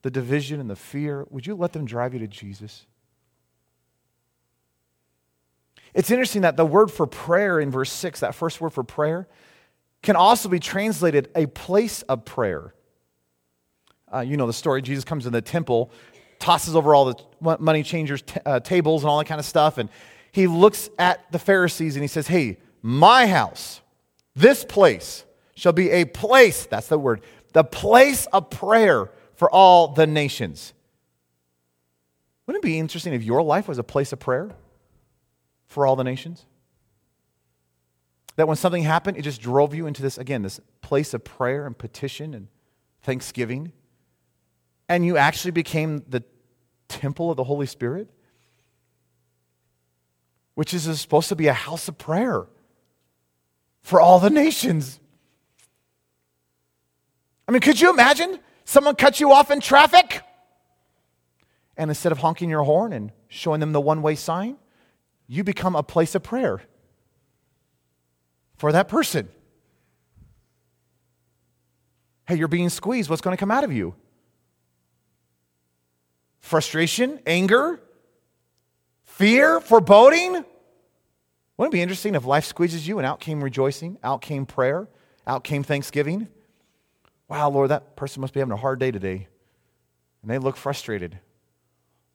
the 0.06 0.10
division 0.10 0.60
and 0.60 0.70
the 0.70 0.76
fear, 0.76 1.26
would 1.30 1.48
you 1.48 1.56
let 1.56 1.72
them 1.72 1.84
drive 1.84 2.14
you 2.14 2.20
to 2.20 2.28
Jesus? 2.28 2.86
It's 5.94 6.12
interesting 6.12 6.42
that 6.42 6.56
the 6.56 6.64
word 6.64 6.92
for 6.92 7.08
prayer 7.08 7.58
in 7.58 7.72
verse 7.72 7.90
6, 7.90 8.20
that 8.20 8.32
first 8.32 8.60
word 8.60 8.70
for 8.70 8.84
prayer, 8.84 9.26
can 10.04 10.14
also 10.14 10.48
be 10.48 10.60
translated 10.60 11.28
a 11.34 11.46
place 11.46 12.02
of 12.02 12.24
prayer. 12.24 12.72
Uh, 14.14 14.20
you 14.20 14.36
know 14.36 14.46
the 14.46 14.52
story. 14.52 14.80
Jesus 14.80 15.02
comes 15.02 15.26
in 15.26 15.32
the 15.32 15.42
temple, 15.42 15.90
tosses 16.38 16.76
over 16.76 16.94
all 16.94 17.06
the 17.06 17.58
money 17.58 17.82
changers' 17.82 18.22
t- 18.22 18.38
uh, 18.46 18.60
tables 18.60 19.02
and 19.02 19.10
all 19.10 19.18
that 19.18 19.24
kind 19.24 19.40
of 19.40 19.44
stuff, 19.44 19.76
and 19.76 19.88
he 20.30 20.46
looks 20.46 20.88
at 21.00 21.32
the 21.32 21.40
Pharisees 21.40 21.96
and 21.96 22.04
he 22.04 22.08
says, 22.08 22.28
Hey, 22.28 22.58
my 22.80 23.26
house, 23.26 23.80
this 24.36 24.64
place 24.64 25.24
shall 25.56 25.72
be 25.72 25.90
a 25.90 26.04
place, 26.04 26.64
that's 26.66 26.86
the 26.86 26.96
word, 26.96 27.22
the 27.54 27.64
place 27.64 28.26
of 28.26 28.50
prayer 28.50 29.10
for 29.36 29.50
all 29.50 29.88
the 29.88 30.06
nations. 30.06 30.72
Wouldn't 32.46 32.64
it 32.64 32.66
be 32.66 32.78
interesting 32.78 33.12
if 33.12 33.22
your 33.22 33.42
life 33.42 33.68
was 33.68 33.78
a 33.78 33.84
place 33.84 34.12
of 34.12 34.18
prayer 34.18 34.50
for 35.66 35.86
all 35.86 35.94
the 35.94 36.04
nations? 36.04 36.46
That 38.36 38.48
when 38.48 38.56
something 38.56 38.82
happened, 38.82 39.16
it 39.16 39.22
just 39.22 39.40
drove 39.40 39.74
you 39.74 39.86
into 39.86 40.02
this, 40.02 40.18
again, 40.18 40.42
this 40.42 40.60
place 40.80 41.14
of 41.14 41.24
prayer 41.24 41.66
and 41.66 41.76
petition 41.76 42.34
and 42.34 42.48
thanksgiving. 43.02 43.72
And 44.88 45.04
you 45.04 45.16
actually 45.16 45.50
became 45.52 46.04
the 46.08 46.22
temple 46.88 47.30
of 47.30 47.36
the 47.36 47.44
Holy 47.44 47.66
Spirit, 47.66 48.08
which 50.54 50.72
is 50.72 51.00
supposed 51.00 51.28
to 51.28 51.36
be 51.36 51.48
a 51.48 51.52
house 51.52 51.88
of 51.88 51.98
prayer 51.98 52.46
for 53.82 54.00
all 54.00 54.18
the 54.18 54.30
nations. 54.30 55.00
I 57.48 57.52
mean, 57.52 57.60
could 57.60 57.80
you 57.80 57.90
imagine 57.90 58.38
someone 58.66 58.96
cuts 58.96 59.18
you 59.18 59.32
off 59.32 59.50
in 59.50 59.60
traffic? 59.60 60.20
And 61.78 61.90
instead 61.90 62.12
of 62.12 62.18
honking 62.18 62.50
your 62.50 62.62
horn 62.62 62.92
and 62.92 63.12
showing 63.28 63.60
them 63.60 63.72
the 63.72 63.80
one 63.80 64.02
way 64.02 64.14
sign, 64.14 64.58
you 65.26 65.42
become 65.42 65.74
a 65.74 65.82
place 65.82 66.14
of 66.14 66.22
prayer 66.22 66.60
for 68.56 68.72
that 68.72 68.88
person. 68.88 69.28
Hey, 72.26 72.36
you're 72.36 72.48
being 72.48 72.68
squeezed. 72.68 73.08
What's 73.08 73.22
going 73.22 73.36
to 73.36 73.40
come 73.40 73.50
out 73.50 73.64
of 73.64 73.72
you? 73.72 73.94
Frustration, 76.40 77.20
anger, 77.26 77.80
fear, 79.04 79.60
foreboding? 79.60 80.44
Wouldn't 81.56 81.72
it 81.72 81.76
be 81.76 81.82
interesting 81.82 82.14
if 82.14 82.24
life 82.24 82.44
squeezes 82.44 82.86
you 82.86 82.98
and 82.98 83.06
out 83.06 83.20
came 83.20 83.42
rejoicing, 83.42 83.98
out 84.02 84.22
came 84.22 84.44
prayer, 84.46 84.88
out 85.26 85.44
came 85.44 85.62
thanksgiving? 85.62 86.28
Wow, 87.28 87.50
Lord, 87.50 87.70
that 87.70 87.96
person 87.96 88.20
must 88.20 88.32
be 88.32 88.40
having 88.40 88.52
a 88.52 88.56
hard 88.56 88.78
day 88.78 88.90
today. 88.90 89.28
And 90.22 90.30
they 90.30 90.38
look 90.38 90.56
frustrated. 90.56 91.18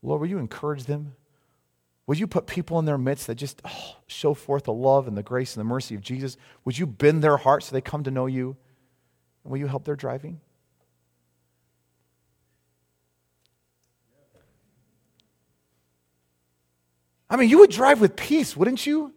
Lord, 0.01 0.21
will 0.21 0.27
you 0.27 0.37
encourage 0.37 0.85
them? 0.85 1.15
Would 2.07 2.19
you 2.19 2.27
put 2.27 2.47
people 2.47 2.79
in 2.79 2.85
their 2.85 2.97
midst 2.97 3.27
that 3.27 3.35
just 3.35 3.61
oh, 3.63 3.95
show 4.07 4.33
forth 4.33 4.63
the 4.63 4.73
love 4.73 5.07
and 5.07 5.17
the 5.17 5.23
grace 5.23 5.55
and 5.55 5.61
the 5.61 5.69
mercy 5.69 5.95
of 5.95 6.01
Jesus? 6.01 6.35
Would 6.65 6.77
you 6.77 6.85
bend 6.85 7.23
their 7.23 7.37
hearts 7.37 7.67
so 7.67 7.73
they 7.73 7.81
come 7.81 8.03
to 8.03 8.11
know 8.11 8.25
you? 8.25 8.57
And 9.43 9.51
will 9.51 9.59
you 9.59 9.67
help 9.67 9.85
their 9.85 9.95
driving? 9.95 10.41
I 17.29 17.37
mean, 17.37 17.49
you 17.49 17.59
would 17.59 17.71
drive 17.71 18.01
with 18.01 18.17
peace, 18.17 18.57
wouldn't 18.57 18.85
you? 18.85 19.13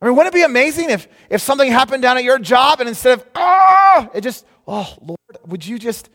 I 0.00 0.06
mean, 0.06 0.16
wouldn't 0.16 0.34
it 0.34 0.38
be 0.38 0.44
amazing 0.44 0.90
if, 0.90 1.08
if 1.28 1.42
something 1.42 1.70
happened 1.70 2.02
down 2.02 2.16
at 2.16 2.24
your 2.24 2.38
job 2.38 2.80
and 2.80 2.88
instead 2.88 3.18
of, 3.18 3.26
ah, 3.34 4.08
it 4.14 4.22
just, 4.22 4.46
oh, 4.66 4.94
Lord, 5.00 5.18
would 5.46 5.66
you 5.66 5.78
just 5.78 6.08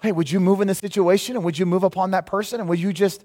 Hey, 0.00 0.12
would 0.12 0.30
you 0.30 0.38
move 0.38 0.60
in 0.60 0.68
the 0.68 0.74
situation 0.74 1.34
and 1.34 1.44
would 1.44 1.58
you 1.58 1.66
move 1.66 1.82
upon 1.82 2.12
that 2.12 2.24
person 2.26 2.60
and 2.60 2.68
would 2.68 2.78
you 2.78 2.92
just 2.92 3.24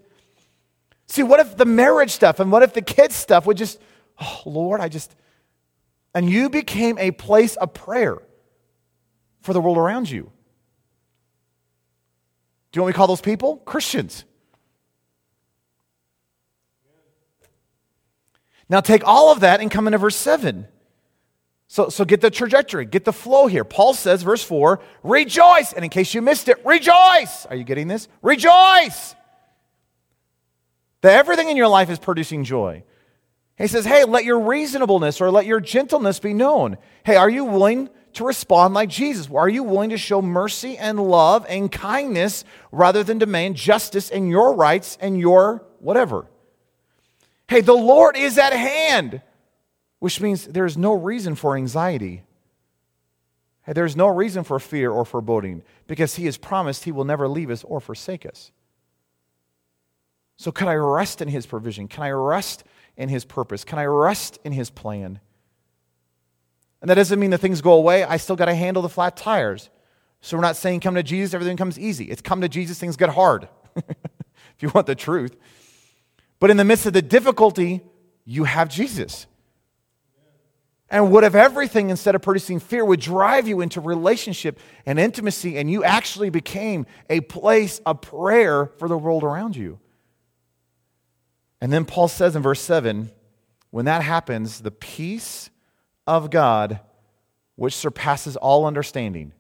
see 1.08 1.22
what 1.22 1.40
if 1.40 1.56
the 1.56 1.66
marriage 1.66 2.12
stuff 2.12 2.40
and 2.40 2.52
what 2.52 2.64
if 2.64 2.74
the 2.74 2.82
kids 2.82 3.16
stuff 3.16 3.46
would 3.46 3.58
just, 3.58 3.80
oh, 4.20 4.42
Lord, 4.46 4.82
I 4.82 4.90
just, 4.90 5.16
and 6.16 6.30
you 6.30 6.50
became 6.50 6.98
a 6.98 7.12
place 7.12 7.56
of 7.58 7.74
prayer 7.74 8.18
for 9.42 9.54
the 9.54 9.62
world 9.62 9.78
around 9.78 10.10
you. 10.10 10.32
Do 12.72 12.78
you 12.78 12.80
know 12.80 12.84
what 12.84 12.88
we 12.88 12.94
call 12.94 13.08
those 13.08 13.22
people? 13.22 13.58
Christians. 13.58 14.26
Now 18.74 18.80
take 18.80 19.06
all 19.06 19.32
of 19.32 19.42
that 19.42 19.62
and 19.62 19.70
come 19.70 19.86
into 19.86 20.00
verse 20.00 20.16
7. 20.16 20.68
So, 21.68 21.90
so 21.90 22.06
get 22.06 22.22
the 22.22 22.32
trajectory, 22.32 22.86
get 22.88 23.06
the 23.06 23.14
flow 23.14 23.46
here. 23.46 23.64
Paul 23.64 23.94
says, 23.94 24.24
verse 24.24 24.44
4, 24.44 24.80
rejoice. 25.04 25.74
And 25.74 25.86
in 25.86 25.92
case 25.92 26.16
you 26.16 26.24
missed 26.24 26.50
it, 26.50 26.66
rejoice. 26.66 27.46
Are 27.46 27.56
you 27.56 27.66
getting 27.66 27.88
this? 27.88 28.08
Rejoice. 28.24 29.14
That 31.02 31.14
everything 31.14 31.50
in 31.50 31.56
your 31.56 31.68
life 31.68 31.92
is 31.92 32.00
producing 32.00 32.46
joy. 32.46 32.84
He 33.60 33.68
says, 33.68 33.86
hey, 33.86 34.06
let 34.06 34.26
your 34.26 34.40
reasonableness 34.40 35.22
or 35.22 35.30
let 35.30 35.46
your 35.46 35.60
gentleness 35.60 36.20
be 36.20 36.34
known. 36.34 36.80
Hey, 37.06 37.16
are 37.16 37.30
you 37.30 37.46
willing 37.46 37.92
to 38.14 38.26
respond 38.26 38.74
like 38.74 38.90
Jesus? 38.90 39.30
Are 39.30 39.48
you 39.48 39.62
willing 39.62 39.92
to 39.92 40.00
show 40.00 40.20
mercy 40.20 40.80
and 40.80 41.00
love 41.00 41.46
and 41.48 41.72
kindness 41.72 42.44
rather 42.72 43.04
than 43.04 43.20
demand 43.20 43.56
justice 43.56 44.10
and 44.10 44.32
your 44.32 44.56
rights 44.56 44.98
and 45.00 45.20
your 45.20 45.64
whatever? 45.78 46.26
Hey, 47.54 47.62
the 47.62 47.74
Lord 47.74 48.18
is 48.18 48.40
at 48.40 48.52
hand 48.52 49.22
which 50.00 50.20
means 50.20 50.48
there's 50.48 50.76
no 50.76 50.92
reason 50.92 51.34
for 51.34 51.56
anxiety. 51.56 52.24
There's 53.66 53.96
no 53.96 54.08
reason 54.08 54.44
for 54.44 54.60
fear 54.60 54.92
or 54.92 55.06
foreboding 55.06 55.62
because 55.88 56.16
He 56.16 56.26
has 56.26 56.36
promised 56.36 56.84
He 56.84 56.92
will 56.92 57.06
never 57.06 57.26
leave 57.28 57.50
us 57.50 57.64
or 57.64 57.80
forsake 57.80 58.26
us. 58.26 58.52
So, 60.36 60.52
can 60.52 60.68
I 60.68 60.74
rest 60.74 61.22
in 61.22 61.30
His 61.30 61.46
provision? 61.46 61.88
Can 61.88 62.04
I 62.04 62.10
rest 62.10 62.66
in 62.98 63.08
His 63.08 63.24
purpose? 63.24 63.64
Can 63.64 63.80
I 63.80 63.86
rest 63.86 64.40
in 64.44 64.52
His 64.52 64.70
plan? 64.70 65.22
And 66.82 66.90
that 66.90 66.96
doesn't 66.96 67.20
mean 67.20 67.30
that 67.30 67.38
things 67.38 67.62
go 67.62 67.74
away. 67.74 68.04
I 68.04 68.18
still 68.18 68.36
got 68.36 68.46
to 68.46 68.56
handle 68.56 68.82
the 68.82 68.90
flat 68.90 69.16
tires. 69.16 69.70
So, 70.20 70.36
we're 70.36 70.42
not 70.42 70.58
saying 70.58 70.82
come 70.82 70.96
to 70.96 71.04
Jesus, 71.04 71.34
everything 71.34 71.56
comes 71.56 71.80
easy. 71.80 72.10
It's 72.12 72.22
come 72.22 72.42
to 72.42 72.50
Jesus, 72.50 72.78
things 72.78 72.98
get 72.98 73.12
hard, 73.12 73.48
if 73.76 74.58
you 74.60 74.70
want 74.74 74.88
the 74.88 74.96
truth. 74.96 75.38
But 76.44 76.50
in 76.50 76.58
the 76.58 76.66
midst 76.66 76.86
of 76.86 76.92
the 76.92 77.02
difficulty, 77.02 77.80
you 78.26 78.44
have 78.44 78.68
Jesus. 78.68 79.28
And 80.90 81.10
what 81.10 81.24
if 81.24 81.36
everything, 81.36 81.90
instead 81.90 82.16
of 82.16 82.22
producing 82.22 82.60
fear, 82.60 82.84
would 82.84 83.00
drive 83.00 83.48
you 83.48 83.62
into 83.62 83.80
relationship 83.80 84.60
and 84.86 85.00
intimacy, 85.00 85.58
and 85.58 85.72
you 85.72 85.86
actually 85.86 86.30
became 86.30 86.86
a 87.10 87.22
place 87.22 87.80
of 87.86 88.02
prayer 88.02 88.66
for 88.78 88.90
the 88.90 88.98
world 88.98 89.24
around 89.24 89.56
you? 89.56 89.80
And 91.62 91.72
then 91.72 91.86
Paul 91.86 92.10
says 92.10 92.36
in 92.36 92.42
verse 92.42 92.60
7 92.60 93.10
when 93.70 93.86
that 93.86 94.04
happens, 94.04 94.60
the 94.60 94.70
peace 94.70 95.50
of 96.06 96.30
God, 96.30 96.82
which 97.56 97.74
surpasses 97.74 98.36
all 98.36 98.66
understanding, 98.66 99.32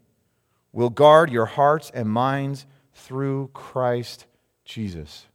will 0.72 0.90
guard 0.90 1.32
your 1.32 1.48
hearts 1.48 1.92
and 1.94 2.08
minds 2.08 2.66
through 2.94 3.50
Christ 3.54 4.26
Jesus. 4.64 5.26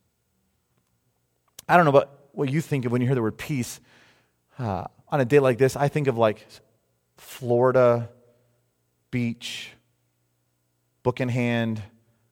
I 1.69 1.77
don't 1.77 1.85
know 1.85 1.91
about 1.91 2.11
what 2.33 2.51
you 2.51 2.61
think 2.61 2.85
of 2.85 2.93
when 2.93 3.01
you 3.01 3.07
hear 3.07 3.15
the 3.15 3.23
word 3.23 3.39
peace. 3.39 3.81
Uh, 4.59 4.85
on 5.09 5.21
a 5.21 5.25
day 5.25 5.39
like 5.39 5.59
this, 5.59 5.77
I 5.77 5.89
think 5.89 6.07
of 6.07 6.17
like 6.17 6.47
Florida, 7.17 8.09
beach, 9.11 9.71
book 11.03 11.21
in 11.21 11.29
hand, 11.29 11.83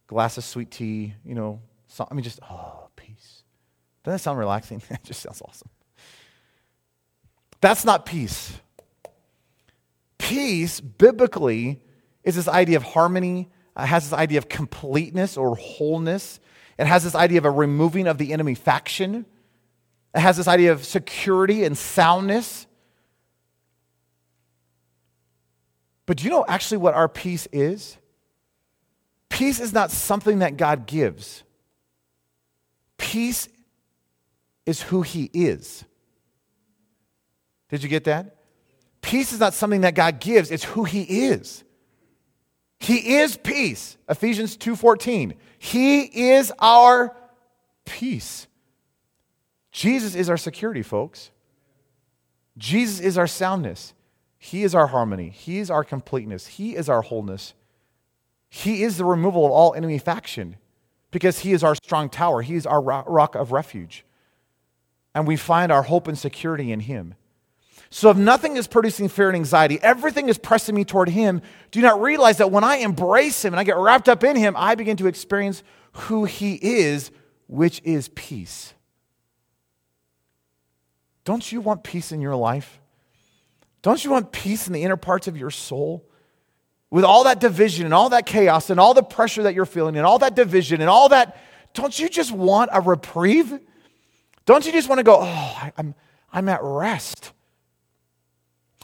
glass 0.06 0.38
of 0.38 0.44
sweet 0.44 0.70
tea, 0.70 1.14
you 1.24 1.34
know, 1.34 1.60
so, 1.88 2.06
I 2.10 2.14
mean, 2.14 2.22
just, 2.24 2.40
oh, 2.42 2.88
peace. 2.94 3.42
Doesn't 4.04 4.16
that 4.16 4.20
sound 4.20 4.38
relaxing? 4.38 4.82
it 4.90 5.02
just 5.02 5.22
sounds 5.22 5.40
awesome. 5.40 5.70
That's 7.60 7.84
not 7.84 8.04
peace. 8.04 8.52
Peace, 10.18 10.80
biblically, 10.80 11.80
is 12.22 12.36
this 12.36 12.48
idea 12.48 12.76
of 12.76 12.82
harmony, 12.82 13.48
it 13.78 13.86
has 13.86 14.10
this 14.10 14.12
idea 14.12 14.38
of 14.38 14.48
completeness 14.48 15.36
or 15.36 15.56
wholeness. 15.56 16.38
It 16.78 16.86
has 16.86 17.04
this 17.04 17.14
idea 17.14 17.38
of 17.38 17.44
a 17.44 17.50
removing 17.50 18.06
of 18.06 18.18
the 18.18 18.32
enemy 18.32 18.54
faction. 18.54 19.24
It 20.14 20.20
has 20.20 20.36
this 20.36 20.48
idea 20.48 20.72
of 20.72 20.84
security 20.84 21.64
and 21.64 21.76
soundness. 21.76 22.66
But 26.04 26.18
do 26.18 26.24
you 26.24 26.30
know 26.30 26.44
actually 26.46 26.78
what 26.78 26.94
our 26.94 27.08
peace 27.08 27.48
is? 27.52 27.96
Peace 29.28 29.60
is 29.60 29.72
not 29.72 29.90
something 29.90 30.38
that 30.38 30.56
God 30.56 30.86
gives. 30.86 31.42
Peace 32.96 33.48
is 34.64 34.80
who 34.82 35.02
He 35.02 35.30
is. 35.32 35.84
Did 37.68 37.82
you 37.82 37.88
get 37.88 38.04
that? 38.04 38.36
Peace 39.02 39.32
is 39.32 39.40
not 39.40 39.54
something 39.54 39.82
that 39.82 39.94
God 39.94 40.20
gives, 40.20 40.50
it's 40.50 40.64
who 40.64 40.84
He 40.84 41.02
is. 41.02 41.64
He 42.78 43.16
is 43.16 43.36
peace. 43.36 43.96
Ephesians 44.08 44.56
2:14. 44.56 45.34
He 45.58 46.02
is 46.30 46.52
our 46.58 47.16
peace. 47.84 48.46
Jesus 49.72 50.14
is 50.14 50.30
our 50.30 50.36
security, 50.36 50.82
folks. 50.82 51.30
Jesus 52.58 53.00
is 53.00 53.18
our 53.18 53.26
soundness. 53.26 53.92
He 54.38 54.62
is 54.62 54.74
our 54.74 54.86
harmony. 54.88 55.30
He 55.30 55.58
is 55.58 55.70
our 55.70 55.84
completeness. 55.84 56.46
He 56.46 56.76
is 56.76 56.88
our 56.88 57.02
wholeness. 57.02 57.54
He 58.48 58.82
is 58.82 58.96
the 58.96 59.04
removal 59.04 59.44
of 59.44 59.52
all 59.52 59.74
enemy 59.74 59.98
faction 59.98 60.56
because 61.10 61.40
He 61.40 61.52
is 61.52 61.64
our 61.64 61.74
strong 61.74 62.08
tower. 62.08 62.42
He 62.42 62.54
is 62.54 62.66
our 62.66 62.80
rock 62.80 63.34
of 63.34 63.52
refuge. 63.52 64.04
And 65.14 65.26
we 65.26 65.36
find 65.36 65.72
our 65.72 65.82
hope 65.82 66.08
and 66.08 66.18
security 66.18 66.70
in 66.70 66.80
Him. 66.80 67.14
So 67.90 68.10
if 68.10 68.16
nothing 68.16 68.56
is 68.56 68.66
producing 68.66 69.08
fear 69.08 69.28
and 69.28 69.36
anxiety, 69.36 69.78
everything 69.80 70.28
is 70.28 70.38
pressing 70.38 70.74
me 70.74 70.84
toward 70.84 71.08
Him, 71.08 71.40
do 71.70 71.80
not 71.80 72.00
realize 72.00 72.38
that 72.38 72.50
when 72.50 72.64
I 72.64 72.76
embrace 72.76 73.44
Him 73.44 73.52
and 73.54 73.60
I 73.60 73.64
get 73.64 73.76
wrapped 73.76 74.08
up 74.08 74.24
in 74.24 74.36
Him, 74.36 74.54
I 74.56 74.74
begin 74.74 74.96
to 74.98 75.06
experience 75.06 75.62
who 75.92 76.24
He 76.24 76.54
is, 76.54 77.10
which 77.46 77.80
is 77.84 78.08
peace. 78.10 78.74
Don't 81.24 81.50
you 81.50 81.60
want 81.60 81.84
peace 81.84 82.12
in 82.12 82.20
your 82.20 82.36
life? 82.36 82.80
Don't 83.82 84.04
you 84.04 84.10
want 84.10 84.32
peace 84.32 84.66
in 84.66 84.72
the 84.72 84.82
inner 84.82 84.96
parts 84.96 85.28
of 85.28 85.36
your 85.36 85.50
soul? 85.50 86.08
With 86.90 87.04
all 87.04 87.24
that 87.24 87.40
division 87.40 87.84
and 87.84 87.94
all 87.94 88.10
that 88.10 88.26
chaos 88.26 88.70
and 88.70 88.78
all 88.78 88.94
the 88.94 89.02
pressure 89.02 89.44
that 89.44 89.54
you're 89.54 89.66
feeling 89.66 89.96
and 89.96 90.06
all 90.06 90.18
that 90.20 90.34
division 90.34 90.80
and 90.80 90.88
all 90.88 91.08
that, 91.10 91.36
don't 91.74 91.96
you 91.98 92.08
just 92.08 92.32
want 92.32 92.70
a 92.72 92.80
reprieve? 92.80 93.58
Don't 94.44 94.64
you 94.64 94.72
just 94.72 94.88
want 94.88 94.98
to 94.98 95.02
go, 95.02 95.18
oh, 95.20 95.70
I'm, 95.76 95.94
I'm 96.32 96.48
at 96.48 96.60
rest? 96.62 97.32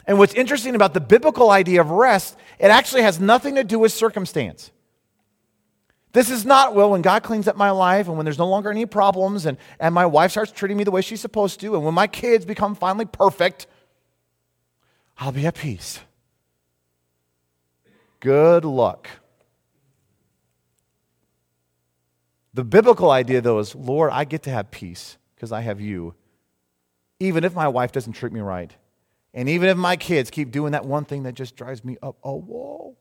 And 0.06 0.18
what's 0.18 0.34
interesting 0.34 0.74
about 0.74 0.94
the 0.94 1.00
biblical 1.00 1.50
idea 1.50 1.80
of 1.80 1.90
rest, 1.90 2.36
it 2.58 2.70
actually 2.70 3.02
has 3.02 3.20
nothing 3.20 3.54
to 3.54 3.64
do 3.64 3.78
with 3.78 3.92
circumstance. 3.92 4.70
This 6.12 6.28
is 6.30 6.44
not, 6.44 6.74
well, 6.74 6.90
when 6.90 7.00
God 7.00 7.22
cleans 7.22 7.48
up 7.48 7.56
my 7.56 7.70
life 7.70 8.06
and 8.06 8.16
when 8.16 8.24
there's 8.24 8.38
no 8.38 8.48
longer 8.48 8.70
any 8.70 8.84
problems 8.84 9.46
and, 9.46 9.56
and 9.80 9.94
my 9.94 10.04
wife 10.04 10.32
starts 10.32 10.52
treating 10.52 10.76
me 10.76 10.84
the 10.84 10.90
way 10.90 11.00
she's 11.00 11.20
supposed 11.20 11.60
to 11.60 11.74
and 11.74 11.84
when 11.84 11.94
my 11.94 12.06
kids 12.06 12.44
become 12.44 12.74
finally 12.74 13.06
perfect, 13.06 13.66
I'll 15.16 15.32
be 15.32 15.46
at 15.46 15.54
peace. 15.54 16.00
Good 18.20 18.64
luck. 18.64 19.08
The 22.54 22.64
biblical 22.64 23.10
idea, 23.10 23.40
though, 23.40 23.58
is 23.58 23.74
Lord, 23.74 24.10
I 24.12 24.24
get 24.24 24.42
to 24.42 24.50
have 24.50 24.70
peace 24.70 25.16
because 25.34 25.52
I 25.52 25.62
have 25.62 25.80
you, 25.80 26.14
even 27.18 27.44
if 27.44 27.54
my 27.54 27.68
wife 27.68 27.92
doesn't 27.92 28.12
treat 28.12 28.32
me 28.32 28.40
right. 28.40 28.70
And 29.34 29.48
even 29.48 29.68
if 29.68 29.76
my 29.76 29.96
kids 29.96 30.30
keep 30.30 30.50
doing 30.50 30.72
that 30.72 30.84
one 30.84 31.04
thing 31.04 31.22
that 31.22 31.34
just 31.34 31.56
drives 31.56 31.84
me 31.84 31.96
up 32.02 32.16
a 32.22 32.34
wall. 32.34 32.98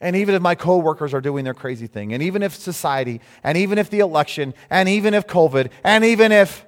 And 0.00 0.16
even 0.16 0.34
if 0.34 0.42
my 0.42 0.54
coworkers 0.54 1.14
are 1.14 1.20
doing 1.20 1.44
their 1.44 1.54
crazy 1.54 1.86
thing, 1.86 2.12
and 2.12 2.22
even 2.22 2.42
if 2.42 2.54
society, 2.56 3.20
and 3.44 3.56
even 3.56 3.78
if 3.78 3.88
the 3.88 4.00
election, 4.00 4.52
and 4.68 4.88
even 4.88 5.14
if 5.14 5.26
COVID, 5.26 5.70
and 5.84 6.04
even 6.04 6.32
if 6.32 6.66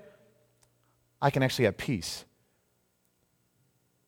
I 1.20 1.30
can 1.30 1.42
actually 1.42 1.64
have 1.64 1.76
peace. 1.76 2.24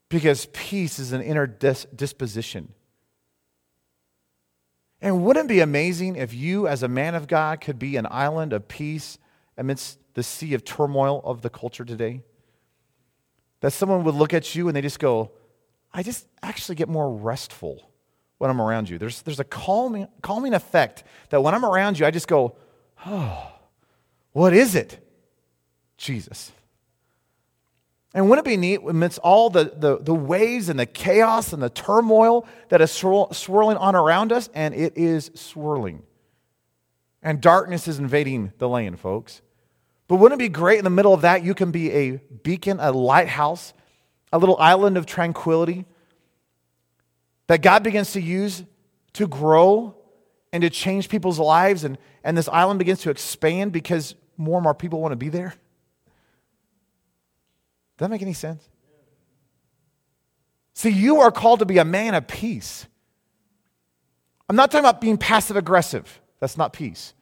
Because 0.08 0.46
peace 0.52 1.00
is 1.00 1.12
an 1.12 1.22
inner 1.22 1.46
dis- 1.46 1.86
disposition. 1.94 2.72
And 5.00 5.24
wouldn't 5.24 5.46
it 5.46 5.54
be 5.54 5.60
amazing 5.60 6.16
if 6.16 6.32
you, 6.32 6.68
as 6.68 6.82
a 6.82 6.88
man 6.88 7.14
of 7.14 7.26
God, 7.26 7.60
could 7.60 7.78
be 7.78 7.96
an 7.96 8.06
island 8.10 8.52
of 8.52 8.68
peace 8.68 9.18
amidst 9.56 9.98
the 10.14 10.22
sea 10.22 10.54
of 10.54 10.64
turmoil 10.64 11.20
of 11.24 11.42
the 11.42 11.50
culture 11.50 11.84
today? 11.84 12.22
That 13.60 13.72
someone 13.72 14.04
would 14.04 14.14
look 14.14 14.34
at 14.34 14.54
you 14.54 14.68
and 14.68 14.76
they 14.76 14.82
just 14.82 14.98
go, 14.98 15.32
I 15.92 16.02
just 16.02 16.26
actually 16.42 16.74
get 16.74 16.88
more 16.88 17.10
restful 17.10 17.90
when 18.38 18.50
I'm 18.50 18.60
around 18.60 18.88
you. 18.88 18.98
There's, 18.98 19.22
there's 19.22 19.40
a 19.40 19.44
calming, 19.44 20.08
calming 20.22 20.54
effect 20.54 21.04
that 21.30 21.42
when 21.42 21.54
I'm 21.54 21.64
around 21.64 21.98
you, 21.98 22.06
I 22.06 22.10
just 22.10 22.28
go, 22.28 22.54
oh, 23.06 23.52
what 24.32 24.52
is 24.52 24.74
it? 24.74 24.98
Jesus. 25.96 26.52
And 28.12 28.28
wouldn't 28.28 28.46
it 28.46 28.50
be 28.50 28.56
neat 28.56 28.80
amidst 28.86 29.18
all 29.18 29.50
the, 29.50 29.72
the, 29.76 29.98
the 29.98 30.14
waves 30.14 30.68
and 30.68 30.78
the 30.78 30.86
chaos 30.86 31.52
and 31.52 31.62
the 31.62 31.70
turmoil 31.70 32.46
that 32.68 32.80
is 32.80 32.90
swirl, 32.90 33.32
swirling 33.32 33.76
on 33.76 33.94
around 33.94 34.32
us? 34.32 34.48
And 34.54 34.74
it 34.74 34.96
is 34.96 35.30
swirling. 35.34 36.02
And 37.22 37.40
darkness 37.40 37.88
is 37.88 37.98
invading 37.98 38.52
the 38.58 38.68
land, 38.68 39.00
folks. 39.00 39.42
But 40.08 40.16
wouldn't 40.16 40.40
it 40.40 40.44
be 40.44 40.48
great 40.48 40.78
in 40.78 40.84
the 40.84 40.90
middle 40.90 41.12
of 41.12 41.22
that? 41.22 41.42
You 41.44 41.54
can 41.54 41.70
be 41.70 41.90
a 41.92 42.10
beacon, 42.42 42.78
a 42.80 42.92
lighthouse, 42.92 43.72
a 44.32 44.38
little 44.38 44.56
island 44.58 44.96
of 44.96 45.06
tranquility 45.06 45.84
that 47.48 47.62
God 47.62 47.82
begins 47.82 48.12
to 48.12 48.20
use 48.20 48.64
to 49.14 49.26
grow 49.26 49.96
and 50.52 50.62
to 50.62 50.70
change 50.70 51.08
people's 51.08 51.38
lives. 51.38 51.84
And, 51.84 51.98
and 52.22 52.36
this 52.36 52.48
island 52.48 52.78
begins 52.78 53.00
to 53.02 53.10
expand 53.10 53.72
because 53.72 54.14
more 54.36 54.58
and 54.58 54.64
more 54.64 54.74
people 54.74 55.00
want 55.00 55.12
to 55.12 55.16
be 55.16 55.28
there. 55.28 55.54
Does 57.96 58.06
that 58.06 58.10
make 58.10 58.22
any 58.22 58.34
sense? 58.34 58.68
See, 60.74 60.90
you 60.90 61.20
are 61.20 61.32
called 61.32 61.60
to 61.60 61.66
be 61.66 61.78
a 61.78 61.84
man 61.84 62.14
of 62.14 62.26
peace. 62.26 62.86
I'm 64.48 64.56
not 64.56 64.70
talking 64.70 64.84
about 64.84 65.00
being 65.00 65.16
passive 65.16 65.56
aggressive. 65.56 66.20
That's 66.38 66.58
not 66.58 66.74
peace. 66.74 67.14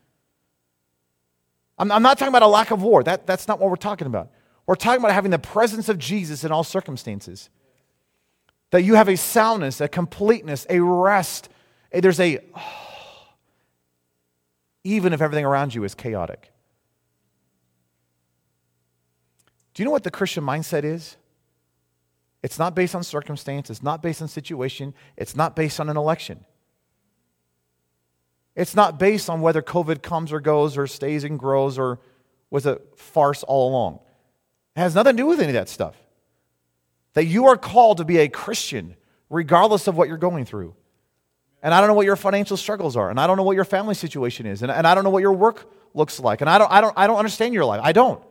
I'm, 1.78 1.90
I'm 1.90 2.02
not 2.02 2.18
talking 2.18 2.30
about 2.30 2.42
a 2.42 2.48
lack 2.48 2.70
of 2.70 2.82
war. 2.82 3.02
That, 3.02 3.26
that's 3.26 3.48
not 3.48 3.58
what 3.58 3.70
we're 3.70 3.76
talking 3.76 4.06
about. 4.06 4.30
We're 4.66 4.76
talking 4.76 5.00
about 5.00 5.12
having 5.12 5.30
the 5.30 5.38
presence 5.38 5.88
of 5.88 5.98
Jesus 5.98 6.44
in 6.44 6.52
all 6.52 6.64
circumstances. 6.64 7.50
That 8.70 8.82
you 8.82 8.94
have 8.94 9.08
a 9.08 9.16
soundness, 9.16 9.80
a 9.80 9.88
completeness, 9.88 10.66
a 10.70 10.80
rest. 10.80 11.48
There's 11.92 12.20
a, 12.20 12.38
oh, 12.54 12.62
even 14.84 15.12
if 15.12 15.20
everything 15.20 15.44
around 15.44 15.74
you 15.74 15.84
is 15.84 15.94
chaotic. 15.94 16.52
Do 19.74 19.82
you 19.82 19.84
know 19.84 19.90
what 19.90 20.04
the 20.04 20.10
Christian 20.10 20.44
mindset 20.44 20.84
is? 20.84 21.16
It's 22.42 22.58
not 22.58 22.74
based 22.74 22.94
on 22.94 23.02
circumstance, 23.02 23.70
it's 23.70 23.82
not 23.82 24.02
based 24.02 24.20
on 24.20 24.28
situation, 24.28 24.92
it's 25.16 25.34
not 25.34 25.56
based 25.56 25.80
on 25.80 25.88
an 25.88 25.96
election. 25.96 26.44
It's 28.56 28.74
not 28.74 28.98
based 28.98 29.28
on 29.28 29.40
whether 29.40 29.62
COVID 29.62 30.02
comes 30.02 30.32
or 30.32 30.40
goes 30.40 30.76
or 30.76 30.86
stays 30.86 31.24
and 31.24 31.38
grows 31.38 31.78
or 31.78 31.98
was 32.50 32.66
a 32.66 32.80
farce 32.96 33.42
all 33.42 33.70
along. 33.70 33.98
It 34.76 34.80
has 34.80 34.94
nothing 34.94 35.16
to 35.16 35.22
do 35.22 35.26
with 35.26 35.40
any 35.40 35.48
of 35.48 35.54
that 35.54 35.68
stuff. 35.68 35.96
That 37.14 37.24
you 37.24 37.46
are 37.46 37.56
called 37.56 37.98
to 37.98 38.04
be 38.04 38.18
a 38.18 38.28
Christian 38.28 38.96
regardless 39.30 39.88
of 39.88 39.96
what 39.96 40.08
you're 40.08 40.16
going 40.16 40.44
through. 40.44 40.74
And 41.62 41.72
I 41.72 41.80
don't 41.80 41.88
know 41.88 41.94
what 41.94 42.06
your 42.06 42.16
financial 42.16 42.56
struggles 42.56 42.96
are, 42.96 43.08
and 43.10 43.18
I 43.18 43.26
don't 43.26 43.36
know 43.36 43.42
what 43.42 43.56
your 43.56 43.64
family 43.64 43.94
situation 43.94 44.44
is, 44.46 44.62
and, 44.62 44.70
and 44.70 44.86
I 44.86 44.94
don't 44.94 45.02
know 45.02 45.10
what 45.10 45.22
your 45.22 45.32
work 45.32 45.68
looks 45.94 46.20
like, 46.20 46.40
and 46.42 46.50
I 46.50 46.58
don't, 46.58 46.70
I, 46.70 46.80
don't, 46.80 46.92
I 46.96 47.06
don't 47.06 47.16
understand 47.16 47.54
your 47.54 47.64
life. 47.64 47.80
I 47.82 47.92
don't. 47.92 48.22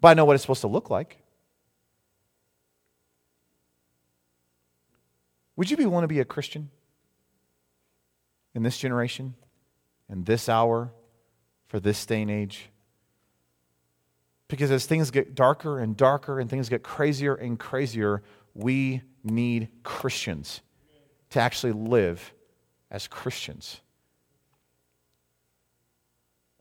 But 0.00 0.08
I 0.08 0.14
know 0.14 0.24
what 0.24 0.34
it's 0.34 0.42
supposed 0.42 0.62
to 0.62 0.68
look 0.68 0.88
like. 0.88 1.18
Would 5.56 5.70
you 5.70 5.76
be 5.76 5.86
willing 5.86 6.02
to 6.02 6.08
be 6.08 6.20
a 6.20 6.24
Christian? 6.24 6.70
In 8.56 8.62
this 8.62 8.78
generation, 8.78 9.34
in 10.10 10.24
this 10.24 10.48
hour, 10.48 10.90
for 11.68 11.78
this 11.78 12.06
day 12.06 12.22
and 12.22 12.30
age. 12.30 12.70
Because 14.48 14.70
as 14.70 14.86
things 14.86 15.10
get 15.10 15.34
darker 15.34 15.78
and 15.78 15.96
darker 15.96 16.40
and 16.40 16.48
things 16.48 16.70
get 16.70 16.82
crazier 16.82 17.34
and 17.34 17.58
crazier, 17.58 18.22
we 18.54 19.02
need 19.22 19.68
Christians 19.82 20.62
to 21.30 21.40
actually 21.40 21.72
live 21.72 22.32
as 22.90 23.06
Christians? 23.06 23.80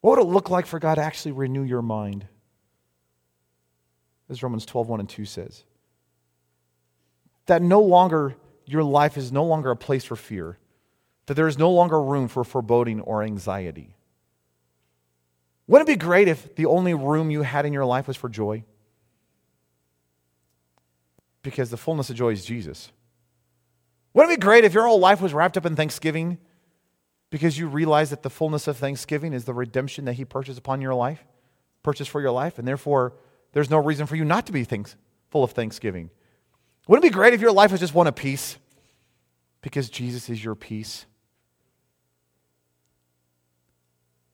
What 0.02 0.18
would 0.18 0.26
it 0.26 0.32
look 0.32 0.50
like 0.50 0.66
for 0.66 0.80
God 0.80 0.96
to 0.96 1.02
actually 1.02 1.32
renew 1.32 1.64
your 1.64 1.82
mind? 1.82 2.28
As 4.30 4.44
Romans 4.44 4.66
12, 4.66 4.90
1 4.90 5.00
and 5.00 5.10
2 5.10 5.24
says. 5.24 5.64
That 7.46 7.62
no 7.62 7.82
longer, 7.82 8.36
your 8.66 8.84
life 8.84 9.18
is 9.18 9.32
no 9.32 9.46
longer 9.46 9.72
a 9.72 9.76
place 9.78 10.04
for 10.04 10.16
fear, 10.16 10.58
that 11.26 11.34
there 11.34 11.48
is 11.48 11.58
no 11.58 11.72
longer 11.72 12.02
room 12.02 12.28
for 12.28 12.44
foreboding 12.44 13.02
or 13.02 13.24
anxiety. 13.24 13.96
Wouldn't 15.68 15.90
it 15.90 15.94
be 15.94 16.06
great 16.06 16.28
if 16.28 16.56
the 16.56 16.68
only 16.68 16.94
room 16.94 17.32
you 17.32 17.42
had 17.42 17.66
in 17.66 17.74
your 17.74 17.86
life 17.86 18.08
was 18.08 18.18
for 18.18 18.30
joy? 18.30 18.64
Because 21.42 21.70
the 21.70 21.78
fullness 21.78 22.10
of 22.10 22.16
joy 22.16 22.32
is 22.32 22.46
Jesus. 22.46 22.92
Wouldn't 24.14 24.32
it 24.32 24.40
be 24.40 24.46
great 24.46 24.64
if 24.64 24.74
your 24.74 24.86
whole 24.88 25.00
life 25.00 25.22
was 25.22 25.34
wrapped 25.34 25.58
up 25.58 25.66
in 25.66 25.76
thanksgiving 25.76 26.38
because 27.30 27.58
you 27.58 27.68
realize 27.68 28.12
that 28.12 28.24
the 28.24 28.30
fullness 28.30 28.68
of 28.68 28.78
thanksgiving 28.78 29.34
is 29.34 29.46
the 29.46 29.54
redemption 29.54 30.06
that 30.06 30.14
He 30.14 30.26
purchased 30.26 30.60
upon 30.60 30.82
your 30.82 30.94
life, 30.94 31.26
purchased 31.84 32.10
for 32.10 32.22
your 32.22 32.32
life, 32.32 32.58
and 32.60 32.68
therefore 32.68 33.14
there's 33.52 33.70
no 33.70 33.78
reason 33.78 34.06
for 34.06 34.16
you 34.16 34.24
not 34.24 34.46
to 34.46 34.52
be 34.52 34.64
thanks, 34.64 34.96
full 35.30 35.44
of 35.44 35.52
thanksgiving? 35.52 36.12
Wouldn't 36.88 37.04
it 37.04 37.10
be 37.10 37.14
great 37.14 37.34
if 37.34 37.42
your 37.42 37.52
life 37.52 37.72
was 37.72 37.80
just 37.80 37.96
one 37.96 38.08
of 38.08 38.16
peace 38.16 38.58
because 39.62 39.90
Jesus 39.90 40.30
is 40.30 40.44
your 40.44 40.56
peace? 40.56 41.06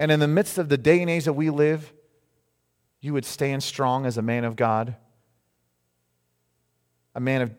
And 0.01 0.11
in 0.11 0.19
the 0.19 0.27
midst 0.27 0.57
of 0.57 0.67
the 0.67 0.79
day 0.79 0.99
and 0.99 1.11
age 1.11 1.25
that 1.25 1.33
we 1.33 1.51
live, 1.51 1.93
you 3.01 3.13
would 3.13 3.23
stand 3.23 3.61
strong 3.61 4.07
as 4.07 4.17
a 4.17 4.23
man 4.23 4.45
of 4.45 4.55
God, 4.55 4.95
a 7.13 7.19
man 7.19 7.43
of 7.43 7.51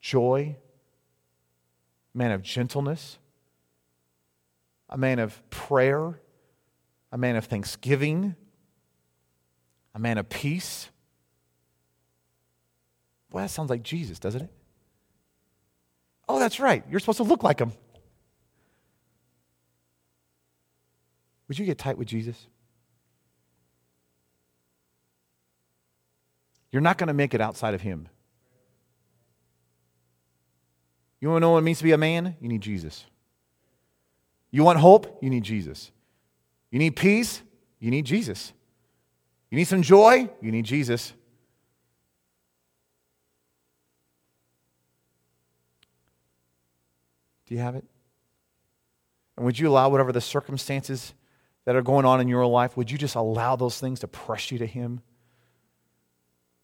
joy, 0.00 0.56
a 2.12 2.18
man 2.18 2.32
of 2.32 2.42
gentleness, 2.42 3.18
a 4.88 4.98
man 4.98 5.20
of 5.20 5.40
prayer, 5.50 6.20
a 7.12 7.16
man 7.16 7.36
of 7.36 7.44
thanksgiving, 7.44 8.34
a 9.94 10.00
man 10.00 10.18
of 10.18 10.28
peace. 10.28 10.88
Well, 13.30 13.44
that 13.44 13.50
sounds 13.50 13.70
like 13.70 13.84
Jesus, 13.84 14.18
doesn't 14.18 14.42
it? 14.42 14.50
Oh, 16.28 16.40
that's 16.40 16.58
right. 16.58 16.82
You're 16.90 16.98
supposed 16.98 17.18
to 17.18 17.22
look 17.22 17.44
like 17.44 17.60
him. 17.60 17.70
Would 21.48 21.58
you 21.58 21.64
get 21.64 21.78
tight 21.78 21.96
with 21.96 22.08
Jesus? 22.08 22.46
You're 26.70 26.82
not 26.82 26.98
going 26.98 27.08
to 27.08 27.14
make 27.14 27.32
it 27.32 27.40
outside 27.40 27.74
of 27.74 27.80
him. 27.80 28.08
You 31.20 31.28
want 31.28 31.38
to 31.38 31.40
know 31.40 31.52
what 31.52 31.58
it 31.58 31.62
means 31.62 31.78
to 31.78 31.84
be 31.84 31.92
a 31.92 31.98
man? 31.98 32.36
You 32.40 32.48
need 32.48 32.60
Jesus. 32.60 33.06
You 34.50 34.62
want 34.62 34.78
hope? 34.78 35.18
You 35.22 35.30
need 35.30 35.42
Jesus. 35.42 35.90
You 36.70 36.78
need 36.78 36.94
peace? 36.96 37.42
You 37.80 37.90
need 37.90 38.04
Jesus. 38.04 38.52
You 39.50 39.56
need 39.56 39.64
some 39.64 39.82
joy? 39.82 40.28
You 40.40 40.52
need 40.52 40.66
Jesus. 40.66 41.14
Do 47.46 47.54
you 47.54 47.60
have 47.60 47.74
it? 47.74 47.84
And 49.36 49.46
would 49.46 49.58
you 49.58 49.68
allow 49.68 49.88
whatever 49.88 50.12
the 50.12 50.20
circumstances 50.20 51.14
that 51.68 51.76
are 51.76 51.82
going 51.82 52.06
on 52.06 52.18
in 52.18 52.28
your 52.28 52.46
life, 52.46 52.78
would 52.78 52.90
you 52.90 52.96
just 52.96 53.14
allow 53.14 53.54
those 53.54 53.78
things 53.78 54.00
to 54.00 54.08
press 54.08 54.50
you 54.50 54.56
to 54.56 54.64
Him? 54.64 55.02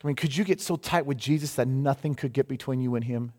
I 0.03 0.07
mean, 0.07 0.17
could 0.17 0.35
you 0.35 0.45
get 0.45 0.63
so 0.63 0.77
tight 0.77 1.05
with 1.05 1.19
Jesus 1.19 1.57
that 1.57 1.69
nothing 1.69 2.15
could 2.15 2.33
get 2.33 2.49
between 2.49 2.81
you 2.81 2.95
and 2.95 3.05
Him? 3.05 3.35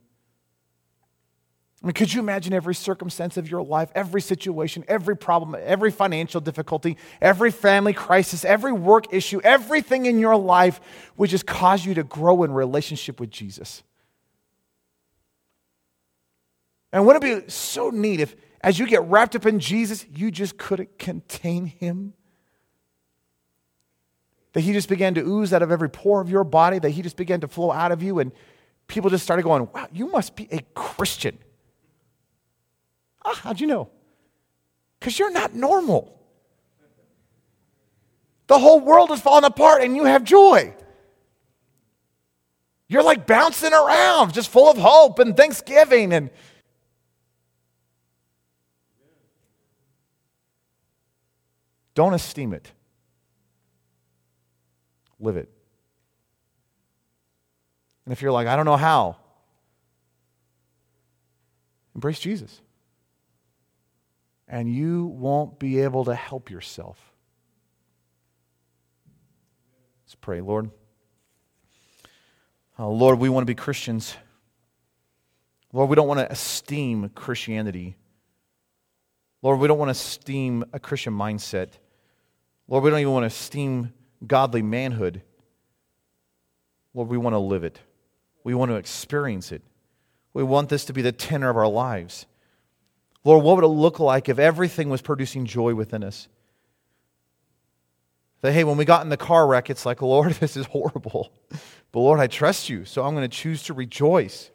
I 1.82 1.88
mean, 1.88 1.93
could 1.93 2.13
you 2.13 2.20
imagine 2.20 2.53
every 2.53 2.76
circumstance 2.76 3.36
of 3.38 3.49
your 3.49 3.63
life, 3.63 3.89
every 3.95 4.22
situation, 4.22 4.86
every 4.88 5.18
problem, 5.18 5.59
every 5.59 5.89
financial 5.89 6.39
difficulty, 6.39 6.97
every 7.20 7.49
family 7.49 7.93
crisis, 7.93 8.45
every 8.45 8.72
work 8.72 9.11
issue, 9.11 9.41
everything 9.43 10.05
in 10.05 10.20
your 10.20 10.36
life 10.36 10.80
would 11.18 11.32
just 11.32 11.47
cause 11.47 11.84
you 11.84 11.95
to 11.95 12.03
grow 12.03 12.43
in 12.43 12.51
relationship 12.51 13.20
with 13.20 13.32
Jesus? 13.32 13.82
And 16.93 17.07
wouldn't 17.07 17.26
it 17.26 17.43
be 17.43 17.49
so 17.51 17.89
neat 17.89 18.20
if, 18.20 18.36
as 18.66 18.80
you 18.80 18.88
get 18.88 19.03
wrapped 19.03 19.36
up 19.36 19.45
in 19.45 19.59
Jesus, 19.59 20.07
you 20.11 20.32
just 20.32 20.57
couldn't 20.57 20.97
contain 20.97 21.68
him? 21.68 22.13
That 24.53 24.61
he 24.61 24.74
just 24.74 24.89
began 24.89 25.13
to 25.13 25.22
ooze 25.22 25.53
out 25.53 25.61
of 25.61 25.72
every 25.72 25.88
pore 25.89 26.20
of 26.20 26.32
your 26.32 26.43
body, 26.43 26.80
that 26.80 26.89
he 26.89 27.03
just 27.03 27.16
began 27.16 27.41
to 27.41 27.47
flow 27.47 27.72
out 27.72 27.91
of 27.91 28.01
you, 28.01 28.18
and 28.18 28.32
people 28.88 29.11
just 29.11 29.24
started 29.24 29.43
going, 29.43 29.70
Wow, 29.72 29.88
you 29.93 30.07
must 30.07 30.36
be 30.36 30.47
a 30.51 30.61
Christian. 30.74 31.38
Ah, 33.24 33.39
how'd 33.43 33.59
you 33.59 33.68
know? 33.68 33.88
Because 34.99 35.20
you're 35.20 35.32
not 35.32 35.53
normal. 35.53 36.20
The 38.47 38.57
whole 38.57 38.80
world 38.80 39.11
is 39.11 39.22
falling 39.22 39.43
apart 39.43 39.84
and 39.84 39.95
you 39.95 40.05
have 40.05 40.24
joy. 40.24 40.74
You're 42.88 43.03
like 43.03 43.28
bouncing 43.28 43.74
around, 43.74 44.34
just 44.34 44.49
full 44.49 44.72
of 44.72 44.78
hope 44.78 45.20
and 45.20 45.38
thanksgiving 45.38 46.13
and 46.13 46.32
Don't 51.96 52.14
esteem 52.14 52.54
it. 52.54 52.72
Live 55.20 55.38
it. 55.38 55.50
And 58.06 58.12
if 58.12 58.22
you're 58.22 58.32
like, 58.32 58.48
I 58.48 58.56
don't 58.56 58.66
know 58.66 58.78
how, 58.78 59.16
embrace 61.96 62.20
Jesus. 62.20 62.62
And 64.48 64.72
you 64.72 65.06
won't 65.06 65.58
be 65.58 65.80
able 65.80 66.06
to 66.06 66.14
help 66.14 66.52
yourself. 66.52 67.00
Let's 70.06 70.16
pray, 70.16 70.41
Lord. 70.41 70.70
Oh, 72.78 72.91
Lord, 72.91 73.18
we 73.18 73.30
want 73.30 73.41
to 73.41 73.50
be 73.50 73.56
Christians. 73.56 74.16
Lord, 75.74 75.89
we 75.89 75.96
don't 75.96 76.08
want 76.08 76.20
to 76.20 76.32
esteem 76.32 77.10
Christianity. 77.16 77.96
Lord, 79.41 79.60
we 79.60 79.68
don't 79.68 79.80
want 79.80 79.89
to 79.89 79.93
esteem 79.93 80.64
a 80.74 80.80
Christian 80.80 81.14
mindset. 81.14 81.70
Lord, 82.68 82.84
we 82.84 82.89
don't 82.89 82.99
even 82.99 83.13
want 83.13 83.24
to 83.24 83.28
esteem 83.28 83.93
godly 84.26 84.61
manhood. 84.61 85.22
Lord, 86.93 87.09
we 87.09 87.18
want 87.18 87.34
to 87.34 87.39
live 87.39 87.63
it. 87.63 87.80
We 88.43 88.53
want 88.53 88.72
to 88.72 88.76
experience 88.76 89.51
it. 89.51 89.61
We 90.34 90.43
want 90.43 90.70
this 90.70 90.86
to 90.86 90.93
be 90.93 91.01
the 91.01 91.11
tenor 91.11 91.49
of 91.49 91.57
our 91.57 91.68
lives. 91.68 92.26
Lord, 93.24 93.43
what 93.43 93.55
would 93.55 93.63
it 93.63 93.68
look 93.68 93.99
like 93.99 94.30
if 94.30 94.39
everything 94.39 94.89
was 94.89 95.01
producing 95.01 95.45
joy 95.45 95.74
within 95.74 96.03
us? 96.03 96.28
That, 98.41 98.51
hey, 98.51 98.63
when 98.63 98.78
we 98.78 98.86
got 98.86 99.03
in 99.03 99.09
the 99.09 99.18
car 99.18 99.47
wreck, 99.47 99.70
it's 99.70 99.86
like, 99.86 100.01
Lord, 100.01 100.34
this 100.39 100.55
is 100.55 100.66
horrible. 100.68 101.32
But 101.91 101.99
Lord, 101.99 102.20
I 102.20 102.28
trust 102.28 102.70
you, 102.70 102.86
so 102.86 103.03
I'm 103.03 103.16
going 103.16 103.30
to 103.30 103.36
choose 103.36 103.63
to 103.63 103.74
rejoice. 103.74 104.51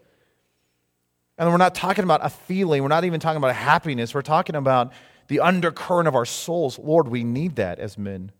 And 1.39 1.51
we're 1.51 1.57
not 1.57 1.75
talking 1.75 2.05
about 2.05 2.25
a 2.25 2.29
feeling, 2.31 2.83
we're 2.83 2.89
not 2.89 3.05
even 3.05 3.19
talking 3.19 3.39
about 3.39 3.51
a 3.51 3.55
happiness, 3.55 4.15
we're 4.15 4.23
talking 4.23 4.55
about 4.55 4.93
the 5.31 5.39
undercurrent 5.39 6.09
of 6.09 6.17
our 6.17 6.25
souls. 6.25 6.77
Lord, 6.77 7.07
we 7.07 7.23
need 7.23 7.55
that 7.55 7.79
as 7.79 7.97
men. 7.97 8.33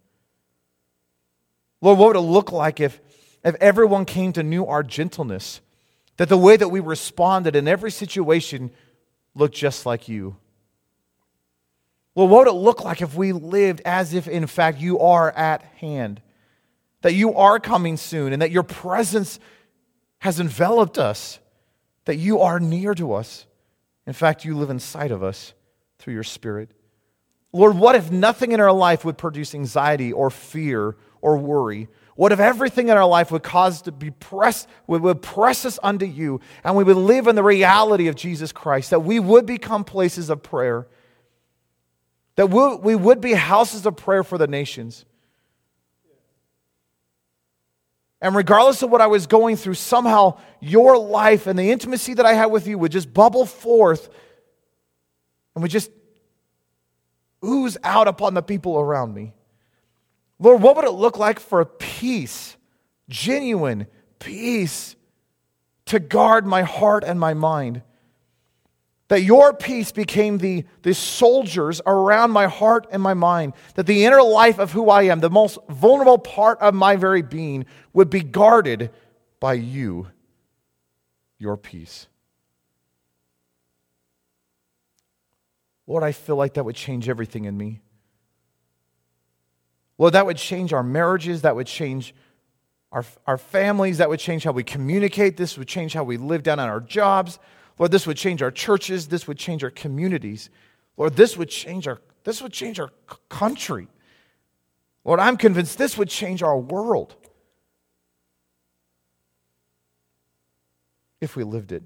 Lord, 1.81 2.01
what 2.01 2.09
would 2.09 2.17
it 2.17 2.21
look 2.21 2.51
like 2.51 2.81
if, 2.81 3.01
if 3.45 3.55
everyone 3.61 4.05
came 4.05 4.33
to 4.33 4.43
know 4.43 4.67
our 4.67 4.83
gentleness? 4.83 5.61
That 6.17 6.29
the 6.29 6.37
way 6.37 6.57
that 6.57 6.69
we 6.69 6.81
responded 6.81 7.55
in 7.55 7.69
every 7.69 7.93
situation 7.93 8.73
looked 9.37 9.55
just 9.55 9.87
like 9.87 10.09
you. 10.09 10.35
Well, 12.17 12.27
what 12.27 12.47
would 12.47 12.49
it 12.49 12.59
look 12.59 12.85
like 12.85 13.01
if 13.01 13.15
we 13.15 13.31
lived 13.31 13.83
as 13.85 14.13
if, 14.13 14.27
in 14.27 14.49
fact, 14.49 14.81
you 14.81 14.99
are 14.99 15.31
at 15.31 15.63
hand? 15.77 16.21
That 17.03 17.15
you 17.15 17.35
are 17.35 17.61
coming 17.61 17.99
soon 17.99 18.33
and 18.33 18.43
that 18.43 18.51
your 18.51 18.65
presence 18.65 19.39
has 20.19 20.41
enveloped 20.41 20.99
us, 20.99 21.39
that 22.07 22.17
you 22.17 22.41
are 22.41 22.59
near 22.59 22.95
to 22.97 23.13
us. 23.13 23.47
In 24.09 24.13
fact, 24.13 24.45
you 24.45 24.57
live 24.57 24.71
inside 24.71 25.13
of 25.13 25.23
us 25.23 25.55
through 26.01 26.15
your 26.15 26.25
Spirit. 26.25 26.73
Lord, 27.53 27.77
what 27.77 27.97
if 27.97 28.11
nothing 28.11 28.53
in 28.53 28.61
our 28.61 28.73
life 28.73 29.05
would 29.05 29.19
produce 29.19 29.55
anxiety 29.55 30.13
or 30.13 30.31
fear 30.31 30.97
or 31.21 31.37
worry? 31.37 31.89
What 32.15 32.33
if 32.33 32.39
everything 32.39 32.89
in 32.89 32.97
our 32.97 33.07
life 33.07 33.31
would 33.31 33.43
cause 33.43 33.83
to 33.83 33.93
be 33.93 34.11
pressed, 34.11 34.69
would 34.87 35.23
press 35.23 35.65
us 35.65 35.79
unto 35.83 36.05
you, 36.05 36.41
and 36.63 36.77
we 36.77 36.85
would 36.85 36.97
live 36.97 37.27
in 37.27 37.35
the 37.35 37.43
reality 37.43 38.09
of 38.09 38.15
Jesus 38.15 38.53
Christ, 38.53 38.91
that 38.91 39.01
we 39.01 39.19
would 39.19 39.47
become 39.47 39.85
places 39.85 40.31
of 40.31 40.43
prayer, 40.43 40.87
that 42.37 42.47
we 42.47 42.95
would 42.95 43.21
be 43.21 43.33
houses 43.33 43.87
of 43.87 43.97
prayer 43.97 44.23
for 44.23 44.39
the 44.39 44.47
nations. 44.47 45.05
And 48.21 48.37
regardless 48.37 48.83
of 48.83 48.91
what 48.91 49.01
I 49.01 49.07
was 49.07 49.27
going 49.27 49.57
through, 49.57 49.75
somehow 49.75 50.39
your 50.61 50.99
life 50.99 51.47
and 51.47 51.59
the 51.59 51.71
intimacy 51.71 52.15
that 52.15 52.27
I 52.27 52.35
had 52.35 52.47
with 52.47 52.67
you 52.67 52.79
would 52.79 52.93
just 52.93 53.15
bubble 53.15 53.47
forth 53.47 54.11
and 55.55 55.63
would 55.63 55.71
just 55.71 55.91
ooze 57.45 57.77
out 57.83 58.09
upon 58.09 58.35
the 58.35 58.43
people 58.43 58.79
around 58.79 59.15
me. 59.15 59.33
Lord, 60.39 60.63
what 60.63 60.77
would 60.77 60.85
it 60.85 60.93
look 60.93 61.19
like 61.19 61.39
for 61.39 61.65
peace, 61.65 62.57
genuine 63.09 63.87
peace, 64.19 64.97
to 65.87 65.99
guard 65.99 66.47
my 66.47 66.63
heart 66.63 67.05
and 67.05 67.21
my 67.21 67.35
mind? 67.35 67.83
That 69.09 69.23
your 69.23 69.53
peace 69.53 69.91
became 69.91 70.39
the, 70.39 70.65
the 70.83 70.95
soldiers 70.95 71.81
around 71.85 72.31
my 72.31 72.47
heart 72.47 72.87
and 72.93 73.03
my 73.03 73.15
mind. 73.15 73.55
That 73.75 73.87
the 73.87 74.05
inner 74.05 74.23
life 74.23 74.59
of 74.59 74.73
who 74.73 74.89
I 74.89 75.03
am, 75.03 75.19
the 75.21 75.29
most 75.29 75.59
vulnerable 75.69 76.19
part 76.19 76.61
of 76.61 76.75
my 76.75 76.97
very 76.97 77.23
being, 77.23 77.67
would 77.93 78.09
be 78.09 78.21
guarded 78.21 78.91
by 79.41 79.55
you, 79.55 80.07
your 81.39 81.57
peace. 81.57 82.07
Lord, 85.91 86.05
I 86.05 86.13
feel 86.13 86.37
like 86.37 86.55
that 86.55 86.65
would 86.65 86.77
change 86.77 87.09
everything 87.09 87.47
in 87.47 87.57
me. 87.57 87.81
Lord, 89.99 90.13
that 90.13 90.25
would 90.25 90.37
change 90.37 90.73
our 90.73 90.85
marriages, 90.85 91.43
that 91.43 91.57
would 91.57 91.67
change 91.67 92.15
our, 92.93 93.05
our 93.27 93.37
families, 93.37 93.99
that 93.99 94.09
would 94.09 94.21
change 94.21 94.45
how 94.45 94.53
we 94.53 94.63
communicate, 94.63 95.37
this 95.37 95.59
would 95.59 95.67
change 95.67 95.93
how 95.93 96.05
we 96.05 96.17
live 96.17 96.45
down 96.45 96.61
on 96.61 96.69
our 96.69 96.79
jobs. 96.79 97.41
Lord, 97.77 97.91
this 97.91 98.07
would 98.07 98.17
change 98.17 98.41
our 98.41 98.53
churches, 98.53 99.09
this 99.09 99.27
would 99.27 99.37
change 99.37 99.65
our 99.65 99.71
communities. 99.71 100.49
Lord, 100.97 101.17
this 101.17 101.37
would 101.37 101.51
change 101.51 101.89
our 101.89 102.01
this 102.23 102.41
would 102.41 102.53
change 102.53 102.79
our 102.79 102.91
country. 103.29 103.89
Lord, 105.05 105.19
I'm 105.19 105.37
convinced 105.37 105.77
this 105.77 105.99
would 105.99 106.09
change 106.09 106.41
our 106.41 106.57
world 106.57 107.17
if 111.21 111.35
we 111.35 111.43
lived 111.43 111.73
it. 111.73 111.83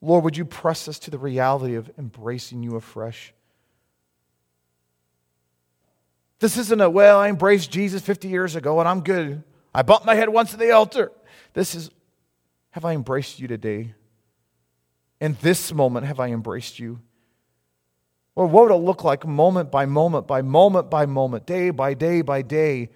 Lord, 0.00 0.24
would 0.24 0.36
you 0.36 0.44
press 0.44 0.88
us 0.88 0.98
to 1.00 1.10
the 1.10 1.18
reality 1.18 1.74
of 1.74 1.90
embracing 1.98 2.62
you 2.62 2.76
afresh? 2.76 3.34
This 6.40 6.56
isn't 6.56 6.80
a, 6.80 6.88
well, 6.88 7.18
I 7.18 7.28
embraced 7.28 7.70
Jesus 7.70 8.00
50 8.02 8.28
years 8.28 8.54
ago 8.54 8.78
and 8.78 8.88
I'm 8.88 9.00
good. 9.00 9.42
I 9.74 9.82
bumped 9.82 10.06
my 10.06 10.14
head 10.14 10.28
once 10.28 10.52
at 10.52 10.60
the 10.60 10.70
altar. 10.70 11.10
This 11.52 11.74
is, 11.74 11.90
have 12.70 12.84
I 12.84 12.94
embraced 12.94 13.40
you 13.40 13.48
today? 13.48 13.94
In 15.20 15.36
this 15.42 15.72
moment, 15.72 16.06
have 16.06 16.20
I 16.20 16.28
embraced 16.28 16.78
you? 16.78 17.00
Or 18.36 18.46
what 18.46 18.64
would 18.64 18.74
it 18.74 18.78
look 18.78 19.02
like 19.02 19.26
moment 19.26 19.72
by 19.72 19.84
moment 19.84 20.28
by 20.28 20.42
moment 20.42 20.90
by 20.90 21.06
moment, 21.06 21.44
day 21.44 21.70
by 21.70 21.94
day 21.94 22.22
by 22.22 22.42
day, 22.42 22.90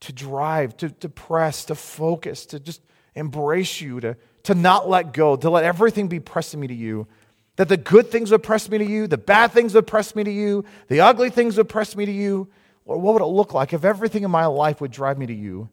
to 0.00 0.12
drive, 0.12 0.76
to, 0.78 0.90
to 0.90 1.08
press, 1.08 1.64
to 1.66 1.76
focus, 1.76 2.46
to 2.46 2.58
just 2.58 2.82
embrace 3.14 3.80
you, 3.80 4.00
to, 4.00 4.16
to 4.46 4.54
not 4.54 4.88
let 4.88 5.12
go, 5.12 5.34
to 5.34 5.50
let 5.50 5.64
everything 5.64 6.06
be 6.06 6.20
pressing 6.20 6.60
me 6.60 6.68
to 6.68 6.74
you. 6.74 7.08
That 7.56 7.68
the 7.68 7.76
good 7.76 8.12
things 8.12 8.30
would 8.30 8.44
press 8.44 8.68
me 8.68 8.78
to 8.78 8.84
you, 8.84 9.08
the 9.08 9.18
bad 9.18 9.50
things 9.50 9.74
would 9.74 9.88
press 9.88 10.14
me 10.14 10.22
to 10.22 10.30
you, 10.30 10.64
the 10.86 11.00
ugly 11.00 11.30
things 11.30 11.56
would 11.56 11.68
press 11.68 11.96
me 11.96 12.06
to 12.06 12.12
you. 12.12 12.48
What 12.84 13.00
would 13.00 13.22
it 13.22 13.26
look 13.26 13.54
like 13.54 13.72
if 13.72 13.84
everything 13.84 14.22
in 14.22 14.30
my 14.30 14.46
life 14.46 14.80
would 14.80 14.92
drive 14.92 15.18
me 15.18 15.26
to 15.26 15.34
you? 15.34 15.68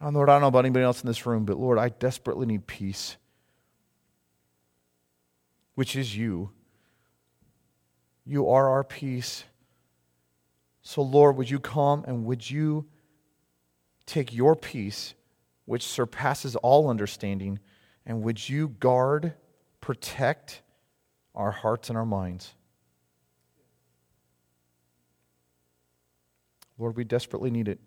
Oh, 0.00 0.08
Lord, 0.08 0.30
I 0.30 0.34
don't 0.34 0.42
know 0.42 0.48
about 0.48 0.64
anybody 0.64 0.84
else 0.84 1.02
in 1.02 1.06
this 1.06 1.26
room, 1.26 1.44
but 1.44 1.58
Lord, 1.58 1.78
I 1.78 1.90
desperately 1.90 2.46
need 2.46 2.66
peace, 2.66 3.18
which 5.74 5.96
is 5.96 6.16
you. 6.16 6.50
You 8.24 8.48
are 8.48 8.70
our 8.70 8.84
peace. 8.84 9.44
So, 10.80 11.02
Lord, 11.02 11.36
would 11.36 11.50
you 11.50 11.58
come 11.58 12.04
and 12.06 12.24
would 12.24 12.48
you 12.48 12.86
take 14.08 14.34
your 14.34 14.56
peace, 14.56 15.14
which 15.66 15.86
surpasses 15.86 16.56
all 16.56 16.88
understanding, 16.88 17.60
and 18.06 18.22
would 18.22 18.48
you 18.48 18.68
guard, 18.68 19.34
protect 19.80 20.62
our 21.34 21.50
hearts 21.50 21.88
and 21.88 21.98
our 21.98 22.06
minds? 22.06 22.54
Lord, 26.78 26.96
we 26.96 27.04
desperately 27.04 27.50
need 27.50 27.68
it. 27.68 27.80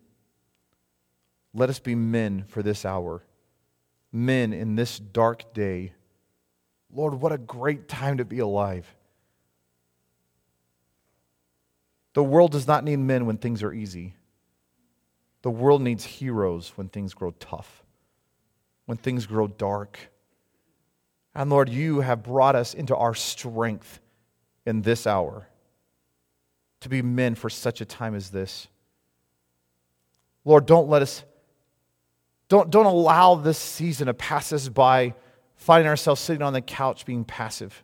Let 1.53 1.69
us 1.69 1.79
be 1.79 1.95
men 1.95 2.45
for 2.47 2.61
this 2.61 2.85
hour, 2.85 3.23
men 4.11 4.53
in 4.53 4.75
this 4.75 4.99
dark 4.99 5.53
day. 5.53 5.93
Lord, 6.93 7.15
what 7.15 7.31
a 7.31 7.37
great 7.37 7.87
time 7.87 8.17
to 8.17 8.25
be 8.25 8.39
alive. 8.39 8.93
The 12.13 12.23
world 12.23 12.51
does 12.51 12.67
not 12.67 12.83
need 12.83 12.97
men 12.97 13.25
when 13.25 13.37
things 13.37 13.63
are 13.63 13.73
easy. 13.73 14.13
The 15.41 15.51
world 15.51 15.81
needs 15.81 16.05
heroes 16.05 16.73
when 16.75 16.89
things 16.89 17.13
grow 17.13 17.31
tough, 17.39 17.83
when 18.85 18.97
things 18.97 19.25
grow 19.25 19.47
dark. 19.47 19.99
And 21.33 21.49
Lord, 21.49 21.69
you 21.69 22.01
have 22.01 22.23
brought 22.23 22.55
us 22.55 22.73
into 22.73 22.95
our 22.95 23.15
strength 23.15 23.99
in 24.65 24.81
this 24.81 25.07
hour 25.07 25.47
to 26.81 26.89
be 26.89 27.01
men 27.01 27.35
for 27.35 27.49
such 27.49 27.81
a 27.81 27.85
time 27.85 28.15
as 28.15 28.29
this. 28.29 28.67
Lord, 30.43 30.65
don't 30.65 30.89
let 30.89 31.01
us, 31.01 31.23
don't, 32.49 32.69
don't 32.69 32.85
allow 32.85 33.35
this 33.35 33.57
season 33.57 34.07
to 34.07 34.13
pass 34.13 34.51
us 34.51 34.67
by 34.67 35.13
finding 35.55 35.87
ourselves 35.87 36.19
sitting 36.19 36.41
on 36.41 36.53
the 36.53 36.61
couch 36.61 37.05
being 37.05 37.23
passive. 37.23 37.83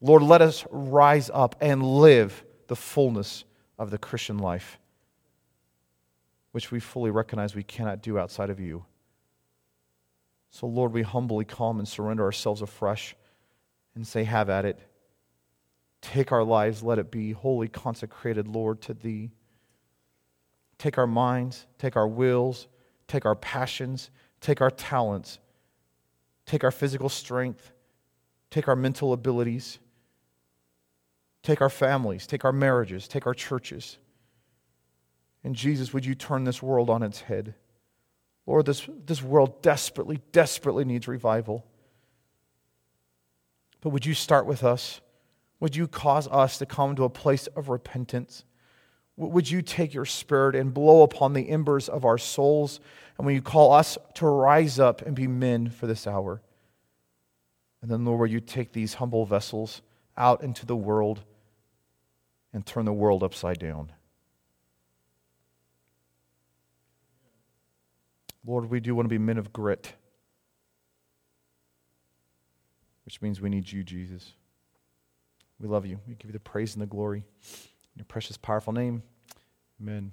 Lord, 0.00 0.22
let 0.22 0.40
us 0.40 0.64
rise 0.70 1.30
up 1.32 1.56
and 1.60 1.82
live 1.82 2.44
the 2.68 2.76
fullness 2.76 3.44
of 3.78 3.90
the 3.90 3.98
Christian 3.98 4.38
life, 4.38 4.78
which 6.52 6.70
we 6.70 6.80
fully 6.80 7.10
recognize 7.10 7.54
we 7.54 7.62
cannot 7.62 8.02
do 8.02 8.18
outside 8.18 8.50
of 8.50 8.60
you. 8.60 8.84
So, 10.50 10.66
Lord, 10.66 10.92
we 10.92 11.02
humbly 11.02 11.44
come 11.44 11.78
and 11.78 11.88
surrender 11.88 12.24
ourselves 12.24 12.62
afresh 12.62 13.16
and 13.94 14.06
say, 14.06 14.24
Have 14.24 14.48
at 14.48 14.64
it. 14.64 14.78
Take 16.00 16.32
our 16.32 16.44
lives, 16.44 16.82
let 16.82 16.98
it 16.98 17.10
be 17.10 17.32
wholly 17.32 17.68
consecrated, 17.68 18.48
Lord, 18.48 18.80
to 18.82 18.94
Thee. 18.94 19.30
Take 20.78 20.98
our 20.98 21.06
minds, 21.06 21.66
take 21.78 21.96
our 21.96 22.08
wills, 22.08 22.66
take 23.06 23.24
our 23.24 23.36
passions, 23.36 24.10
take 24.40 24.60
our 24.60 24.70
talents, 24.70 25.38
take 26.44 26.64
our 26.64 26.70
physical 26.70 27.08
strength, 27.08 27.70
take 28.50 28.68
our 28.68 28.76
mental 28.76 29.12
abilities 29.12 29.78
Take 31.42 31.60
our 31.60 31.70
families, 31.70 32.26
take 32.26 32.44
our 32.44 32.52
marriages, 32.52 33.08
take 33.08 33.26
our 33.26 33.34
churches. 33.34 33.98
And 35.44 35.54
Jesus, 35.54 35.92
would 35.92 36.04
you 36.04 36.14
turn 36.14 36.44
this 36.44 36.62
world 36.62 36.88
on 36.88 37.02
its 37.02 37.22
head? 37.22 37.54
Lord, 38.46 38.66
this, 38.66 38.88
this 39.06 39.22
world 39.22 39.62
desperately, 39.62 40.20
desperately 40.32 40.84
needs 40.84 41.08
revival. 41.08 41.64
But 43.80 43.90
would 43.90 44.06
you 44.06 44.14
start 44.14 44.46
with 44.46 44.62
us? 44.62 45.00
Would 45.60 45.76
you 45.76 45.86
cause 45.86 46.28
us 46.28 46.58
to 46.58 46.66
come 46.66 46.96
to 46.96 47.04
a 47.04 47.10
place 47.10 47.46
of 47.48 47.68
repentance? 47.68 48.44
Would 49.16 49.50
you 49.50 49.62
take 49.62 49.94
your 49.94 50.04
spirit 50.04 50.56
and 50.56 50.72
blow 50.72 51.02
upon 51.02 51.32
the 51.32 51.48
embers 51.48 51.88
of 51.88 52.04
our 52.04 52.18
souls? 52.18 52.80
And 53.18 53.26
when 53.26 53.34
you 53.34 53.42
call 53.42 53.72
us 53.72 53.98
to 54.14 54.26
rise 54.26 54.78
up 54.78 55.02
and 55.02 55.14
be 55.14 55.26
men 55.26 55.68
for 55.68 55.86
this 55.86 56.06
hour? 56.06 56.40
And 57.80 57.90
then, 57.90 58.04
Lord, 58.04 58.20
will 58.20 58.26
you 58.28 58.40
take 58.40 58.72
these 58.72 58.94
humble 58.94 59.26
vessels 59.26 59.82
out 60.16 60.42
into 60.42 60.66
the 60.66 60.76
world 60.76 61.22
and 62.52 62.64
turn 62.64 62.84
the 62.84 62.92
world 62.92 63.22
upside 63.22 63.58
down. 63.58 63.92
Lord, 68.44 68.70
we 68.70 68.80
do 68.80 68.94
want 68.94 69.06
to 69.06 69.10
be 69.10 69.18
men 69.18 69.38
of 69.38 69.52
grit, 69.52 69.92
which 73.04 73.22
means 73.22 73.40
we 73.40 73.48
need 73.48 73.70
you, 73.70 73.84
Jesus. 73.84 74.32
We 75.60 75.68
love 75.68 75.86
you. 75.86 76.00
We 76.08 76.14
give 76.14 76.26
you 76.26 76.32
the 76.32 76.40
praise 76.40 76.74
and 76.74 76.82
the 76.82 76.86
glory. 76.86 77.18
In 77.18 77.98
your 77.98 78.06
precious, 78.06 78.36
powerful 78.36 78.72
name. 78.72 79.02
Amen. 79.80 80.12